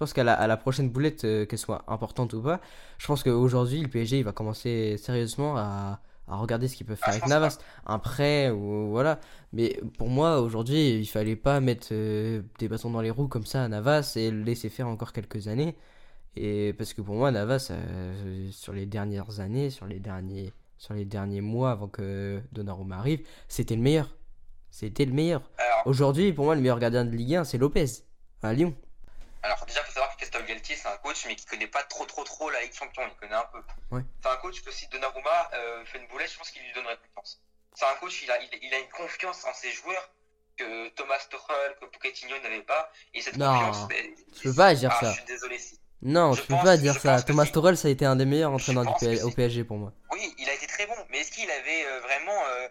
je 0.00 0.06
pense 0.06 0.14
qu'à 0.14 0.24
la, 0.24 0.32
à 0.32 0.46
la 0.46 0.56
prochaine 0.56 0.88
boulette, 0.88 1.24
euh, 1.24 1.44
qu'elle 1.44 1.58
soit 1.58 1.84
importante 1.86 2.32
ou 2.32 2.40
pas, 2.40 2.62
je 2.96 3.06
pense 3.06 3.22
qu'aujourd'hui, 3.22 3.82
le 3.82 3.88
PSG, 3.88 4.20
il 4.20 4.24
va 4.24 4.32
commencer 4.32 4.96
sérieusement 4.96 5.58
à, 5.58 6.00
à 6.26 6.36
regarder 6.36 6.68
ce 6.68 6.76
qu'ils 6.76 6.86
peuvent 6.86 6.98
Ah, 7.02 7.12
faire 7.12 7.12
je 7.12 7.18
avec 7.18 7.28
Navas. 7.28 7.58
Un 7.84 7.98
prêt, 7.98 8.48
ou 8.48 8.88
voilà. 8.88 9.20
Mais 9.52 9.78
pour 9.98 10.08
moi, 10.08 10.40
aujourd'hui, 10.40 10.98
il 10.98 11.04
fallait 11.04 11.36
pas 11.36 11.60
mettre 11.60 11.88
euh, 11.92 12.40
des 12.58 12.66
bâtons 12.66 12.88
dans 12.88 13.02
les 13.02 13.10
roues 13.10 13.28
comme 13.28 13.44
ça 13.44 13.62
à 13.62 13.68
Navas 13.68 14.14
et 14.16 14.30
le 14.30 14.42
laisser 14.42 14.70
faire 14.70 14.88
encore 14.88 15.12
quelques 15.12 15.48
années. 15.48 15.76
Et 16.34 16.72
parce 16.78 16.94
que 16.94 17.02
pour 17.02 17.16
moi, 17.16 17.30
Navas, 17.30 17.68
euh, 17.70 18.48
sur 18.52 18.72
les 18.72 18.86
dernières 18.86 19.40
années, 19.40 19.68
sur 19.68 19.84
les 19.84 19.98
derniers, 19.98 20.54
sur 20.78 20.94
les 20.94 21.04
derniers 21.04 21.42
mois 21.42 21.72
avant 21.72 21.88
que 21.88 22.40
Donnarumma 22.52 22.96
arrive, 22.96 23.20
c'était 23.48 23.76
le 23.76 23.82
meilleur. 23.82 24.16
C'était 24.70 25.04
le 25.04 25.12
meilleur. 25.12 25.42
Aujourd'hui, 25.84 26.32
pour 26.32 26.46
moi, 26.46 26.54
le 26.54 26.62
meilleur 26.62 26.78
gardien 26.78 27.04
de 27.04 27.10
Ligue 27.10 27.34
1, 27.34 27.44
c'est 27.44 27.58
Lopez, 27.58 27.84
à 28.40 28.54
Lyon. 28.54 28.74
Alors 29.42 29.64
déjà, 29.66 29.80
il 29.80 29.86
faut 29.86 29.92
savoir 29.92 30.12
que 30.12 30.16
Christophe 30.18 30.46
Galtier, 30.46 30.76
c'est 30.76 30.88
un 30.88 30.96
coach, 30.98 31.24
mais 31.26 31.34
qui 31.36 31.46
connaît 31.46 31.66
pas 31.66 31.82
trop, 31.84 32.04
trop, 32.04 32.24
trop 32.24 32.50
la 32.50 32.60
Ligue 32.62 32.74
Champion. 32.74 33.02
Il 33.08 33.16
connaît 33.16 33.34
un 33.34 33.46
peu. 33.52 33.62
Ouais. 33.90 34.02
C'est 34.22 34.28
un 34.30 34.36
coach 34.36 34.62
que 34.62 34.70
si 34.70 34.86
Donnarumma 34.88 35.50
euh, 35.54 35.84
fait 35.86 35.98
une 35.98 36.06
boulette, 36.08 36.30
je 36.32 36.38
pense 36.38 36.50
qu'il 36.50 36.62
lui 36.62 36.72
donnerait 36.72 36.98
confiance. 37.14 37.40
C'est 37.74 37.86
un 37.86 37.94
coach, 37.94 38.22
il 38.22 38.30
a, 38.30 38.40
il, 38.42 38.48
il 38.62 38.74
a 38.74 38.78
une 38.78 38.88
confiance 38.88 39.44
en 39.44 39.54
ses 39.54 39.70
joueurs 39.72 40.10
que 40.56 40.88
Thomas 40.90 41.18
Tuchel, 41.30 41.76
que 41.80 41.86
Pochettino 41.86 42.38
n'avait 42.42 42.62
pas. 42.62 42.92
Et 43.14 43.22
cette 43.22 43.36
Non, 43.36 43.46
confiance, 43.66 43.88
tu 44.36 44.48
peux 44.48 44.54
pas 44.54 44.74
dire 44.74 44.90
ah, 44.92 45.00
ça. 45.00 45.10
Je 45.10 45.16
suis 45.16 45.24
désolé 45.24 45.58
si. 45.58 45.78
Non, 46.02 46.32
Je 46.32 46.40
tu 46.42 46.46
peux 46.48 46.56
pas 46.62 46.76
dire 46.76 46.98
ça. 46.98 47.22
Thomas. 47.22 47.46
Tuchel, 47.46 47.76
ça 47.76 47.88
a 47.88 47.90
été 47.90 48.04
un 48.04 48.16
des 48.16 48.24
meilleurs 48.26 48.52
entraîneurs 48.52 48.84
du 48.98 49.22
au 49.22 49.30
PSG 49.30 49.64
pour 49.64 49.78
moi. 49.78 49.92
Oui, 50.12 50.34
il 50.38 50.48
a 50.48 50.54
été 50.54 50.66
très 50.66 50.86
bon, 50.86 50.94
mais 51.10 51.20
est-ce 51.20 51.30
qu'il 51.30 51.50
avait 51.50 51.86
euh, 51.86 52.00
vraiment. 52.00 52.42
euh, 52.48 52.68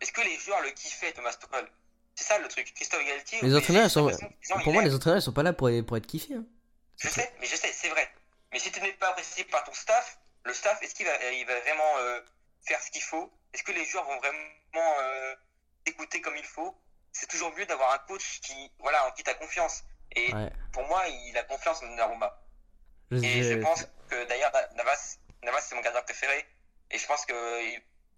Est-ce 0.00 0.12
que 0.12 0.20
les 0.22 0.36
joueurs 0.38 0.60
le 0.62 0.70
kiffaient, 0.70 1.12
Thomas 1.12 1.32
Tuchel? 1.34 1.66
C'est 2.14 2.24
ça 2.24 2.38
le 2.38 2.48
truc. 2.48 2.72
Christophe 2.74 3.04
Galtier. 3.04 3.40
Les 3.42 3.54
entraîneurs, 3.56 3.90
sont- 3.90 4.10
Pour 4.62 4.72
moi, 4.72 4.82
les 4.82 4.94
entraîneurs, 4.94 5.18
ils 5.18 5.22
sont 5.22 5.32
pas 5.32 5.42
là 5.42 5.52
pour, 5.52 5.68
pour 5.86 5.96
être 5.96 6.06
kiffés. 6.06 6.34
hein. 6.34 6.44
Je 6.98 7.08
sais, 7.08 7.32
mais 7.40 7.46
je 7.46 7.56
sais, 7.56 7.72
c'est 7.72 7.88
vrai. 7.88 8.08
Mais 8.52 8.58
si 8.60 8.70
tu 8.70 8.80
n'es 8.80 8.92
pas 8.92 9.08
apprécié 9.10 9.44
par 9.44 9.64
ton 9.64 9.72
staff, 9.74 10.18
le 10.44 10.54
staff, 10.54 10.80
est-ce 10.82 10.94
qu'il 10.94 11.06
va, 11.06 11.12
il 11.32 11.44
va 11.44 11.58
vraiment 11.60 11.98
euh, 11.98 12.20
faire 12.66 12.80
ce 12.80 12.90
qu'il 12.90 13.02
faut? 13.02 13.32
Est-ce 13.52 13.64
que 13.64 13.72
les 13.72 13.84
joueurs 13.84 14.04
vont 14.04 14.18
vraiment 14.18 14.94
euh, 15.00 15.34
écouter 15.86 16.20
comme 16.20 16.36
il 16.36 16.44
faut? 16.44 16.76
C'est 17.12 17.26
toujours 17.28 17.52
mieux 17.56 17.66
d'avoir 17.66 17.92
un 17.92 17.98
coach 17.98 18.40
qui, 18.40 18.70
voilà, 18.78 19.06
en 19.08 19.10
qui 19.12 19.22
tu 19.24 19.30
as 19.30 19.34
confiance. 19.34 19.82
Et 20.14 20.32
Ouais. 20.32 20.50
pour 20.72 20.84
moi, 20.86 21.02
il 21.08 21.36
a 21.36 21.42
confiance 21.42 21.82
en 21.82 21.86
Donnarumma. 21.86 22.40
Je- 23.10 23.16
Et 23.24 23.42
je 23.42 23.54
je- 23.54 23.58
pense 23.58 23.84
que 24.08 24.24
d'ailleurs, 24.26 24.52
Na- 24.52 24.68
Navas, 24.76 25.16
Navas 25.42 25.60
c'est 25.62 25.74
mon 25.74 25.80
gardien 25.80 26.02
préféré. 26.02 26.44
Et 26.92 26.98
je 26.98 27.06
pense 27.06 27.24
que 27.26 27.32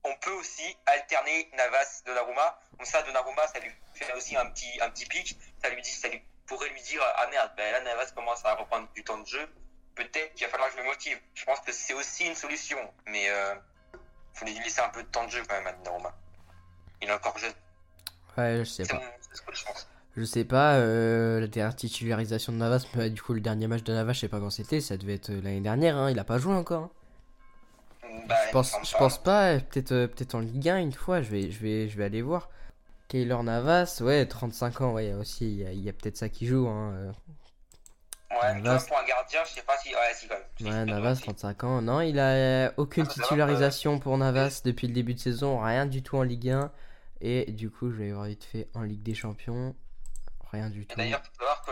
on 0.07 0.15
peut 0.21 0.33
aussi 0.33 0.77
alterner 0.87 1.51
Navas 1.57 2.03
Donnarumma. 2.07 2.59
Comme 2.77 2.87
ça, 2.87 3.03
Donnarumma, 3.03 3.47
ça 3.49 3.59
lui 3.61 3.71
fait 3.95 4.13
aussi 4.15 4.37
un 4.37 4.47
petit, 4.51 4.81
un 4.81 4.91
petit 4.91 5.07
pic. 5.07 5.37
Ça 5.63 5.69
lui 5.71 5.83
dit, 5.83 5.91
ça 5.91 6.09
lui 6.09 6.23
pourrait 6.47 6.69
lui 6.71 6.81
dire, 6.83 7.01
ah 7.17 7.27
merde, 7.31 7.51
ben 7.57 7.73
là 7.73 7.81
Navas 7.83 8.13
commence 8.15 8.45
à 8.45 8.55
reprendre 8.55 8.89
du 8.95 9.03
temps 9.05 9.19
de 9.19 9.27
jeu. 9.27 9.47
Peut-être 9.95 10.35
qu'il 10.35 10.47
va 10.47 10.51
falloir 10.51 10.71
que 10.71 10.77
je 10.77 10.83
me 10.83 10.87
motive. 10.87 11.19
Je 11.35 11.45
pense 11.45 11.61
que 11.61 11.73
c'est 11.73 11.95
aussi 11.95 12.27
une 12.27 12.35
solution. 12.35 12.79
Mais 13.07 13.29
euh, 13.31 13.55
faut 14.35 14.45
lui 14.45 14.55
laisser 14.55 14.81
un 14.81 14.91
peu 14.91 15.03
de 15.03 15.09
temps 15.09 15.25
de 15.25 15.31
jeu 15.31 15.43
quand 15.49 15.57
même 15.57 15.67
à 15.67 15.73
Donnarumma. 15.73 16.15
Il 17.03 17.09
est 17.09 17.13
encore 17.13 17.37
jeune. 17.39 17.53
Ouais, 18.37 18.59
je 18.59 18.65
sais 18.65 18.85
pas. 18.87 19.01
ce 19.33 19.41
que 19.43 19.55
je 19.55 19.65
pense. 19.65 19.89
Je 20.17 20.25
sais 20.25 20.45
pas, 20.45 20.75
euh, 20.77 21.41
la 21.41 21.47
dernière 21.47 21.77
titularisation 21.77 22.51
de 22.53 22.57
Navas, 22.57 22.87
mais 22.95 23.11
du 23.11 23.21
coup, 23.21 23.35
le 23.35 23.41
dernier 23.41 23.67
match 23.67 23.83
de 23.83 23.93
Navas, 23.93 24.15
je 24.15 24.21
sais 24.21 24.29
pas 24.29 24.41
quand 24.41 24.49
c'était, 24.49 24.81
ça 24.81 24.97
devait 24.97 25.15
être 25.17 25.29
euh, 25.29 25.43
l'année 25.43 25.61
dernière, 25.61 25.97
hein, 25.97 26.11
il 26.11 26.19
a 26.19 26.25
pas 26.25 26.39
joué 26.39 26.55
encore. 26.55 26.85
hein. 26.85 26.91
Bah, 28.27 28.37
Je 28.47 28.53
pense, 28.53 28.75
je 28.85 28.93
pas. 28.93 28.99
pense 28.99 29.23
pas, 29.23 29.53
euh, 29.55 29.61
peut-être 29.61 29.93
euh, 29.93 30.07
peut-être 30.07 30.35
en 30.35 30.41
Ligue 30.41 30.69
1 30.69 30.79
une 30.79 30.93
fois, 30.93 31.23
je 31.23 31.31
vais, 31.31 31.51
je 31.51 31.61
vais, 31.61 31.89
je 31.89 31.97
vais 31.97 32.05
aller 32.05 32.23
voir. 32.23 32.49
Keylor 33.09 33.45
Navas, 33.45 33.99
ouais, 34.01 34.27
35 34.27 34.81
ans, 34.81 34.93
ouais, 34.95 35.13
aussi, 35.13 35.45
il 35.47 35.57
y 35.63 35.67
a, 35.67 35.73
il 35.73 35.81
y 35.85 35.89
a 35.89 35.93
peut-être 35.93 36.17
ça 36.17 36.29
qui 36.29 36.47
joue. 36.47 36.67
Hein. 36.69 36.93
euh. 36.95 37.13
Ouais, 38.43 38.61
Navas. 38.61 38.85
pour 38.89 38.99
un 38.99 39.05
gardien, 39.05 39.41
je 39.45 39.51
sais 39.55 39.63
pas 39.63 39.77
si. 39.79 39.91
Ouais, 39.91 40.01
si, 40.15 40.27
quand 40.27 40.35
même. 40.35 40.43
Si, 40.59 40.65
Ouais, 40.65 40.85
Navas, 40.85 41.15
si. 41.15 41.23
35 41.23 41.65
ans. 41.65 41.83
Non, 41.83 42.01
il 42.01 42.19
a 42.19 42.31
euh, 42.33 42.71
aucune 42.77 43.05
Ah, 43.05 43.13
va, 43.17 43.23
titularisation 43.23 43.99
pour 44.01 44.19
Navas 44.19 44.63
depuis 44.65 44.89
le 44.89 44.93
début 44.95 45.15
de 45.15 45.21
saison, 45.21 45.61
rien 45.61 45.87
du 45.87 46.03
tout 46.03 46.17
en 46.17 46.23
Ligue 46.23 46.51
1. 46.51 46.73
Et 47.21 47.51
du 47.53 47.71
coup, 47.71 47.91
je 47.91 47.97
vais 47.97 48.11
voir 48.13 48.25
vite 48.27 48.45
fait 48.45 48.69
en 48.75 48.83
Ligue 48.83 49.03
des 49.03 49.15
Champions, 49.15 49.75
rien 50.53 50.69
du 50.69 50.85
tout. 50.87 50.97
D'ailleurs, 50.97 51.23
il 51.25 51.29
faut 51.29 51.35
savoir 51.39 51.63
que 51.65 51.71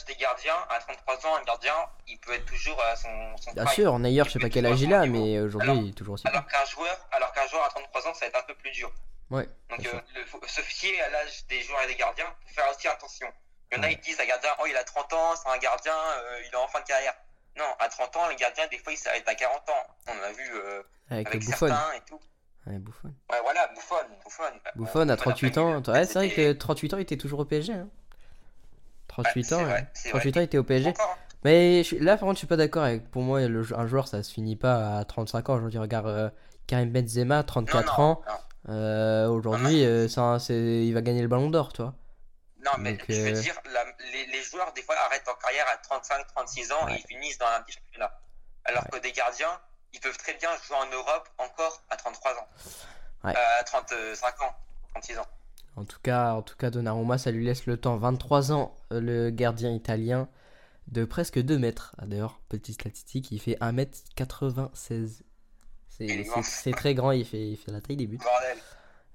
l'âge 0.00 0.16
des 0.16 0.20
gardiens, 0.20 0.54
à 0.68 0.78
33 0.80 1.26
ans, 1.26 1.36
un 1.36 1.42
gardien, 1.44 1.74
il 2.08 2.18
peut 2.18 2.32
être 2.32 2.46
toujours 2.46 2.80
à 2.82 2.96
son, 2.96 3.36
son 3.38 3.52
Bien 3.52 3.64
prime. 3.64 3.74
sûr, 3.74 3.98
Neuer, 3.98 4.22
je 4.24 4.30
sais 4.30 4.38
pas 4.38 4.48
quel 4.48 4.66
âge 4.66 4.80
il 4.80 4.92
a, 4.94 5.06
mais 5.06 5.40
aujourd'hui, 5.40 5.76
il 5.76 5.88
est 5.90 5.92
toujours 5.92 6.14
aussi 6.14 6.26
Alors 6.26 6.46
qu'un 6.46 6.64
joueur, 6.64 6.96
alors 7.12 7.32
qu'un 7.32 7.46
joueur 7.46 7.64
à 7.64 7.68
33 7.68 8.08
ans, 8.08 8.14
ça 8.14 8.20
va 8.20 8.26
être 8.26 8.38
un 8.38 8.42
peu 8.46 8.54
plus 8.54 8.70
dur. 8.70 8.92
Ouais, 9.30 9.48
Donc, 9.68 9.86
euh, 9.86 10.00
le- 10.16 10.24
faut 10.26 10.40
se 10.46 10.60
fier 10.60 11.00
à 11.02 11.08
l'âge 11.10 11.46
des 11.48 11.60
joueurs 11.62 11.82
et 11.82 11.86
des 11.86 11.94
gardiens 11.94 12.26
pour 12.40 12.50
faire 12.50 12.64
aussi 12.74 12.88
attention. 12.88 13.28
Il 13.70 13.76
y 13.76 13.80
en 13.80 13.84
a, 13.84 13.86
Ouais. 13.86 13.92
ils 13.92 14.00
disent, 14.00 14.18
un 14.20 14.26
gardien, 14.26 14.50
oh, 14.60 14.64
il 14.68 14.76
a 14.76 14.82
30 14.82 15.12
ans, 15.12 15.34
c'est 15.36 15.48
un 15.48 15.58
gardien, 15.58 15.94
euh, 15.94 16.40
il 16.44 16.52
est 16.52 16.56
en 16.56 16.66
fin 16.66 16.80
de 16.80 16.84
carrière. 16.86 17.14
Non, 17.56 17.64
à 17.78 17.88
30 17.88 18.16
ans, 18.16 18.28
les 18.28 18.36
gardiens, 18.36 18.66
des 18.68 18.78
fois, 18.78 18.92
ils 18.92 18.96
s'arrêtent 18.96 19.28
à 19.28 19.34
40 19.34 19.68
ans. 19.68 19.86
On 20.08 20.22
a 20.24 20.32
vu 20.32 20.50
euh, 20.54 20.82
Avec, 21.10 21.28
avec 21.28 21.42
certains 21.44 21.92
et 21.92 22.00
tout. 22.00 22.20
Ouais, 22.66 22.78
Buffon. 22.78 23.12
Ouais, 23.30 23.38
voilà, 23.42 23.68
Buffon. 23.68 23.94
Buffon, 24.24 24.42
Buffon 24.74 25.08
à 25.08 25.16
38 25.16 25.58
ans. 25.58 25.80
Ouais, 25.82 26.04
c'est 26.06 26.14
vrai 26.14 26.30
que 26.30 26.52
38 26.52 26.94
ans, 26.94 26.98
il 26.98 27.02
était 27.02 27.16
toujours 27.16 27.40
au 27.40 27.44
PSG. 27.44 27.72
Hein. 27.72 27.88
38 29.22 29.44
c'est 29.44 29.54
ans, 29.54 29.62
vrai, 29.64 29.72
ouais. 29.74 29.86
c'est 29.94 30.10
38 30.10 30.36
ans, 30.36 30.40
il 30.40 30.44
était 30.44 30.58
au 30.58 30.64
PSG. 30.64 30.90
Encore. 30.90 31.18
Mais 31.44 31.82
je 31.84 31.96
là, 31.96 32.12
par 32.16 32.20
contre, 32.20 32.34
je 32.34 32.38
suis 32.38 32.46
pas 32.46 32.56
d'accord 32.56 32.82
avec. 32.84 33.10
Pour 33.10 33.22
moi, 33.22 33.40
le, 33.40 33.64
un 33.74 33.86
joueur, 33.86 34.08
ça 34.08 34.22
se 34.22 34.30
finit 34.32 34.56
pas 34.56 34.98
à 34.98 35.04
35 35.04 35.48
ans. 35.48 35.54
Aujourd'hui, 35.54 35.78
regarde 35.78 36.06
euh, 36.06 36.30
Karim 36.66 36.90
Benzema, 36.90 37.42
34 37.42 37.98
non, 37.98 38.04
non, 38.04 38.10
ans. 38.12 38.22
Euh, 38.68 39.26
Aujourd'hui, 39.28 39.84
euh, 39.84 40.06
il 40.50 40.92
va 40.92 41.00
gagner 41.00 41.22
le 41.22 41.28
ballon 41.28 41.48
d'or, 41.50 41.72
toi. 41.72 41.94
Non, 42.62 42.72
mais 42.78 42.92
Donc, 42.92 43.04
je 43.08 43.20
veux 43.22 43.32
dire, 43.32 43.54
la- 43.72 43.84
les, 44.12 44.26
les 44.26 44.42
joueurs, 44.42 44.70
des 44.74 44.82
fois, 44.82 44.94
arrêtent 45.06 45.24
leur 45.26 45.38
carrière 45.38 45.64
à 45.72 45.78
35, 45.78 46.26
36 46.34 46.72
ans 46.72 46.84
Ouais. 46.84 46.92
et 46.92 46.96
ils 46.98 47.06
finissent 47.06 47.38
dans 47.38 47.46
un 47.46 47.62
petit 47.62 47.72
championnat. 47.78 48.12
Alors 48.66 48.84
que 48.90 48.98
des 48.98 49.12
gardiens, 49.12 49.58
ils 49.94 50.00
peuvent 50.00 50.18
très 50.18 50.34
bien 50.34 50.50
jouer 50.66 50.76
en 50.76 50.90
Europe 50.92 51.26
encore 51.38 51.82
à 51.88 51.96
33 51.96 52.32
ans. 52.32 52.48
Ouais. 53.24 53.34
À 53.34 53.64
35 53.64 54.42
ans, 54.42 54.54
36 54.92 55.18
ans. 55.18 55.26
En 55.80 55.84
tout 55.84 55.98
cas, 56.02 56.34
en 56.34 56.42
tout 56.42 56.56
cas, 56.56 56.70
Donnarumma, 56.70 57.16
ça 57.16 57.30
lui 57.30 57.42
laisse 57.44 57.64
le 57.64 57.78
temps. 57.78 57.96
23 57.96 58.52
ans, 58.52 58.74
euh, 58.92 59.00
le 59.00 59.30
gardien 59.30 59.72
italien 59.72 60.28
de 60.88 61.06
presque 61.06 61.40
2 61.40 61.58
mètres. 61.58 61.94
Ah, 61.96 62.04
D'ailleurs, 62.06 62.38
petite 62.50 62.74
statistique, 62.74 63.32
il 63.32 63.40
fait 63.40 63.56
1m96. 63.60 65.22
C'est 65.88 66.72
très 66.72 66.94
grand, 66.94 67.12
il 67.12 67.24
fait, 67.24 67.48
il 67.52 67.56
fait 67.56 67.72
la 67.72 67.80
taille 67.80 67.96
des 67.96 68.06
buts. 68.06 68.18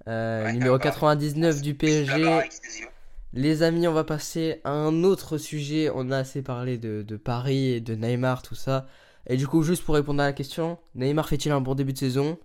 Euh, 0.08 0.45
Ouais, 0.45 0.54
numéro 0.54 0.78
bah, 0.78 0.84
99 0.84 1.62
du 1.62 1.75
PSG. 1.75 2.41
Les 3.34 3.62
amis, 3.63 3.88
on 3.88 3.93
va 3.93 4.04
passer 4.04 4.62
à 4.63 4.71
un 4.71 5.04
autre 5.04 5.38
sujet. 5.38 5.91
On 5.93 6.10
a 6.10 6.17
assez 6.17 6.41
parlé 6.41 6.78
de, 6.80 7.04
de 7.04 7.17
Paris 7.17 7.73
et 7.73 7.82
de 7.82 7.93
Neymar, 7.93 8.41
tout 8.41 8.56
ça. 8.56 8.88
Et 9.28 9.38
du 9.38 9.47
coup, 9.47 9.62
juste 9.62 9.84
pour 9.84 9.93
répondre 9.95 10.21
à 10.21 10.25
la 10.25 10.34
question, 10.34 10.80
Neymar 10.95 11.28
fait-il 11.30 11.51
un 11.51 11.62
bon 11.62 11.75
début 11.75 11.93
de 11.93 11.97
saison? 11.99 12.39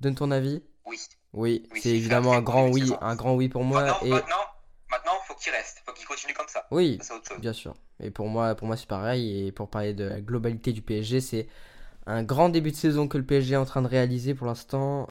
Donne 0.00 0.14
ton 0.14 0.30
avis 0.30 0.62
Oui. 0.86 0.96
Oui, 1.36 1.68
Oui, 1.72 1.80
c'est 1.82 1.90
évidemment 1.90 2.32
un 2.32 2.42
grand 2.42 2.68
oui, 2.70 2.92
un 3.00 3.14
grand 3.14 3.34
oui 3.34 3.48
pour 3.48 3.62
moi. 3.62 3.82
Maintenant, 3.82 4.06
Et 4.06 4.10
maintenant, 4.10 4.36
maintenant, 4.90 5.12
faut 5.28 5.34
qu'il 5.34 5.52
reste. 5.52 5.82
Faut 5.86 5.92
qu'il 5.92 6.06
continue 6.06 6.32
comme 6.34 6.48
ça. 6.48 6.66
oui, 6.70 6.96
Ça, 7.00 7.08
C'est 7.08 7.14
autre 7.14 7.28
chose. 7.28 7.38
bien 7.40 7.52
sûr. 7.52 7.74
Et 8.00 8.10
pour 8.10 8.26
moi, 8.28 8.54
pour 8.54 8.66
moi 8.66 8.76
c'est 8.76 8.88
pareil. 8.88 9.46
Et 9.46 9.52
pour 9.52 9.68
parler 9.70 9.92
de 9.94 10.04
la 10.04 10.20
globalité 10.20 10.72
du 10.72 10.82
PSG, 10.82 11.20
c'est 11.20 11.46
un 12.06 12.22
grand 12.22 12.48
début 12.48 12.70
de 12.70 12.76
saison 12.76 13.06
que 13.06 13.18
le 13.18 13.24
PSG 13.24 13.54
est 13.54 13.56
en 13.56 13.64
train 13.66 13.82
de 13.82 13.88
réaliser 13.88 14.34
pour 14.34 14.46
l'instant. 14.46 15.04